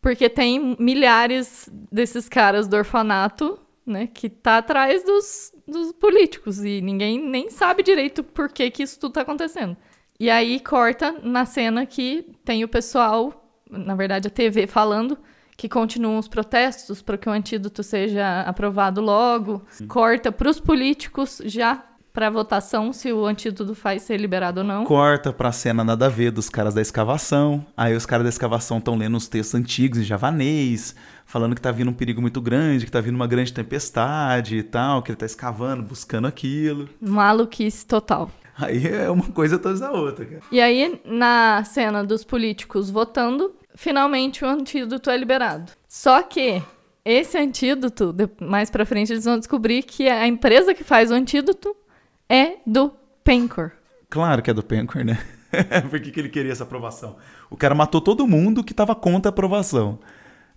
Porque 0.00 0.28
tem 0.28 0.76
milhares 0.80 1.68
desses 1.92 2.28
caras 2.28 2.66
do 2.66 2.76
orfanato, 2.76 3.58
né, 3.88 4.06
que 4.06 4.28
tá 4.28 4.58
atrás 4.58 5.02
dos, 5.02 5.52
dos 5.66 5.92
políticos 5.92 6.62
e 6.64 6.80
ninguém 6.80 7.18
nem 7.18 7.50
sabe 7.50 7.82
direito 7.82 8.22
por 8.22 8.50
que, 8.50 8.70
que 8.70 8.82
isso 8.82 8.98
tudo 9.00 9.12
tá 9.14 9.22
acontecendo. 9.22 9.76
E 10.20 10.28
aí 10.28 10.60
corta 10.60 11.14
na 11.22 11.46
cena 11.46 11.86
que 11.86 12.26
tem 12.44 12.64
o 12.64 12.68
pessoal, 12.68 13.50
na 13.70 13.94
verdade 13.94 14.28
a 14.28 14.30
TV 14.30 14.66
falando 14.66 15.18
que 15.56 15.68
continuam 15.68 16.18
os 16.18 16.28
protestos 16.28 17.02
para 17.02 17.18
que 17.18 17.28
o 17.28 17.32
antídoto 17.32 17.82
seja 17.82 18.42
aprovado 18.42 19.00
logo. 19.00 19.62
Corta 19.88 20.30
para 20.30 20.48
os 20.48 20.60
políticos 20.60 21.42
já 21.44 21.84
para 22.18 22.30
votação 22.30 22.92
se 22.92 23.12
o 23.12 23.24
antídoto 23.24 23.72
vai 23.74 24.00
ser 24.00 24.16
liberado 24.16 24.58
ou 24.58 24.66
não. 24.66 24.84
Corta 24.84 25.32
pra 25.32 25.52
cena 25.52 25.84
nada 25.84 26.06
a 26.06 26.08
ver 26.08 26.32
dos 26.32 26.48
caras 26.48 26.74
da 26.74 26.82
escavação. 26.82 27.64
Aí 27.76 27.94
os 27.94 28.04
caras 28.04 28.24
da 28.24 28.28
escavação 28.28 28.78
estão 28.78 28.96
lendo 28.96 29.16
uns 29.16 29.28
textos 29.28 29.54
antigos 29.54 30.00
em 30.00 30.02
javanês, 30.02 30.96
falando 31.24 31.54
que 31.54 31.60
tá 31.60 31.70
vindo 31.70 31.92
um 31.92 31.94
perigo 31.94 32.20
muito 32.20 32.40
grande, 32.40 32.84
que 32.84 32.90
tá 32.90 33.00
vindo 33.00 33.14
uma 33.14 33.28
grande 33.28 33.52
tempestade 33.52 34.56
e 34.56 34.64
tal, 34.64 35.00
que 35.00 35.12
ele 35.12 35.16
tá 35.16 35.26
escavando, 35.26 35.84
buscando 35.84 36.26
aquilo. 36.26 36.88
Maluquice 37.00 37.86
total. 37.86 38.28
Aí 38.58 38.84
é 38.84 39.08
uma 39.08 39.28
coisa 39.30 39.54
atrás 39.54 39.78
da 39.78 39.92
outra, 39.92 40.26
cara. 40.26 40.42
E 40.50 40.60
aí, 40.60 41.00
na 41.04 41.62
cena 41.62 42.02
dos 42.02 42.24
políticos 42.24 42.90
votando, 42.90 43.54
finalmente 43.76 44.44
o 44.44 44.48
antídoto 44.48 45.08
é 45.08 45.16
liberado. 45.16 45.70
Só 45.86 46.20
que 46.20 46.60
esse 47.04 47.38
antídoto, 47.38 48.12
mais 48.40 48.70
pra 48.70 48.84
frente 48.84 49.12
eles 49.12 49.24
vão 49.24 49.38
descobrir 49.38 49.84
que 49.84 50.08
a 50.08 50.26
empresa 50.26 50.74
que 50.74 50.82
faz 50.82 51.12
o 51.12 51.14
antídoto 51.14 51.76
é 52.28 52.56
do 52.66 52.92
Pencor. 53.24 53.72
Claro 54.10 54.42
que 54.42 54.50
é 54.50 54.54
do 54.54 54.62
Pencor, 54.62 55.04
né? 55.04 55.18
Por 55.90 56.00
que, 56.00 56.10
que 56.10 56.20
ele 56.20 56.28
queria 56.28 56.52
essa 56.52 56.64
aprovação? 56.64 57.16
O 57.50 57.56
cara 57.56 57.74
matou 57.74 58.00
todo 58.00 58.26
mundo 58.26 58.62
que 58.62 58.74
tava 58.74 58.94
contra 58.94 59.28
a 59.28 59.32
aprovação. 59.32 59.98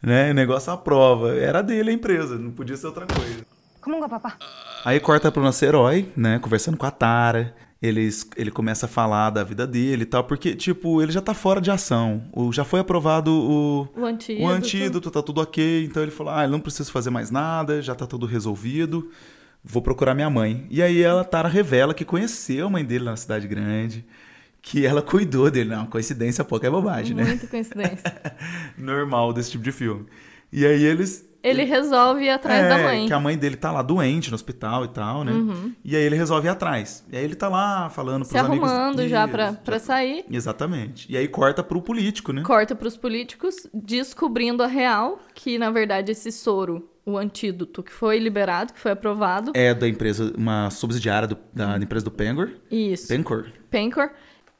Né? 0.01 0.31
O 0.31 0.33
negócio 0.33 0.71
aprova. 0.71 1.35
Era 1.35 1.61
dele 1.61 1.91
a 1.91 1.93
empresa, 1.93 2.37
não 2.37 2.51
podia 2.51 2.75
ser 2.75 2.87
outra 2.87 3.05
coisa. 3.05 3.45
¿Cómo 3.81 3.99
va, 3.99 4.07
papá? 4.07 4.37
Aí 4.85 4.99
corta 4.99 5.31
pro 5.31 5.41
nosso 5.41 5.63
herói, 5.65 6.11
né? 6.15 6.39
Conversando 6.39 6.77
com 6.77 6.85
a 6.85 6.91
Tara. 6.91 7.55
Eles, 7.81 8.29
ele 8.37 8.51
começa 8.51 8.85
a 8.85 8.89
falar 8.89 9.31
da 9.31 9.43
vida 9.43 9.65
dele 9.65 10.03
e 10.03 10.05
tal, 10.05 10.23
porque, 10.23 10.53
tipo, 10.55 11.01
ele 11.01 11.11
já 11.11 11.19
tá 11.19 11.33
fora 11.33 11.59
de 11.59 11.71
ação. 11.71 12.21
O, 12.31 12.53
já 12.53 12.63
foi 12.63 12.79
aprovado 12.79 13.31
o, 13.31 13.87
O 13.99 14.05
antídoto. 14.05 14.45
o 14.45 14.49
antídoto, 14.49 15.09
tá 15.11 15.23
tudo 15.23 15.41
ok. 15.41 15.85
Então 15.85 16.03
ele 16.03 16.11
falou: 16.11 16.31
ah, 16.31 16.43
eu 16.43 16.49
não 16.49 16.59
preciso 16.59 16.91
fazer 16.91 17.09
mais 17.09 17.31
nada, 17.31 17.81
já 17.81 17.95
tá 17.95 18.05
tudo 18.05 18.27
resolvido. 18.27 19.09
Vou 19.63 19.81
procurar 19.81 20.15
minha 20.15 20.29
mãe. 20.29 20.65
E 20.69 20.81
aí 20.81 21.01
ela, 21.01 21.23
Tara, 21.23 21.47
revela 21.47 21.93
que 21.93 22.03
conheceu 22.03 22.67
a 22.67 22.69
mãe 22.69 22.83
dele 22.83 23.05
na 23.05 23.15
cidade 23.15 23.47
grande, 23.47 24.03
que 24.61 24.85
ela 24.85 25.01
cuidou 25.01 25.51
dele. 25.51 25.69
Não, 25.69 25.85
coincidência 25.85 26.43
pouca 26.43 26.67
é 26.67 26.69
bobagem, 26.69 27.15
né? 27.15 27.23
Muita 27.23 27.47
coincidência. 27.47 28.21
Normal 28.77 29.33
desse 29.33 29.51
tipo 29.51 29.63
de 29.63 29.71
filme. 29.71 30.05
E 30.51 30.65
aí 30.65 30.83
eles. 30.83 31.29
Ele 31.43 31.63
resolve 31.63 32.25
ir 32.25 32.29
atrás 32.29 32.63
É, 32.65 32.69
da 32.69 32.77
mãe. 32.77 33.01
Uhum. 33.01 33.07
Que 33.07 33.13
a 33.13 33.19
mãe 33.19 33.37
dele 33.37 33.55
tá 33.55 33.71
lá 33.71 33.81
doente 33.81 34.29
no 34.29 34.35
hospital 34.35 34.85
e 34.85 34.89
tal, 34.89 35.23
né? 35.23 35.33
E 35.83 35.95
aí 35.95 36.03
ele 36.03 36.15
resolve 36.15 36.47
ir 36.47 36.51
atrás. 36.51 37.03
E 37.11 37.17
aí 37.17 37.23
ele 37.23 37.33
tá 37.35 37.49
lá 37.49 37.89
falando 37.89 38.23
Se 38.25 38.31
pros 38.33 38.45
amigos. 38.45 38.69
arrumando 38.71 39.07
já 39.07 39.23
Isso, 39.23 39.31
pra, 39.31 39.53
pra 39.53 39.79
sair. 39.79 40.23
Exatamente. 40.29 41.11
E 41.11 41.17
aí 41.17 41.27
corta 41.27 41.63
pro 41.63 41.81
político, 41.81 42.31
né? 42.31 42.43
Corta 42.43 42.75
pros 42.75 42.95
políticos, 42.95 43.55
descobrindo 43.73 44.61
a 44.63 44.67
real, 44.67 45.19
que 45.33 45.57
na 45.57 45.71
verdade 45.71 46.11
esse 46.11 46.31
soro, 46.31 46.87
o 47.05 47.17
antídoto 47.17 47.81
que 47.81 47.91
foi 47.91 48.19
liberado, 48.19 48.71
que 48.73 48.79
foi 48.79 48.91
aprovado. 48.91 49.51
É 49.55 49.73
da 49.73 49.87
empresa, 49.87 50.31
uma 50.37 50.69
subsidiária 50.69 51.27
do- 51.27 51.37
da 51.53 51.75
empresa 51.77 52.05
do 52.05 52.11
Pengor. 52.11 52.49
Isso. 52.69 53.07
Pencor. 53.07 53.47
Pencor. 53.69 54.11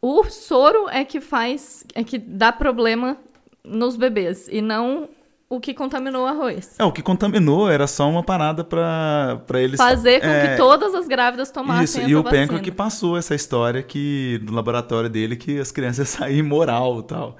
O 0.01 0.23
soro 0.23 0.89
é 0.89 1.05
que 1.05 1.21
faz, 1.21 1.86
é 1.93 2.03
que 2.03 2.17
dá 2.17 2.51
problema 2.51 3.17
nos 3.63 3.95
bebês 3.95 4.47
e 4.51 4.59
não 4.61 5.07
o 5.52 5.60
que 5.60 5.74
contaminou 5.74 6.24
o 6.24 6.26
arroz. 6.26 6.76
É, 6.80 6.84
o 6.86 6.93
que 6.93 7.02
contaminou 7.02 7.70
era 7.70 7.86
só 7.86 8.10
uma 8.10 8.24
parada 8.24 8.64
pra, 8.64 9.41
pra 9.45 9.60
eles... 9.60 9.76
Fazer 9.76 10.22
com 10.22 10.28
é, 10.28 10.47
que 10.47 10.56
todas 10.56 10.95
as 10.95 11.10
grávidas 11.10 11.52
tomassem 11.52 11.84
Isso, 11.84 11.99
essa 11.99 12.10
e 12.10 12.16
o 12.16 12.24
vacina. 12.24 12.47
Pencor 12.47 12.62
que 12.62 12.72
passou 12.72 13.18
essa 13.18 13.36
história 13.36 13.84
que 13.84 14.39
no 14.45 14.54
laboratório 14.54 15.10
dele 15.10 15.36
que 15.36 15.60
as 15.60 15.70
crianças 15.70 16.08
saem 16.10 16.38
imoral 16.38 17.02
e 17.02 17.04
tal. 17.04 17.38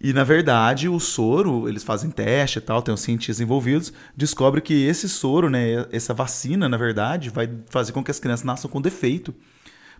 E 0.00 0.12
na 0.12 0.22
verdade, 0.22 0.88
o 0.88 1.00
soro, 1.00 1.68
eles 1.68 1.82
fazem 1.82 2.12
teste 2.12 2.60
e 2.60 2.62
tal, 2.62 2.80
tem 2.80 2.94
os 2.94 3.00
cientistas 3.00 3.40
envolvidos, 3.40 3.92
descobre 4.16 4.60
que 4.60 4.86
esse 4.86 5.08
soro, 5.08 5.50
né, 5.50 5.84
essa 5.90 6.14
vacina, 6.14 6.68
na 6.68 6.76
verdade, 6.76 7.28
vai 7.28 7.50
fazer 7.68 7.90
com 7.90 8.04
que 8.04 8.10
as 8.12 8.20
crianças 8.20 8.44
nasçam 8.44 8.70
com 8.70 8.80
defeito. 8.80 9.34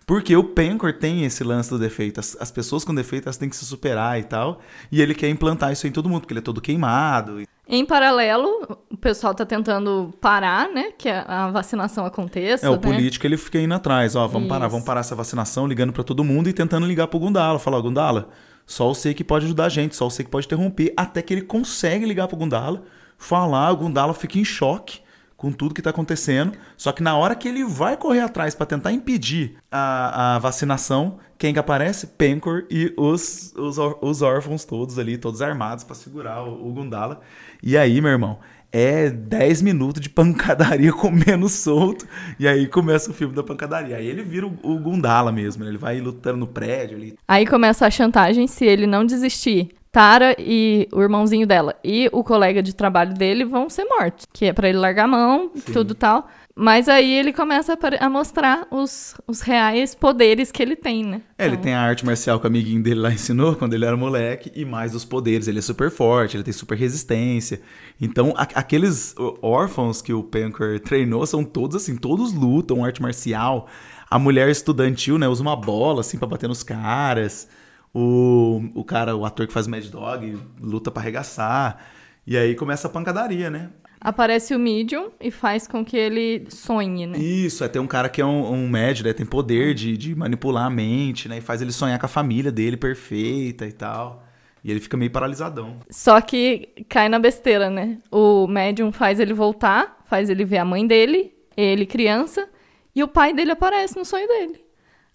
Porque 0.08 0.34
o 0.34 0.42
Pencor 0.42 0.94
tem 0.94 1.26
esse 1.26 1.44
lance 1.44 1.68
do 1.68 1.78
defeito. 1.78 2.18
As, 2.18 2.34
as 2.40 2.50
pessoas 2.50 2.82
com 2.82 2.94
defeito 2.94 3.26
elas 3.26 3.36
têm 3.36 3.46
que 3.46 3.54
se 3.54 3.66
superar 3.66 4.18
e 4.18 4.22
tal. 4.22 4.58
E 4.90 5.02
ele 5.02 5.14
quer 5.14 5.28
implantar 5.28 5.70
isso 5.70 5.86
em 5.86 5.92
todo 5.92 6.08
mundo, 6.08 6.22
porque 6.22 6.32
ele 6.32 6.38
é 6.38 6.42
todo 6.42 6.62
queimado. 6.62 7.42
Em 7.68 7.84
paralelo, 7.84 8.78
o 8.90 8.96
pessoal 8.96 9.34
tá 9.34 9.44
tentando 9.44 10.14
parar, 10.18 10.66
né? 10.70 10.92
Que 10.96 11.10
a 11.10 11.50
vacinação 11.50 12.06
aconteça. 12.06 12.64
É, 12.64 12.70
o 12.70 12.72
né? 12.72 12.78
político 12.78 13.26
ele 13.26 13.36
fica 13.36 13.60
indo 13.60 13.74
atrás, 13.74 14.16
ó, 14.16 14.26
vamos 14.26 14.48
parar, 14.48 14.64
Isso. 14.64 14.70
vamos 14.70 14.86
parar 14.86 15.00
essa 15.00 15.14
vacinação, 15.14 15.66
ligando 15.66 15.92
pra 15.92 16.02
todo 16.02 16.24
mundo 16.24 16.48
e 16.48 16.54
tentando 16.54 16.86
ligar 16.86 17.06
pro 17.08 17.18
Gundala. 17.18 17.58
Falar, 17.58 17.76
ó, 17.76 17.82
Gundala, 17.82 18.30
só 18.64 18.88
você 18.88 19.12
que 19.12 19.22
pode 19.22 19.44
ajudar 19.44 19.66
a 19.66 19.68
gente, 19.68 19.94
só 19.94 20.08
você 20.08 20.24
que 20.24 20.30
pode 20.30 20.46
interromper. 20.46 20.90
Até 20.96 21.20
que 21.20 21.34
ele 21.34 21.42
consegue 21.42 22.06
ligar 22.06 22.28
pro 22.28 22.36
Gundala, 22.38 22.82
falar, 23.18 23.70
o 23.72 23.76
Gundala 23.76 24.14
fica 24.14 24.38
em 24.38 24.44
choque 24.44 25.00
com 25.38 25.52
tudo 25.52 25.72
que 25.72 25.80
tá 25.80 25.90
acontecendo. 25.90 26.52
Só 26.76 26.90
que 26.90 27.02
na 27.02 27.16
hora 27.16 27.34
que 27.36 27.48
ele 27.48 27.64
vai 27.64 27.96
correr 27.96 28.20
atrás 28.20 28.54
pra 28.56 28.66
tentar 28.66 28.92
impedir 28.92 29.56
a, 29.70 30.34
a 30.34 30.38
vacinação, 30.40 31.18
quem 31.38 31.54
que 31.54 31.60
aparece? 31.60 32.08
Pencor 32.08 32.64
e 32.68 32.92
os, 32.96 33.54
os, 33.56 33.78
os 34.02 34.20
órfãos 34.20 34.64
todos 34.64 34.98
ali, 34.98 35.16
todos 35.16 35.40
armados 35.40 35.84
pra 35.84 35.94
segurar 35.94 36.42
o, 36.42 36.68
o 36.68 36.72
Gundala. 36.72 37.20
E 37.62 37.78
aí, 37.78 38.00
meu 38.00 38.10
irmão, 38.10 38.40
é 38.72 39.08
10 39.10 39.62
minutos 39.62 40.02
de 40.02 40.10
pancadaria 40.10 40.90
comendo 40.92 41.48
solto. 41.48 42.04
E 42.36 42.48
aí 42.48 42.66
começa 42.66 43.12
o 43.12 43.14
filme 43.14 43.32
da 43.32 43.44
pancadaria. 43.44 43.96
Aí 43.96 44.08
ele 44.08 44.24
vira 44.24 44.44
o, 44.44 44.58
o 44.62 44.78
Gundala 44.80 45.30
mesmo? 45.30 45.64
Ele 45.64 45.78
vai 45.78 46.00
lutando 46.00 46.38
no 46.38 46.48
prédio 46.48 46.96
ali. 46.96 47.14
Aí 47.28 47.46
começa 47.46 47.86
a 47.86 47.90
chantagem 47.90 48.48
se 48.48 48.64
ele 48.64 48.88
não 48.88 49.04
desistir. 49.06 49.70
Tara 49.90 50.36
e 50.38 50.88
o 50.92 51.00
irmãozinho 51.00 51.46
dela 51.46 51.74
e 51.82 52.08
o 52.12 52.22
colega 52.22 52.62
de 52.62 52.74
trabalho 52.74 53.14
dele 53.14 53.44
vão 53.44 53.70
ser 53.70 53.84
mortos, 53.84 54.26
que 54.32 54.46
é 54.46 54.52
pra 54.52 54.68
ele 54.68 54.78
largar 54.78 55.04
a 55.04 55.08
mão, 55.08 55.50
tudo 55.72 55.94
tal. 55.94 56.28
Mas 56.60 56.88
aí 56.88 57.12
ele 57.12 57.32
começa 57.32 57.78
a, 58.00 58.10
mostrar 58.10 58.66
os, 58.68 59.14
os 59.28 59.40
reais 59.40 59.94
poderes 59.94 60.50
que 60.50 60.60
ele 60.60 60.74
tem, 60.74 61.04
né? 61.04 61.22
É, 61.38 61.44
ele 61.44 61.52
Então, 61.52 61.62
tem 61.62 61.72
a 61.72 61.80
arte 61.80 62.04
marcial 62.04 62.40
que 62.40 62.46
o 62.46 62.48
amiguinho 62.48 62.82
dele 62.82 62.98
lá 62.98 63.12
ensinou 63.14 63.54
quando 63.54 63.74
ele 63.74 63.84
era 63.84 63.96
moleque, 63.96 64.50
e 64.56 64.64
mais 64.64 64.92
os 64.92 65.04
poderes. 65.04 65.46
Ele 65.46 65.60
é 65.60 65.62
super 65.62 65.88
forte, 65.88 66.36
ele 66.36 66.42
tem 66.42 66.52
super 66.52 66.76
resistência. 66.76 67.60
Então, 68.00 68.34
aqueles 68.36 69.14
órfãos 69.40 70.02
que 70.02 70.12
o 70.12 70.20
Pancor 70.20 70.80
treinou 70.80 71.24
são 71.26 71.44
todos 71.44 71.76
assim, 71.76 71.94
todos 71.94 72.32
lutam 72.32 72.84
arte 72.84 73.00
marcial. 73.00 73.68
A 74.10 74.18
mulher 74.18 74.48
estudantil, 74.48 75.16
né, 75.16 75.28
usa 75.28 75.42
uma 75.42 75.54
bola 75.54 76.00
assim 76.00 76.18
pra 76.18 76.26
bater 76.26 76.48
nos 76.48 76.64
caras. 76.64 77.48
O, 77.92 78.62
o 78.74 78.84
cara, 78.84 79.16
o 79.16 79.24
ator 79.24 79.46
que 79.46 79.52
faz 79.52 79.66
Mad 79.66 79.84
Dog, 79.86 80.38
luta 80.60 80.90
pra 80.90 81.02
arregaçar. 81.02 81.78
E 82.26 82.36
aí 82.36 82.54
começa 82.54 82.88
a 82.88 82.90
pancadaria, 82.90 83.48
né? 83.48 83.70
Aparece 84.00 84.54
o 84.54 84.58
Medium 84.58 85.10
e 85.20 85.30
faz 85.30 85.66
com 85.66 85.84
que 85.84 85.96
ele 85.96 86.46
sonhe, 86.50 87.06
né? 87.06 87.18
Isso, 87.18 87.64
é 87.64 87.68
tem 87.68 87.82
um 87.82 87.86
cara 87.86 88.08
que 88.08 88.20
é 88.20 88.24
um, 88.24 88.52
um 88.52 88.68
médium, 88.68 89.06
né? 89.06 89.12
Tem 89.12 89.26
poder 89.26 89.74
de, 89.74 89.96
de 89.96 90.14
manipular 90.14 90.66
a 90.66 90.70
mente, 90.70 91.28
né? 91.28 91.38
E 91.38 91.40
faz 91.40 91.60
ele 91.60 91.72
sonhar 91.72 91.98
com 91.98 92.06
a 92.06 92.08
família 92.08 92.52
dele 92.52 92.76
perfeita 92.76 93.66
e 93.66 93.72
tal. 93.72 94.24
E 94.62 94.70
ele 94.70 94.80
fica 94.80 94.96
meio 94.96 95.10
paralisadão. 95.10 95.78
Só 95.90 96.20
que 96.20 96.68
cai 96.88 97.08
na 97.08 97.18
besteira, 97.18 97.70
né? 97.70 97.98
O 98.10 98.46
médium 98.46 98.92
faz 98.92 99.18
ele 99.18 99.34
voltar, 99.34 99.98
faz 100.06 100.30
ele 100.30 100.44
ver 100.44 100.58
a 100.58 100.64
mãe 100.64 100.86
dele, 100.86 101.32
ele 101.56 101.86
criança, 101.86 102.48
e 102.94 103.02
o 103.02 103.08
pai 103.08 103.32
dele 103.32 103.52
aparece 103.52 103.96
no 103.96 104.04
sonho 104.04 104.28
dele. 104.28 104.67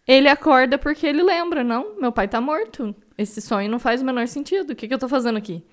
Ele 0.08 0.28
acorda 0.28 0.78
porque 0.78 1.08
ele 1.08 1.24
lembra, 1.24 1.64
não, 1.64 2.00
meu 2.00 2.12
pai 2.12 2.28
tá 2.28 2.42
morto. 2.42 2.96
Esse 3.18 3.42
sonho 3.42 3.70
não 3.70 3.80
faz 3.80 4.02
o 4.02 4.06
menor 4.06 4.28
sentido. 4.28 4.72
O 4.72 4.76
que, 4.76 4.88
que 4.88 4.94
eu 4.94 5.00
tô 5.00 5.08
fazendo 5.08 5.38
aqui? 5.38 5.64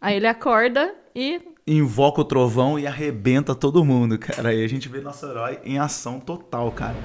Aí 0.00 0.16
ele 0.16 0.26
acorda 0.26 0.94
e 1.14 1.40
Invoca 1.66 2.20
o 2.20 2.24
trovão 2.24 2.78
e 2.78 2.86
arrebenta 2.86 3.54
todo 3.54 3.82
mundo, 3.82 4.18
cara. 4.18 4.50
Aí 4.50 4.62
a 4.62 4.68
gente 4.68 4.86
vê 4.86 5.00
nosso 5.00 5.24
herói 5.24 5.60
em 5.64 5.78
ação 5.78 6.20
total, 6.20 6.70
cara. 6.72 6.96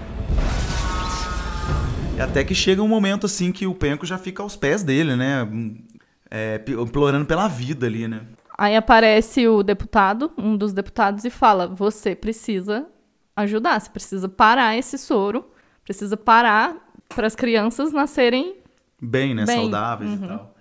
E 2.17 2.21
até 2.21 2.43
que 2.43 2.53
chega 2.53 2.83
um 2.83 2.87
momento 2.87 3.25
assim 3.25 3.53
que 3.53 3.65
o 3.65 3.73
Penco 3.73 4.05
já 4.05 4.17
fica 4.17 4.43
aos 4.43 4.57
pés 4.57 4.83
dele, 4.83 5.15
né? 5.15 5.47
É, 6.29 6.61
implorando 6.67 7.25
pela 7.25 7.47
vida 7.47 7.87
ali, 7.87 8.05
né? 8.05 8.21
aí 8.59 8.75
aparece 8.75 9.47
o 9.47 9.63
deputado, 9.63 10.29
um 10.37 10.57
dos 10.57 10.73
deputados, 10.73 11.23
e 11.23 11.29
fala: 11.29 11.65
Você 11.67 12.13
precisa 12.13 12.85
ajudar, 13.33 13.79
você 13.79 13.89
precisa 13.89 14.27
parar 14.27 14.75
esse 14.75 14.97
soro, 14.97 15.45
precisa 15.89 16.15
parar 16.15 16.75
para 17.09 17.25
as 17.25 17.33
crianças 17.33 17.91
nascerem 17.91 18.57
Bem, 19.01 19.33
né? 19.33 19.45
Bem, 19.45 19.55
uhum. 19.55 19.61
Saudáveis 19.63 20.13
e 20.13 20.17
tal. 20.17 20.55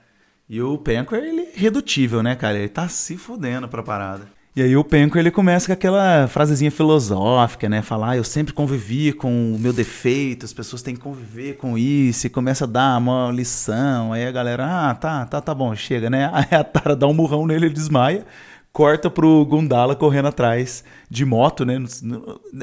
E 0.48 0.62
o 0.62 0.78
Penco, 0.78 1.14
ele 1.14 1.42
é 1.42 1.52
irredutível, 1.54 2.22
né, 2.22 2.34
cara? 2.34 2.56
Ele 2.56 2.68
tá 2.68 2.88
se 2.88 3.18
fudendo 3.18 3.68
pra 3.68 3.82
parada. 3.82 4.26
E 4.56 4.62
aí 4.62 4.74
o 4.74 4.82
Penco, 4.82 5.18
ele 5.18 5.30
começa 5.30 5.66
com 5.66 5.72
aquela 5.74 6.26
frasezinha 6.28 6.70
filosófica, 6.70 7.68
né? 7.68 7.82
Falar, 7.82 8.12
ah, 8.12 8.16
eu 8.16 8.24
sempre 8.24 8.54
convivi 8.54 9.12
com 9.12 9.54
o 9.54 9.58
meu 9.58 9.72
defeito, 9.72 10.46
as 10.46 10.52
pessoas 10.54 10.80
têm 10.80 10.94
que 10.94 11.00
conviver 11.02 11.58
com 11.58 11.76
isso. 11.76 12.26
E 12.26 12.30
começa 12.30 12.64
a 12.64 12.66
dar 12.66 12.96
uma 12.96 13.30
lição. 13.30 14.14
Aí 14.14 14.24
a 14.24 14.32
galera, 14.32 14.66
ah, 14.66 14.94
tá, 14.94 15.26
tá, 15.26 15.40
tá 15.42 15.54
bom, 15.54 15.74
chega, 15.74 16.08
né? 16.08 16.30
Aí 16.32 16.58
a 16.58 16.64
Tara 16.64 16.96
dá 16.96 17.06
um 17.06 17.12
murrão 17.12 17.46
nele, 17.46 17.66
ele 17.66 17.74
desmaia. 17.74 18.24
Corta 18.72 19.10
pro 19.10 19.44
Gundala 19.44 19.96
correndo 19.96 20.28
atrás 20.28 20.84
de 21.10 21.24
moto, 21.24 21.64
né? 21.64 21.82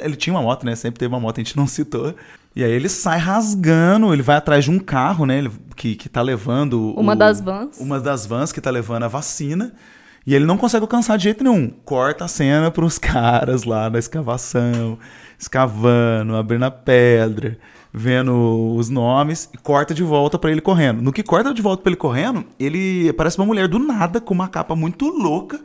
Ele 0.03 0.15
tinha 0.15 0.33
uma 0.33 0.41
moto, 0.41 0.65
né? 0.65 0.75
Sempre 0.75 0.99
teve 0.99 1.13
uma 1.13 1.19
moto, 1.19 1.39
a 1.39 1.43
gente 1.43 1.57
não 1.57 1.67
citou. 1.67 2.15
E 2.55 2.63
aí 2.63 2.71
ele 2.71 2.87
sai 2.87 3.17
rasgando, 3.19 4.13
ele 4.13 4.21
vai 4.21 4.37
atrás 4.37 4.63
de 4.63 4.71
um 4.71 4.79
carro, 4.79 5.25
né? 5.25 5.39
ele- 5.39 5.51
Que, 5.75 5.93
que 5.95 6.07
tá 6.07 6.21
levando. 6.21 6.93
Uma 6.97 7.11
o- 7.11 7.15
das 7.15 7.41
vans. 7.41 7.79
Uma 7.81 7.99
das 7.99 8.25
vans 8.25 8.51
que 8.53 8.61
tá 8.61 8.69
levando 8.69 9.03
a 9.03 9.07
vacina. 9.09 9.73
E 10.25 10.33
ele 10.33 10.45
não 10.45 10.57
consegue 10.57 10.83
alcançar 10.83 11.17
de 11.17 11.23
jeito 11.25 11.43
nenhum. 11.43 11.69
Corta 11.83 12.25
a 12.25 12.27
cena 12.29 12.71
pros 12.71 12.97
caras 12.99 13.63
lá 13.65 13.89
na 13.89 13.99
escavação, 13.99 14.97
escavando, 15.37 16.35
abrindo 16.35 16.63
a 16.65 16.71
pedra, 16.71 17.57
vendo 17.93 18.75
os 18.75 18.89
nomes, 18.89 19.49
e 19.53 19.57
corta 19.57 19.93
de 19.93 20.01
volta 20.03 20.39
pra 20.39 20.51
ele 20.51 20.61
correndo. 20.61 21.01
No 21.01 21.13
que 21.13 21.21
corta 21.23 21.53
de 21.53 21.61
volta 21.61 21.83
pra 21.83 21.89
ele 21.91 21.97
correndo, 21.97 22.43
ele 22.59 23.13
parece 23.13 23.37
uma 23.37 23.45
mulher 23.45 23.67
do 23.67 23.77
nada, 23.79 24.19
com 24.19 24.33
uma 24.33 24.47
capa 24.47 24.75
muito 24.75 25.07
louca, 25.07 25.59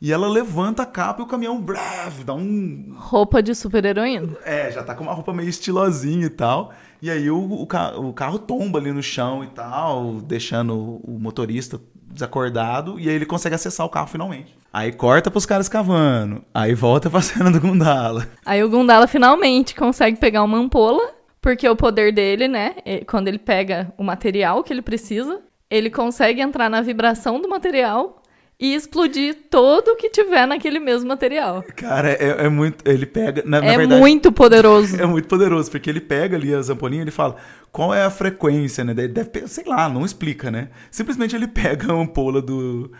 e 0.00 0.12
ela 0.12 0.28
levanta 0.28 0.82
a 0.82 0.86
capa 0.86 1.20
e 1.20 1.24
o 1.24 1.28
caminhão 1.28 1.60
breve, 1.60 2.24
dá 2.24 2.34
um 2.34 2.94
roupa 2.96 3.42
de 3.42 3.54
super-heroína. 3.54 4.36
é, 4.44 4.70
já 4.70 4.82
tá 4.82 4.94
com 4.94 5.02
uma 5.04 5.12
roupa 5.12 5.32
meio 5.32 5.48
estilosinha 5.48 6.26
e 6.26 6.30
tal. 6.30 6.72
E 7.02 7.10
aí 7.10 7.30
o, 7.30 7.38
o, 7.38 7.62
o 7.62 8.12
carro 8.12 8.38
tomba 8.38 8.78
ali 8.78 8.92
no 8.92 9.02
chão 9.02 9.42
e 9.44 9.48
tal, 9.48 10.20
deixando 10.20 11.00
o 11.04 11.18
motorista 11.20 11.80
desacordado. 12.10 12.98
E 12.98 13.08
aí 13.08 13.14
ele 13.14 13.26
consegue 13.26 13.54
acessar 13.54 13.86
o 13.86 13.90
carro 13.90 14.06
finalmente. 14.08 14.56
Aí 14.72 14.92
corta 14.92 15.30
pros 15.30 15.46
caras 15.46 15.68
cavando. 15.68 16.42
Aí 16.52 16.74
volta 16.74 17.08
pra 17.08 17.20
cena 17.22 17.50
do 17.50 17.60
Gundala. 17.60 18.28
Aí 18.44 18.62
o 18.62 18.68
Gundala 18.68 19.06
finalmente 19.06 19.74
consegue 19.74 20.16
pegar 20.18 20.42
uma 20.42 20.58
ampola, 20.58 21.02
porque 21.40 21.68
o 21.68 21.76
poder 21.76 22.12
dele, 22.12 22.48
né, 22.48 22.76
quando 23.06 23.28
ele 23.28 23.38
pega 23.38 23.92
o 23.96 24.02
material 24.04 24.62
que 24.62 24.72
ele 24.72 24.82
precisa, 24.82 25.40
ele 25.70 25.90
consegue 25.90 26.40
entrar 26.40 26.68
na 26.68 26.80
vibração 26.80 27.40
do 27.40 27.48
material 27.48 28.17
e 28.60 28.74
explodir 28.74 29.36
todo 29.48 29.88
o 29.92 29.96
que 29.96 30.10
tiver 30.10 30.46
naquele 30.46 30.80
mesmo 30.80 31.08
material. 31.08 31.62
Cara, 31.76 32.10
é, 32.10 32.46
é 32.46 32.48
muito. 32.48 32.86
Ele 32.88 33.06
pega. 33.06 33.42
Na, 33.46 33.60
na 33.60 33.66
é 33.66 33.76
verdade, 33.76 34.00
muito 34.00 34.32
poderoso. 34.32 34.96
É 35.00 35.06
muito 35.06 35.28
poderoso, 35.28 35.70
porque 35.70 35.88
ele 35.88 36.00
pega 36.00 36.36
ali 36.36 36.52
as 36.54 36.68
ampolinhas 36.68 37.02
e 37.02 37.04
ele 37.04 37.10
fala 37.12 37.36
qual 37.70 37.94
é 37.94 38.04
a 38.04 38.10
frequência, 38.10 38.82
né? 38.82 38.92
Deve, 38.94 39.12
deve- 39.12 39.46
sei 39.46 39.64
lá, 39.64 39.88
não 39.88 40.04
explica, 40.04 40.50
né? 40.50 40.68
Simplesmente 40.90 41.36
ele 41.36 41.46
pega 41.46 41.92
a 41.92 41.94
ampola 41.96 42.42
do. 42.42 42.90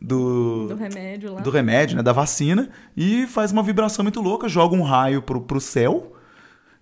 Do, 0.00 0.68
Do 0.68 0.76
remédio 0.76 1.32
lá. 1.34 1.40
do 1.40 1.50
remédio, 1.50 1.96
né, 1.96 2.04
da 2.04 2.12
vacina, 2.12 2.70
e 2.96 3.26
faz 3.26 3.50
uma 3.50 3.64
vibração 3.64 4.04
muito 4.04 4.20
louca, 4.20 4.48
joga 4.48 4.76
um 4.76 4.82
raio 4.82 5.20
pro, 5.20 5.40
pro 5.40 5.60
céu, 5.60 6.12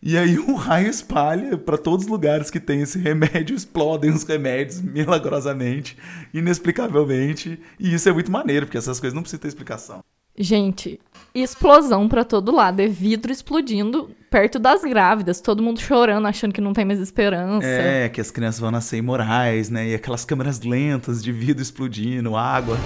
e 0.08 0.16
aí 0.16 0.38
o 0.38 0.54
raio 0.54 0.88
espalha 0.88 1.58
pra 1.58 1.76
todos 1.76 2.04
os 2.06 2.10
lugares 2.10 2.48
que 2.48 2.60
tem 2.60 2.80
esse 2.80 2.96
remédio, 2.96 3.56
explodem 3.56 4.12
os 4.12 4.22
remédios 4.22 4.80
milagrosamente, 4.80 5.96
inexplicavelmente, 6.32 7.58
e 7.76 7.92
isso 7.92 8.08
é 8.08 8.12
muito 8.12 8.30
maneiro, 8.30 8.66
porque 8.66 8.78
essas 8.78 9.00
coisas 9.00 9.12
não 9.12 9.22
precisam 9.22 9.40
ter 9.40 9.48
explicação. 9.48 9.98
Gente, 10.38 11.00
explosão 11.34 12.08
pra 12.08 12.22
todo 12.22 12.54
lado. 12.54 12.78
É 12.80 12.86
vidro 12.86 13.32
explodindo 13.32 14.10
perto 14.30 14.58
das 14.58 14.82
grávidas. 14.82 15.40
Todo 15.40 15.62
mundo 15.62 15.80
chorando, 15.80 16.28
achando 16.28 16.52
que 16.52 16.60
não 16.60 16.74
tem 16.74 16.84
mais 16.84 17.00
esperança. 17.00 17.66
É, 17.66 18.08
que 18.08 18.20
as 18.20 18.30
crianças 18.30 18.60
vão 18.60 18.70
nascer 18.70 18.98
imorais, 18.98 19.70
né, 19.70 19.88
e 19.88 19.94
aquelas 19.94 20.24
câmeras 20.24 20.60
lentas 20.60 21.20
de 21.20 21.32
vidro 21.32 21.62
explodindo, 21.62 22.36
água. 22.36 22.76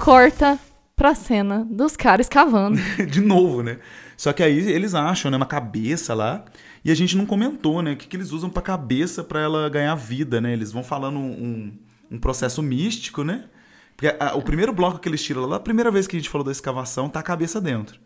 Corta 0.00 0.58
pra 0.96 1.14
cena 1.14 1.66
dos 1.70 1.96
caras 1.96 2.28
cavando. 2.28 2.80
de 3.06 3.20
novo, 3.20 3.62
né? 3.62 3.78
Só 4.22 4.32
que 4.32 4.40
aí 4.40 4.56
eles 4.70 4.94
acham, 4.94 5.32
né, 5.32 5.36
uma 5.36 5.44
cabeça 5.44 6.14
lá, 6.14 6.44
e 6.84 6.92
a 6.92 6.94
gente 6.94 7.16
não 7.16 7.26
comentou, 7.26 7.82
né, 7.82 7.94
o 7.94 7.96
que, 7.96 8.06
que 8.06 8.16
eles 8.16 8.30
usam 8.30 8.48
pra 8.48 8.62
cabeça 8.62 9.24
pra 9.24 9.40
ela 9.40 9.68
ganhar 9.68 9.96
vida, 9.96 10.40
né? 10.40 10.52
Eles 10.52 10.70
vão 10.70 10.84
falando 10.84 11.18
um, 11.18 11.72
um 12.08 12.18
processo 12.20 12.62
místico, 12.62 13.24
né? 13.24 13.46
Porque 13.96 14.14
a- 14.20 14.36
o 14.36 14.42
primeiro 14.42 14.72
bloco 14.72 15.00
que 15.00 15.08
eles 15.08 15.24
tiram 15.24 15.44
lá, 15.44 15.56
a 15.56 15.60
primeira 15.60 15.90
vez 15.90 16.06
que 16.06 16.14
a 16.14 16.20
gente 16.20 16.28
falou 16.30 16.44
da 16.44 16.52
escavação, 16.52 17.08
tá 17.08 17.18
a 17.18 17.22
cabeça 17.24 17.60
dentro. 17.60 17.98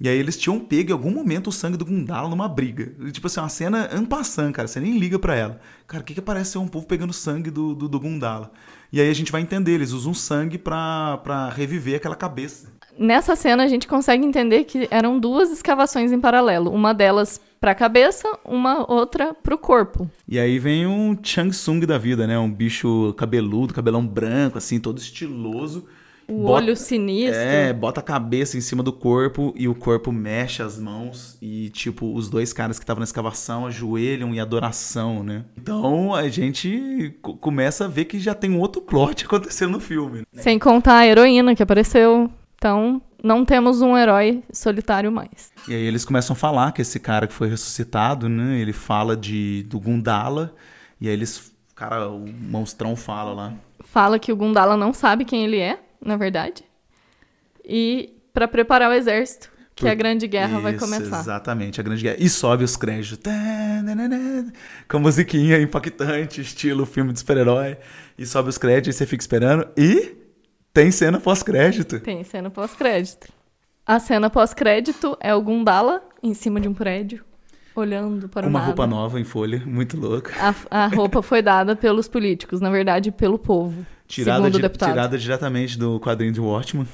E 0.00 0.08
aí 0.08 0.16
eles 0.16 0.38
tinham 0.38 0.58
pego 0.58 0.88
em 0.88 0.92
algum 0.94 1.10
momento 1.10 1.48
o 1.48 1.52
sangue 1.52 1.76
do 1.76 1.84
Gundala 1.84 2.30
numa 2.30 2.48
briga. 2.48 2.90
Tipo 3.12 3.26
assim, 3.26 3.40
uma 3.40 3.50
cena 3.50 3.90
ampassando, 3.92 4.54
cara. 4.54 4.66
Você 4.66 4.80
nem 4.80 4.98
liga 4.98 5.18
pra 5.18 5.36
ela. 5.36 5.60
Cara, 5.86 6.02
o 6.02 6.06
que 6.06 6.14
que 6.14 6.22
parece 6.22 6.52
ser 6.52 6.58
um 6.58 6.66
povo 6.66 6.86
pegando 6.86 7.12
sangue 7.12 7.50
do, 7.50 7.74
do, 7.74 7.88
do 7.90 8.00
Gundala? 8.00 8.50
E 8.90 9.02
aí 9.02 9.10
a 9.10 9.14
gente 9.14 9.30
vai 9.30 9.42
entender, 9.42 9.72
eles 9.72 9.90
usam 9.92 10.14
sangue 10.14 10.56
pra, 10.56 11.18
pra 11.18 11.50
reviver 11.50 11.96
aquela 11.96 12.16
cabeça. 12.16 12.72
Nessa 12.98 13.34
cena 13.34 13.64
a 13.64 13.68
gente 13.68 13.86
consegue 13.88 14.24
entender 14.24 14.64
que 14.64 14.86
eram 14.90 15.18
duas 15.18 15.50
escavações 15.50 16.12
em 16.12 16.20
paralelo. 16.20 16.70
Uma 16.70 16.92
delas 16.92 17.40
pra 17.60 17.74
cabeça, 17.74 18.28
uma 18.44 18.90
outra 18.92 19.34
pro 19.34 19.56
corpo. 19.56 20.10
E 20.28 20.38
aí 20.38 20.58
vem 20.58 20.86
um 20.86 21.16
Chang 21.22 21.50
Tsung 21.50 21.80
da 21.86 21.96
vida, 21.98 22.26
né? 22.26 22.38
Um 22.38 22.50
bicho 22.52 23.14
cabeludo, 23.16 23.72
cabelão 23.74 24.06
branco, 24.06 24.58
assim, 24.58 24.78
todo 24.80 24.98
estiloso. 24.98 25.86
O 26.28 26.44
Bota- 26.44 26.64
olho 26.64 26.76
sinistro. 26.76 27.36
É, 27.40 27.72
bota 27.72 28.00
a 28.00 28.02
cabeça 28.02 28.56
em 28.56 28.60
cima 28.60 28.82
do 28.82 28.92
corpo 28.92 29.52
e 29.56 29.66
o 29.68 29.74
corpo 29.74 30.12
mexe 30.12 30.62
as 30.62 30.78
mãos 30.78 31.36
e, 31.42 31.68
tipo, 31.70 32.14
os 32.14 32.28
dois 32.30 32.52
caras 32.52 32.78
que 32.78 32.84
estavam 32.84 33.00
na 33.00 33.04
escavação 33.04 33.66
ajoelham 33.66 34.32
em 34.32 34.38
adoração, 34.40 35.22
né? 35.24 35.44
Então 35.56 36.14
a 36.14 36.28
gente 36.28 37.14
co- 37.20 37.34
começa 37.36 37.84
a 37.86 37.88
ver 37.88 38.04
que 38.04 38.18
já 38.20 38.34
tem 38.34 38.50
um 38.50 38.60
outro 38.60 38.80
plot 38.80 39.24
acontecendo 39.26 39.72
no 39.72 39.80
filme. 39.80 40.18
né? 40.18 40.24
Sem 40.32 40.58
contar 40.58 40.98
a 40.98 41.06
heroína 41.06 41.54
que 41.56 41.62
apareceu. 41.62 42.30
Então, 42.62 43.02
não 43.24 43.44
temos 43.44 43.82
um 43.82 43.98
herói 43.98 44.40
solitário 44.52 45.10
mais. 45.10 45.50
E 45.66 45.74
aí 45.74 45.82
eles 45.84 46.04
começam 46.04 46.34
a 46.34 46.36
falar 46.36 46.70
que 46.70 46.80
esse 46.80 47.00
cara 47.00 47.26
que 47.26 47.34
foi 47.34 47.48
ressuscitado, 47.48 48.28
né? 48.28 48.56
Ele 48.60 48.72
fala 48.72 49.16
de 49.16 49.64
do 49.64 49.80
Gundala 49.80 50.54
e 51.00 51.08
aí 51.08 51.12
eles, 51.12 51.52
cara, 51.74 52.08
o 52.08 52.24
monstrão 52.24 52.94
fala 52.94 53.32
lá. 53.32 53.52
Fala 53.80 54.16
que 54.16 54.32
o 54.32 54.36
Gundala 54.36 54.76
não 54.76 54.92
sabe 54.92 55.24
quem 55.24 55.42
ele 55.42 55.58
é, 55.58 55.80
na 56.00 56.16
verdade. 56.16 56.62
E 57.64 58.12
pra 58.32 58.46
preparar 58.46 58.92
o 58.92 58.94
exército, 58.94 59.50
que 59.74 59.88
a 59.88 59.94
grande 59.96 60.28
guerra 60.28 60.60
vai 60.60 60.76
Isso, 60.76 60.84
começar. 60.84 61.18
Exatamente, 61.18 61.80
a 61.80 61.82
grande 61.82 62.02
guerra. 62.04 62.16
E 62.20 62.28
sobe 62.28 62.62
os 62.62 62.76
créditos. 62.76 63.18
Com 64.88 64.98
a 64.98 65.00
musiquinha 65.00 65.60
impactante, 65.60 66.40
estilo 66.40 66.86
filme 66.86 67.12
de 67.12 67.18
super-herói. 67.18 67.76
E 68.16 68.24
sobe 68.24 68.50
os 68.50 68.56
créditos 68.56 68.94
e 68.94 68.98
você 68.98 69.04
fica 69.04 69.20
esperando. 69.20 69.66
E 69.76 70.21
tem 70.72 70.90
cena 70.90 71.20
pós-crédito. 71.20 72.00
Tem 72.00 72.22
cena 72.24 72.50
pós-crédito. 72.50 73.28
A 73.86 73.98
cena 73.98 74.30
pós-crédito 74.30 75.16
é 75.20 75.34
o 75.34 75.42
Gundala 75.42 76.02
em 76.22 76.34
cima 76.34 76.60
de 76.60 76.68
um 76.68 76.74
prédio, 76.74 77.24
olhando 77.74 78.28
para 78.28 78.46
o 78.46 78.48
uma 78.48 78.60
nada. 78.60 78.66
roupa 78.68 78.86
nova 78.86 79.20
em 79.20 79.24
folha, 79.24 79.62
muito 79.66 79.96
louca. 79.98 80.32
A, 80.70 80.84
a 80.84 80.86
roupa 80.86 81.20
foi 81.20 81.42
dada 81.42 81.74
pelos 81.74 82.06
políticos, 82.08 82.60
na 82.60 82.70
verdade, 82.70 83.10
pelo 83.10 83.38
povo. 83.38 83.84
Tirada, 84.06 84.38
segundo 84.38 84.54
o 84.54 84.56
de- 84.56 84.62
deputado. 84.62 84.90
tirada 84.90 85.18
diretamente 85.18 85.76
do 85.78 85.98
quadrinho 85.98 86.32
de 86.32 86.40
Watchmen. 86.40 86.86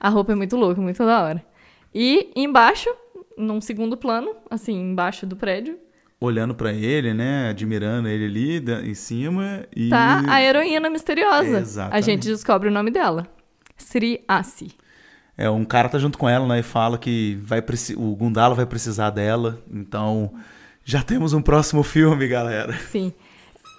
A 0.00 0.08
roupa 0.08 0.32
é 0.32 0.34
muito 0.34 0.56
louca, 0.56 0.80
muito 0.80 0.98
da 1.04 1.22
hora. 1.22 1.44
E 1.94 2.30
embaixo, 2.34 2.90
num 3.38 3.60
segundo 3.60 3.96
plano, 3.96 4.34
assim, 4.50 4.72
embaixo 4.74 5.24
do 5.26 5.36
prédio, 5.36 5.78
Olhando 6.20 6.54
pra 6.54 6.72
ele, 6.72 7.12
né? 7.12 7.50
Admirando 7.50 8.08
ele 8.08 8.24
ali 8.24 8.60
da- 8.60 8.80
em 8.82 8.94
cima. 8.94 9.64
E... 9.74 9.88
tá 9.90 10.22
a 10.26 10.42
heroína 10.42 10.88
misteriosa. 10.88 11.58
Exatamente. 11.58 11.96
A 11.96 12.00
gente 12.00 12.26
descobre 12.28 12.68
o 12.68 12.72
nome 12.72 12.90
dela. 12.90 13.26
Sri 13.76 14.24
Asi. 14.26 14.72
É, 15.36 15.50
um 15.50 15.64
cara 15.64 15.88
tá 15.88 15.98
junto 15.98 16.16
com 16.16 16.28
ela, 16.28 16.46
né? 16.46 16.60
E 16.60 16.62
fala 16.62 16.96
que 16.96 17.38
vai 17.42 17.62
o 17.96 18.14
Gundala 18.16 18.54
vai 18.54 18.64
precisar 18.64 19.10
dela. 19.10 19.60
Então, 19.70 20.32
já 20.84 21.02
temos 21.02 21.32
um 21.32 21.42
próximo 21.42 21.82
filme, 21.82 22.26
galera. 22.28 22.72
Sim. 22.90 23.12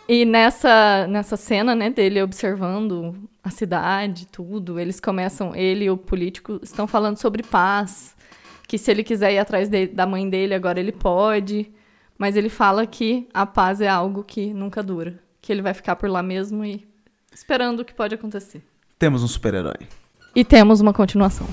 E 0.07 0.23
nessa, 0.25 1.07
nessa 1.07 1.35
cena, 1.37 1.73
né, 1.73 1.89
dele 1.89 2.21
observando 2.21 3.15
a 3.43 3.49
cidade, 3.49 4.27
tudo, 4.27 4.79
eles 4.79 4.99
começam, 4.99 5.55
ele 5.55 5.85
e 5.85 5.89
o 5.89 5.97
político 5.97 6.59
estão 6.61 6.85
falando 6.85 7.17
sobre 7.17 7.41
paz, 7.41 8.15
que 8.67 8.77
se 8.77 8.91
ele 8.91 9.03
quiser 9.03 9.33
ir 9.33 9.39
atrás 9.39 9.67
de- 9.67 9.87
da 9.87 10.05
mãe 10.05 10.29
dele, 10.29 10.53
agora 10.53 10.79
ele 10.79 10.91
pode, 10.91 11.71
mas 12.17 12.35
ele 12.35 12.49
fala 12.49 12.85
que 12.85 13.27
a 13.33 13.45
paz 13.45 13.81
é 13.81 13.87
algo 13.87 14.23
que 14.23 14.53
nunca 14.53 14.81
dura, 14.81 15.19
que 15.41 15.51
ele 15.51 15.61
vai 15.61 15.73
ficar 15.73 15.95
por 15.95 16.09
lá 16.09 16.23
mesmo 16.23 16.63
e 16.63 16.87
esperando 17.33 17.81
o 17.81 17.85
que 17.85 17.93
pode 17.93 18.15
acontecer. 18.15 18.63
Temos 18.97 19.23
um 19.23 19.27
super-herói. 19.27 19.87
E 20.35 20.43
temos 20.43 20.81
uma 20.81 20.93
continuação. 20.93 21.47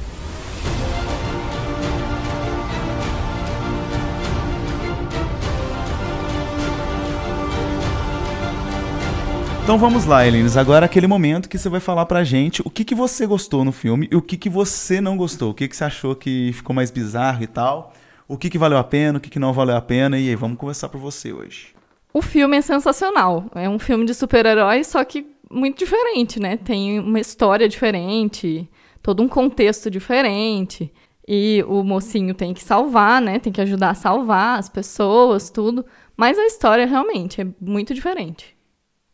Então 9.62 9.78
vamos 9.78 10.04
lá, 10.04 10.26
Elines. 10.26 10.56
Agora 10.56 10.84
é 10.84 10.86
aquele 10.86 11.06
momento 11.06 11.48
que 11.48 11.56
você 11.56 11.68
vai 11.68 11.78
falar 11.78 12.04
pra 12.06 12.24
gente 12.24 12.60
o 12.64 12.68
que, 12.68 12.84
que 12.84 12.96
você 12.96 13.24
gostou 13.26 13.64
no 13.64 13.70
filme 13.70 14.08
e 14.10 14.16
o 14.16 14.20
que, 14.20 14.36
que 14.36 14.50
você 14.50 15.00
não 15.00 15.16
gostou. 15.16 15.52
O 15.52 15.54
que, 15.54 15.68
que 15.68 15.76
você 15.76 15.84
achou 15.84 16.16
que 16.16 16.52
ficou 16.52 16.74
mais 16.74 16.90
bizarro 16.90 17.44
e 17.44 17.46
tal. 17.46 17.92
O 18.32 18.38
que, 18.38 18.48
que 18.48 18.56
valeu 18.56 18.78
a 18.78 18.84
pena, 18.84 19.18
o 19.18 19.20
que, 19.20 19.28
que 19.28 19.38
não 19.38 19.52
valeu 19.52 19.76
a 19.76 19.80
pena. 19.82 20.18
E 20.18 20.30
aí, 20.30 20.34
vamos 20.34 20.56
conversar 20.56 20.88
por 20.88 20.98
você 20.98 21.34
hoje. 21.34 21.74
O 22.14 22.22
filme 22.22 22.56
é 22.56 22.62
sensacional. 22.62 23.44
É 23.54 23.68
um 23.68 23.78
filme 23.78 24.06
de 24.06 24.14
super-herói, 24.14 24.82
só 24.84 25.04
que 25.04 25.26
muito 25.50 25.78
diferente, 25.78 26.40
né? 26.40 26.56
Tem 26.56 26.98
uma 26.98 27.20
história 27.20 27.68
diferente, 27.68 28.66
todo 29.02 29.22
um 29.22 29.28
contexto 29.28 29.90
diferente. 29.90 30.90
E 31.28 31.62
o 31.68 31.84
mocinho 31.84 32.34
tem 32.34 32.54
que 32.54 32.64
salvar, 32.64 33.20
né? 33.20 33.38
Tem 33.38 33.52
que 33.52 33.60
ajudar 33.60 33.90
a 33.90 33.94
salvar 33.94 34.58
as 34.58 34.68
pessoas, 34.70 35.50
tudo. 35.50 35.84
Mas 36.16 36.38
a 36.38 36.46
história 36.46 36.86
realmente 36.86 37.42
é 37.42 37.46
muito 37.60 37.92
diferente. 37.92 38.56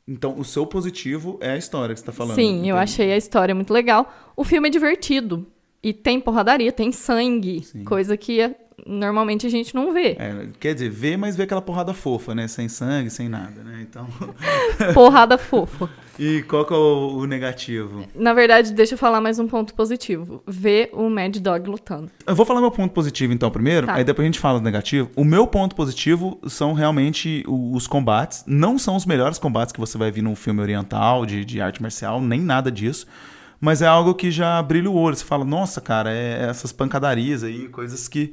Então, 0.07 0.39
o 0.39 0.45
seu 0.45 0.65
positivo 0.65 1.39
é 1.41 1.51
a 1.51 1.57
história 1.57 1.93
que 1.93 1.99
você 2.01 2.07
tá 2.07 2.13
falando. 2.13 2.37
Sim, 2.37 2.71
eu 2.71 2.77
achei 2.77 3.13
a 3.13 3.17
história 3.17 3.53
muito 3.53 3.73
legal. 3.73 4.13
O 4.37 4.45
filme 4.45 4.69
é 4.69 4.71
divertido. 4.71 5.45
E 5.83 5.93
tem 5.93 6.21
porradaria, 6.21 6.73
tem 6.73 6.91
sangue, 6.93 7.65
coisa 7.85 8.17
que 8.17 8.41
é- 8.41 8.55
normalmente 8.87 9.47
a 9.47 9.51
gente 9.51 9.75
não 9.75 9.93
vê. 9.93 10.17
É, 10.19 10.49
quer 10.61 10.75
dizer, 10.75 10.91
vê, 10.91 11.17
mas 11.17 11.37
vê 11.37 11.43
aquela 11.45 11.63
porrada 11.63 11.93
fofa, 11.95 12.35
né? 12.35 12.47
Sem 12.49 12.69
sangue, 12.69 13.11
sem 13.11 13.29
nada, 13.29 13.63
né? 13.63 13.81
Então. 13.89 14.07
Porrada 14.95 15.37
fofa. 15.39 15.89
e 16.19 16.43
qual 16.43 16.65
que 16.65 16.73
é 16.73 16.77
o, 16.77 17.19
o 17.19 17.27
negativo? 17.27 18.05
Na 18.15 18.33
verdade, 18.33 18.73
deixa 18.73 18.95
eu 18.95 18.99
falar 18.99 19.21
mais 19.21 19.39
um 19.39 19.47
ponto 19.47 19.75
positivo. 19.75 20.43
Ver 20.47 20.91
o 20.93 21.09
Mad 21.11 21.37
Dog 21.39 21.69
lutando. 21.69 22.11
Eu 22.27 22.35
vou 22.35 22.45
falar 22.47 22.61
meu 22.61 22.71
ponto 22.71 22.93
positivo 22.93 23.33
então 23.33 23.51
primeiro, 23.51 23.87
Tá. 23.87 23.95
aí 23.95 24.05
depois 24.05 24.25
a 24.25 24.29
gente 24.29 24.39
fala 24.39 24.59
do 24.59 24.65
negativo. 24.65 25.11
O 25.17 25.25
meu 25.25 25.47
ponto 25.47 25.75
positivo 25.75 26.39
são 26.47 26.73
realmente 26.73 27.45
os 27.47 27.87
combates. 27.87 28.45
Não 28.47 28.79
são 28.79 28.97
os 28.97 29.05
melhores 29.07 29.39
combates 29.39 29.73
que 29.73 29.81
você 29.81 29.97
vai 29.99 30.11
ver 30.11 30.23
num 30.23 30.35
filme 30.37 30.61
oriental, 30.61 31.25
de, 31.27 31.45
de 31.45 31.61
arte 31.61 31.81
marcial, 31.83 32.21
nem 32.21 32.41
nada 32.41 32.71
disso. 32.71 33.07
Mas 33.61 33.83
é 33.83 33.87
algo 33.87 34.15
que 34.15 34.31
já 34.31 34.63
brilha 34.63 34.89
o 34.89 34.95
olho. 34.95 35.17
Você 35.17 35.25
fala, 35.25 35.45
nossa, 35.45 35.81
cara, 35.81 36.13
é 36.13 36.47
essas 36.49 36.71
pancadarias 36.73 37.43
aí, 37.43 37.69
coisas 37.69 38.07
que 38.07 38.33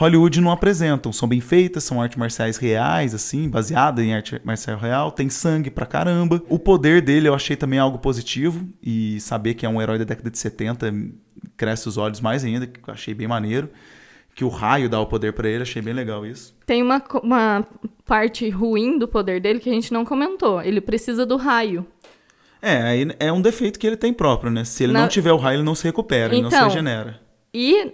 Hollywood 0.00 0.40
não 0.40 0.50
apresentam. 0.50 1.12
São 1.12 1.28
bem 1.28 1.42
feitas, 1.42 1.84
são 1.84 2.00
artes 2.00 2.16
marciais 2.16 2.56
reais, 2.56 3.14
assim, 3.14 3.50
baseada 3.50 4.02
em 4.02 4.14
arte 4.14 4.40
marcial 4.42 4.78
real. 4.78 5.12
Tem 5.12 5.28
sangue 5.28 5.70
pra 5.70 5.84
caramba. 5.84 6.42
O 6.48 6.58
poder 6.58 7.02
dele 7.02 7.28
eu 7.28 7.34
achei 7.34 7.54
também 7.54 7.78
algo 7.78 7.98
positivo. 7.98 8.66
E 8.82 9.20
saber 9.20 9.52
que 9.52 9.66
é 9.66 9.68
um 9.68 9.80
herói 9.80 9.98
da 9.98 10.04
década 10.04 10.30
de 10.30 10.38
70 10.38 10.90
cresce 11.54 11.86
os 11.86 11.98
olhos 11.98 12.18
mais 12.18 12.42
ainda, 12.42 12.66
que 12.66 12.80
eu 12.80 12.94
achei 12.94 13.12
bem 13.12 13.28
maneiro. 13.28 13.68
Que 14.34 14.42
o 14.42 14.48
raio 14.48 14.88
dá 14.88 14.98
o 14.98 15.06
poder 15.06 15.34
pra 15.34 15.46
ele, 15.46 15.64
achei 15.64 15.82
bem 15.82 15.92
legal 15.92 16.24
isso. 16.24 16.56
Tem 16.64 16.82
uma, 16.82 17.02
uma 17.22 17.66
parte 18.06 18.48
ruim 18.48 18.98
do 18.98 19.06
poder 19.06 19.38
dele 19.38 19.60
que 19.60 19.68
a 19.68 19.72
gente 19.72 19.92
não 19.92 20.04
comentou. 20.04 20.62
Ele 20.62 20.80
precisa 20.80 21.26
do 21.26 21.36
raio. 21.36 21.86
É, 22.62 23.06
é 23.18 23.30
um 23.30 23.42
defeito 23.42 23.78
que 23.78 23.86
ele 23.86 23.96
tem 23.96 24.14
próprio, 24.14 24.50
né? 24.50 24.64
Se 24.64 24.82
ele 24.84 24.94
Na- 24.94 25.02
não 25.02 25.08
tiver 25.08 25.32
o 25.32 25.36
raio, 25.36 25.56
ele 25.56 25.62
não 25.62 25.74
se 25.74 25.84
recupera, 25.84 26.32
ele 26.32 26.42
não 26.42 26.50
se 26.50 26.56
Então, 26.56 26.68
regenera. 26.68 27.20
E 27.52 27.92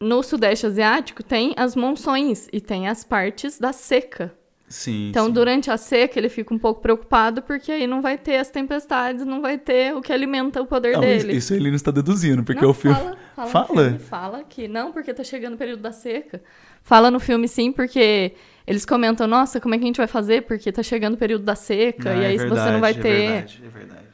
no 0.00 0.22
Sudeste 0.22 0.66
Asiático 0.66 1.22
tem 1.22 1.54
as 1.56 1.74
monções 1.74 2.48
e 2.52 2.60
tem 2.60 2.86
as 2.88 3.02
partes 3.04 3.58
da 3.58 3.72
seca. 3.72 4.32
Sim. 4.68 5.08
Então, 5.08 5.26
sim. 5.26 5.32
durante 5.32 5.70
a 5.70 5.78
seca, 5.78 6.18
ele 6.18 6.28
fica 6.28 6.52
um 6.52 6.58
pouco 6.58 6.82
preocupado 6.82 7.40
porque 7.40 7.72
aí 7.72 7.86
não 7.86 8.02
vai 8.02 8.18
ter 8.18 8.36
as 8.36 8.50
tempestades, 8.50 9.24
não 9.24 9.40
vai 9.40 9.56
ter 9.56 9.94
o 9.96 10.02
que 10.02 10.12
alimenta 10.12 10.60
o 10.60 10.66
poder 10.66 10.92
Não, 10.92 11.02
isso, 11.04 11.26
dele. 11.26 11.38
isso 11.38 11.54
ele 11.54 11.68
não 11.70 11.76
está 11.76 11.90
deduzindo, 11.90 12.44
porque 12.44 12.60
Não, 12.62 12.70
o 12.70 12.74
filme. 12.74 12.94
Fala, 12.96 13.16
fala, 13.34 13.48
Fala? 13.48 13.64
No 13.82 13.88
filme, 13.90 13.98
fala 13.98 14.44
que 14.44 14.68
não, 14.68 14.92
porque 14.92 15.14
tá 15.14 15.24
chegando 15.24 15.54
o 15.54 15.56
período 15.56 15.80
da 15.80 15.90
seca. 15.90 16.42
Fala 16.82 17.10
no 17.10 17.18
filme 17.18 17.48
sim, 17.48 17.72
porque 17.72 18.32
eles 18.66 18.84
comentam, 18.84 19.26
nossa, 19.26 19.58
como 19.58 19.74
é 19.74 19.78
que 19.78 19.84
a 19.84 19.86
gente 19.86 19.96
vai 19.96 20.06
fazer? 20.06 20.42
Porque 20.42 20.70
tá 20.70 20.82
chegando 20.82 21.14
o 21.14 21.18
período 21.18 21.44
da 21.44 21.54
seca, 21.54 22.14
Não, 22.14 22.20
e 22.20 22.24
é 22.26 22.28
aí 22.28 22.38
se 22.38 22.46
você 22.46 22.70
não 22.70 22.80
vai 22.80 22.92
verdade, 22.92 23.00
ter 23.02 23.08
É 23.08 23.26
verdade, 23.26 23.62
é 23.64 23.68
verdade. 23.70 24.06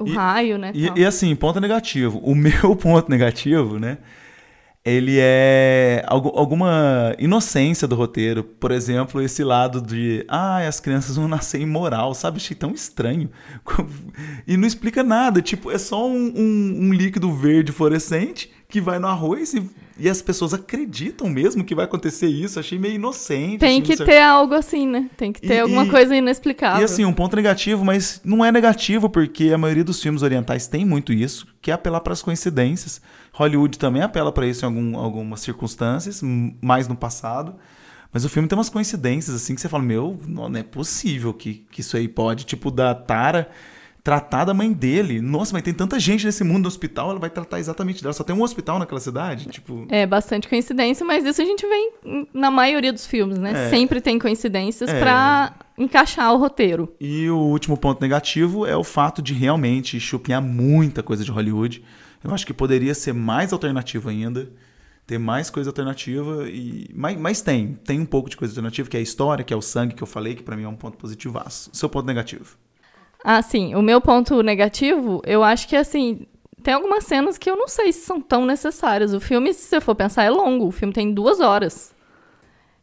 o 0.00 0.08
E- 0.08 0.12
raio, 0.14 0.58
né? 0.58 0.72
E, 0.74 0.90
e 1.00 1.06
assim, 1.06 1.34
ponto 1.36 1.60
negativo. 1.60 2.18
O 2.18 2.34
meu 2.34 2.74
ponto 2.76 3.08
negativo, 3.08 3.78
né? 3.78 3.98
Ele 4.84 5.16
é 5.18 6.04
algu- 6.06 6.32
alguma 6.36 7.14
inocência 7.18 7.88
do 7.88 7.94
roteiro. 7.94 8.44
Por 8.44 8.70
exemplo, 8.70 9.22
esse 9.22 9.42
lado 9.42 9.80
de. 9.80 10.24
Ah, 10.28 10.58
as 10.58 10.78
crianças 10.78 11.16
vão 11.16 11.26
nascer 11.26 11.58
imoral, 11.60 12.12
sabe? 12.14 12.36
Achei 12.36 12.54
tão 12.56 12.70
estranho. 12.72 13.30
E 14.46 14.56
não 14.58 14.66
explica 14.68 15.02
nada. 15.02 15.40
Tipo, 15.40 15.70
é 15.70 15.78
só 15.78 16.06
um, 16.06 16.32
um- 16.36 16.76
um 16.88 16.92
líquido 16.92 17.32
verde 17.32 17.72
fluorescente 17.72 18.50
que 18.74 18.80
vai 18.80 18.98
no 18.98 19.06
arroz 19.06 19.54
e, 19.54 19.70
e 19.96 20.08
as 20.10 20.20
pessoas 20.20 20.52
acreditam 20.52 21.28
mesmo 21.28 21.62
que 21.62 21.76
vai 21.76 21.84
acontecer 21.84 22.26
isso. 22.26 22.58
Achei 22.58 22.76
meio 22.76 22.96
inocente. 22.96 23.58
Tem 23.58 23.80
assim, 23.80 23.96
que 23.96 24.04
ter 24.04 24.20
algo 24.20 24.52
assim, 24.52 24.84
né? 24.84 25.08
Tem 25.16 25.32
que 25.32 25.40
ter 25.40 25.54
E- 25.54 25.60
alguma 25.60 25.84
e- 25.86 25.90
coisa 25.90 26.16
inexplicável. 26.16 26.80
e 26.80 26.84
assim, 26.84 27.04
um 27.04 27.12
ponto 27.12 27.36
negativo, 27.36 27.84
mas 27.84 28.20
não 28.24 28.44
é 28.44 28.50
negativo, 28.50 29.08
porque 29.08 29.52
a 29.52 29.56
maioria 29.58 29.84
dos 29.84 30.02
filmes 30.02 30.22
orientais 30.22 30.66
tem 30.66 30.84
muito 30.84 31.12
isso, 31.12 31.46
que 31.62 31.70
é 31.70 31.74
apelar 31.74 32.00
para 32.00 32.12
as 32.12 32.20
coincidências. 32.20 33.00
Hollywood 33.32 33.78
também 33.78 34.02
apela 34.02 34.32
para 34.32 34.44
isso 34.44 34.64
em 34.64 34.66
algum- 34.66 34.98
algumas 34.98 35.38
circunstâncias, 35.38 36.20
mais 36.60 36.88
no 36.88 36.96
passado. 36.96 37.54
Mas 38.12 38.24
o 38.24 38.28
filme 38.28 38.48
tem 38.48 38.58
umas 38.58 38.68
coincidências, 38.68 39.36
assim, 39.36 39.54
que 39.54 39.60
você 39.60 39.68
fala, 39.68 39.84
meu, 39.84 40.18
não, 40.26 40.48
não 40.48 40.58
é 40.58 40.64
possível 40.64 41.32
que, 41.32 41.64
que 41.70 41.80
isso 41.80 41.96
aí 41.96 42.08
pode. 42.08 42.44
Tipo, 42.44 42.72
da 42.72 42.92
Tara 42.92 43.48
tratar 44.04 44.44
da 44.44 44.52
mãe 44.52 44.70
dele. 44.70 45.18
Nossa, 45.22 45.54
mas 45.54 45.62
tem 45.62 45.72
tanta 45.72 45.98
gente 45.98 46.26
nesse 46.26 46.44
mundo 46.44 46.62
no 46.64 46.68
hospital, 46.68 47.10
ela 47.10 47.18
vai 47.18 47.30
tratar 47.30 47.58
exatamente 47.58 48.02
dela. 48.02 48.12
Só 48.12 48.22
tem 48.22 48.36
um 48.36 48.42
hospital 48.42 48.78
naquela 48.78 49.00
cidade, 49.00 49.46
tipo... 49.48 49.86
É 49.88 50.06
bastante 50.06 50.46
coincidência, 50.46 51.06
mas 51.06 51.24
isso 51.24 51.40
a 51.40 51.44
gente 51.44 51.66
vê 51.66 51.90
em- 52.04 52.28
na 52.34 52.50
maioria 52.50 52.92
dos 52.92 53.06
filmes, 53.06 53.38
né? 53.38 53.66
É. 53.66 53.70
Sempre 53.70 54.02
tem 54.02 54.18
coincidências 54.18 54.90
É. 54.90 55.00
pra 55.00 55.54
encaixar 55.78 56.32
o 56.34 56.36
roteiro. 56.36 56.94
E 57.00 57.30
o 57.30 57.38
último 57.38 57.78
ponto 57.78 58.00
negativo 58.02 58.66
é 58.66 58.76
o 58.76 58.84
fato 58.84 59.22
de 59.22 59.32
realmente 59.32 59.98
chupinhar 59.98 60.42
muita 60.42 61.02
coisa 61.02 61.24
de 61.24 61.30
Hollywood. 61.30 61.82
Eu 62.22 62.32
acho 62.34 62.46
que 62.46 62.52
poderia 62.52 62.94
ser 62.94 63.14
mais 63.14 63.54
alternativo 63.54 64.10
ainda, 64.10 64.50
ter 65.06 65.16
mais 65.18 65.48
coisa 65.48 65.70
alternativa 65.70 66.46
e 66.48 66.90
mas, 66.94 67.18
mas 67.18 67.40
tem, 67.40 67.78
tem 67.84 68.00
um 68.00 68.06
pouco 68.06 68.28
de 68.28 68.36
coisa 68.36 68.52
alternativa, 68.52 68.88
que 68.88 68.96
é 68.98 69.00
a 69.00 69.02
história, 69.02 69.42
que 69.44 69.52
é 69.52 69.56
o 69.56 69.62
sangue 69.62 69.94
que 69.94 70.02
eu 70.02 70.06
falei, 70.06 70.34
que 70.34 70.42
pra 70.42 70.56
mim 70.56 70.64
é 70.64 70.68
um 70.68 70.76
ponto 70.76 70.98
positivaço. 70.98 71.70
Seu 71.72 71.88
ponto 71.88 72.06
negativo. 72.06 72.56
Ah, 73.26 73.40
sim. 73.40 73.74
O 73.74 73.80
meu 73.80 74.02
ponto 74.02 74.42
negativo, 74.42 75.22
eu 75.24 75.42
acho 75.42 75.66
que, 75.66 75.74
assim, 75.74 76.26
tem 76.62 76.74
algumas 76.74 77.04
cenas 77.04 77.38
que 77.38 77.50
eu 77.50 77.56
não 77.56 77.66
sei 77.66 77.90
se 77.90 78.04
são 78.04 78.20
tão 78.20 78.44
necessárias. 78.44 79.14
O 79.14 79.20
filme, 79.20 79.54
se 79.54 79.62
você 79.66 79.80
for 79.80 79.94
pensar, 79.94 80.24
é 80.24 80.30
longo. 80.30 80.66
O 80.66 80.70
filme 80.70 80.92
tem 80.92 81.10
duas 81.10 81.40
horas. 81.40 81.94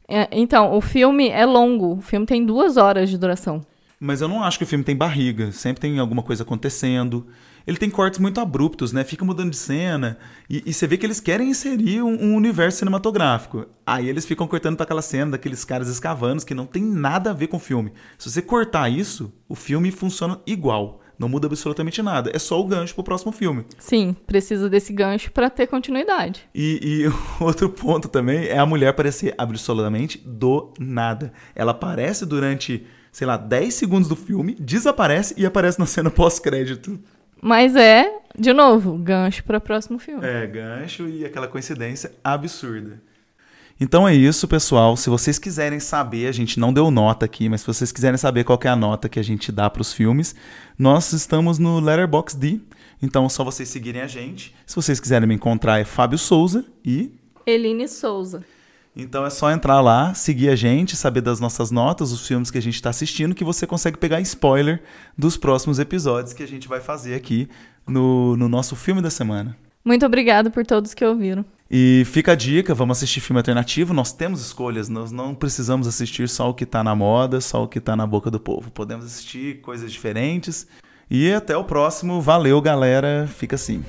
É, 0.08 0.28
então, 0.32 0.76
o 0.76 0.82
filme 0.82 1.30
é 1.30 1.46
longo. 1.46 1.98
O 1.98 2.02
filme 2.02 2.26
tem 2.26 2.44
duas 2.44 2.76
horas 2.76 3.08
de 3.08 3.20
duração. 3.20 3.62
Mas 4.00 4.20
eu 4.20 4.28
não 4.28 4.44
acho 4.44 4.58
que 4.58 4.64
o 4.64 4.68
filme 4.68 4.84
tem 4.84 4.96
barriga. 4.96 5.52
Sempre 5.52 5.82
tem 5.82 6.00
alguma 6.00 6.24
coisa 6.24 6.42
acontecendo. 6.42 7.28
Ele 7.66 7.78
tem 7.78 7.90
cortes 7.90 8.20
muito 8.20 8.40
abruptos, 8.40 8.92
né? 8.92 9.04
Fica 9.04 9.26
mudando 9.26 9.52
de 9.52 9.58
cena. 9.58 10.18
E, 10.50 10.64
e 10.66 10.74
você 10.74 10.88
vê 10.88 10.98
que 10.98 11.06
eles 11.06 11.20
querem 11.20 11.50
inserir 11.50 12.02
um, 12.02 12.24
um 12.24 12.36
universo 12.36 12.80
cinematográfico. 12.80 13.66
Aí 13.86 14.10
eles 14.10 14.26
ficam 14.26 14.48
cortando 14.48 14.76
pra 14.76 14.84
aquela 14.84 15.02
cena 15.02 15.32
daqueles 15.32 15.64
caras 15.64 15.88
escavando 15.88 16.46
que 16.46 16.54
não 16.54 16.66
tem 16.66 16.84
nada 16.84 17.32
a 17.32 17.34
ver 17.34 17.48
com 17.48 17.58
o 17.58 17.60
filme. 17.60 17.94
Se 18.18 18.30
você 18.30 18.42
cortar 18.42 18.90
isso, 18.90 19.34
o 19.48 19.56
filme 19.56 19.92
funciona 19.92 20.40
igual. 20.46 21.02
Não 21.22 21.30
muda 21.30 21.46
absolutamente 21.46 22.02
nada. 22.02 22.32
É 22.34 22.40
só 22.40 22.60
o 22.60 22.66
gancho 22.66 22.96
pro 22.96 23.04
próximo 23.04 23.32
filme. 23.32 23.64
Sim, 23.78 24.16
precisa 24.26 24.68
desse 24.68 24.92
gancho 24.92 25.32
pra 25.32 25.52
ter 25.52 25.68
continuidade. 25.68 26.50
E, 26.54 26.80
e 26.82 27.12
outro 27.44 27.70
ponto 27.70 28.08
também 28.08 28.48
é 28.48 28.58
a 28.58 28.66
mulher 28.66 28.88
aparecer 28.88 29.36
absolutamente 29.38 30.18
do 30.26 30.74
nada. 30.80 31.32
Ela 31.54 31.74
aparece 31.74 32.26
durante, 32.26 32.88
sei 33.12 33.28
lá, 33.28 33.38
10 33.38 33.72
segundos 33.72 34.10
do 34.10 34.16
filme, 34.16 34.56
desaparece 34.60 35.36
e 35.38 35.46
aparece 35.46 35.78
na 35.78 35.86
cena 35.86 36.10
pós-crédito. 36.10 37.00
Mas 37.42 37.76
é, 37.76 38.12
de 38.38 38.54
novo, 38.54 38.98
gancho 38.98 39.44
para 39.44 39.58
o 39.58 39.62
próximo 39.62 39.98
filme. 39.98 40.26
É, 40.26 40.46
gancho 40.46 41.08
e 41.10 41.26
aquela 41.26 41.48
coincidência 41.48 42.12
absurda. 42.24 43.02
Então 43.80 44.08
é 44.08 44.14
isso, 44.14 44.48
pessoal. 44.48 44.96
Se 44.96 45.10
vocês 45.10 45.40
quiserem 45.40 45.80
saber, 45.80 46.28
a 46.28 46.32
gente 46.32 46.60
não 46.60 46.72
deu 46.72 46.92
nota 46.92 47.26
aqui, 47.26 47.50
mas 47.50 47.62
se 47.62 47.68
vocês 47.68 47.92
quiserem 47.92 48.16
saber 48.16 48.44
qual 48.44 48.58
que 48.58 48.68
é 48.68 48.70
a 48.70 48.76
nota 48.76 49.10
que 49.10 49.20
a 49.20 49.24
gente 49.24 49.52
dá 49.52 49.68
para 49.72 49.82
os 49.82 49.92
filmes, 49.92 50.36
nós 50.78 51.12
estamos 51.14 51.58
no 51.58 51.80
Letterboxd. 51.80 52.62
Então 53.02 53.26
é 53.26 53.30
só 53.30 53.44
vocês 53.44 53.68
seguirem 53.68 54.04
a 54.04 54.08
gente. 54.08 54.54
Se 54.68 54.76
vocês 54.76 55.00
quiserem 55.00 55.28
me 55.28 55.34
encontrar 55.34 55.80
é 55.80 55.84
Fábio 55.84 56.20
Souza 56.20 56.64
e 56.86 57.12
Eline 57.44 57.88
Souza. 57.88 58.44
Então 58.96 59.26
é 59.26 59.30
só 59.30 59.50
entrar 59.50 59.80
lá, 59.80 60.14
seguir 60.14 60.50
a 60.50 60.56
gente, 60.56 60.96
saber 60.96 61.22
das 61.22 61.40
nossas 61.40 61.72
notas, 61.72 62.12
os 62.12 62.28
filmes 62.28 62.52
que 62.52 62.58
a 62.58 62.62
gente 62.62 62.76
está 62.76 62.90
assistindo, 62.90 63.34
que 63.34 63.44
você 63.44 63.66
consegue 63.66 63.98
pegar 63.98 64.20
spoiler 64.22 64.84
dos 65.18 65.38
próximos 65.38 65.80
episódios 65.80 66.34
que 66.34 66.44
a 66.44 66.48
gente 66.48 66.68
vai 66.68 66.82
fazer 66.82 67.16
aqui 67.16 67.48
no, 67.88 68.36
no 68.36 68.50
nosso 68.50 68.76
filme 68.76 69.02
da 69.02 69.10
semana. 69.10 69.58
Muito 69.84 70.06
obrigada 70.06 70.50
por 70.52 70.66
todos 70.66 70.94
que 70.94 71.04
ouviram. 71.04 71.44
E 71.70 72.04
fica 72.06 72.34
a 72.34 72.36
dica, 72.36 72.76
vamos 72.76 72.98
assistir 72.98 73.22
filme 73.22 73.40
alternativo. 73.40 73.94
Nós 73.94 74.12
temos 74.12 74.42
escolhas, 74.42 74.90
nós 74.90 75.12
não 75.12 75.34
precisamos 75.34 75.88
assistir 75.88 76.28
só 76.28 76.50
o 76.50 76.54
que 76.54 76.66
está 76.66 76.84
na 76.84 76.94
moda, 76.94 77.40
só 77.40 77.64
o 77.64 77.68
que 77.68 77.80
está 77.80 77.96
na 77.96 78.06
boca 78.06 78.30
do 78.30 78.40
povo. 78.40 78.70
Podemos 78.70 79.06
assistir 79.06 79.62
coisas 79.62 79.92
diferentes. 79.92 80.68
E 81.10 81.32
até 81.32 81.56
o 81.56 81.64
próximo. 81.64 82.22
Valeu, 82.22 82.62
galera. 82.62 83.26
Fica 83.26 83.56
assim. 83.56 83.84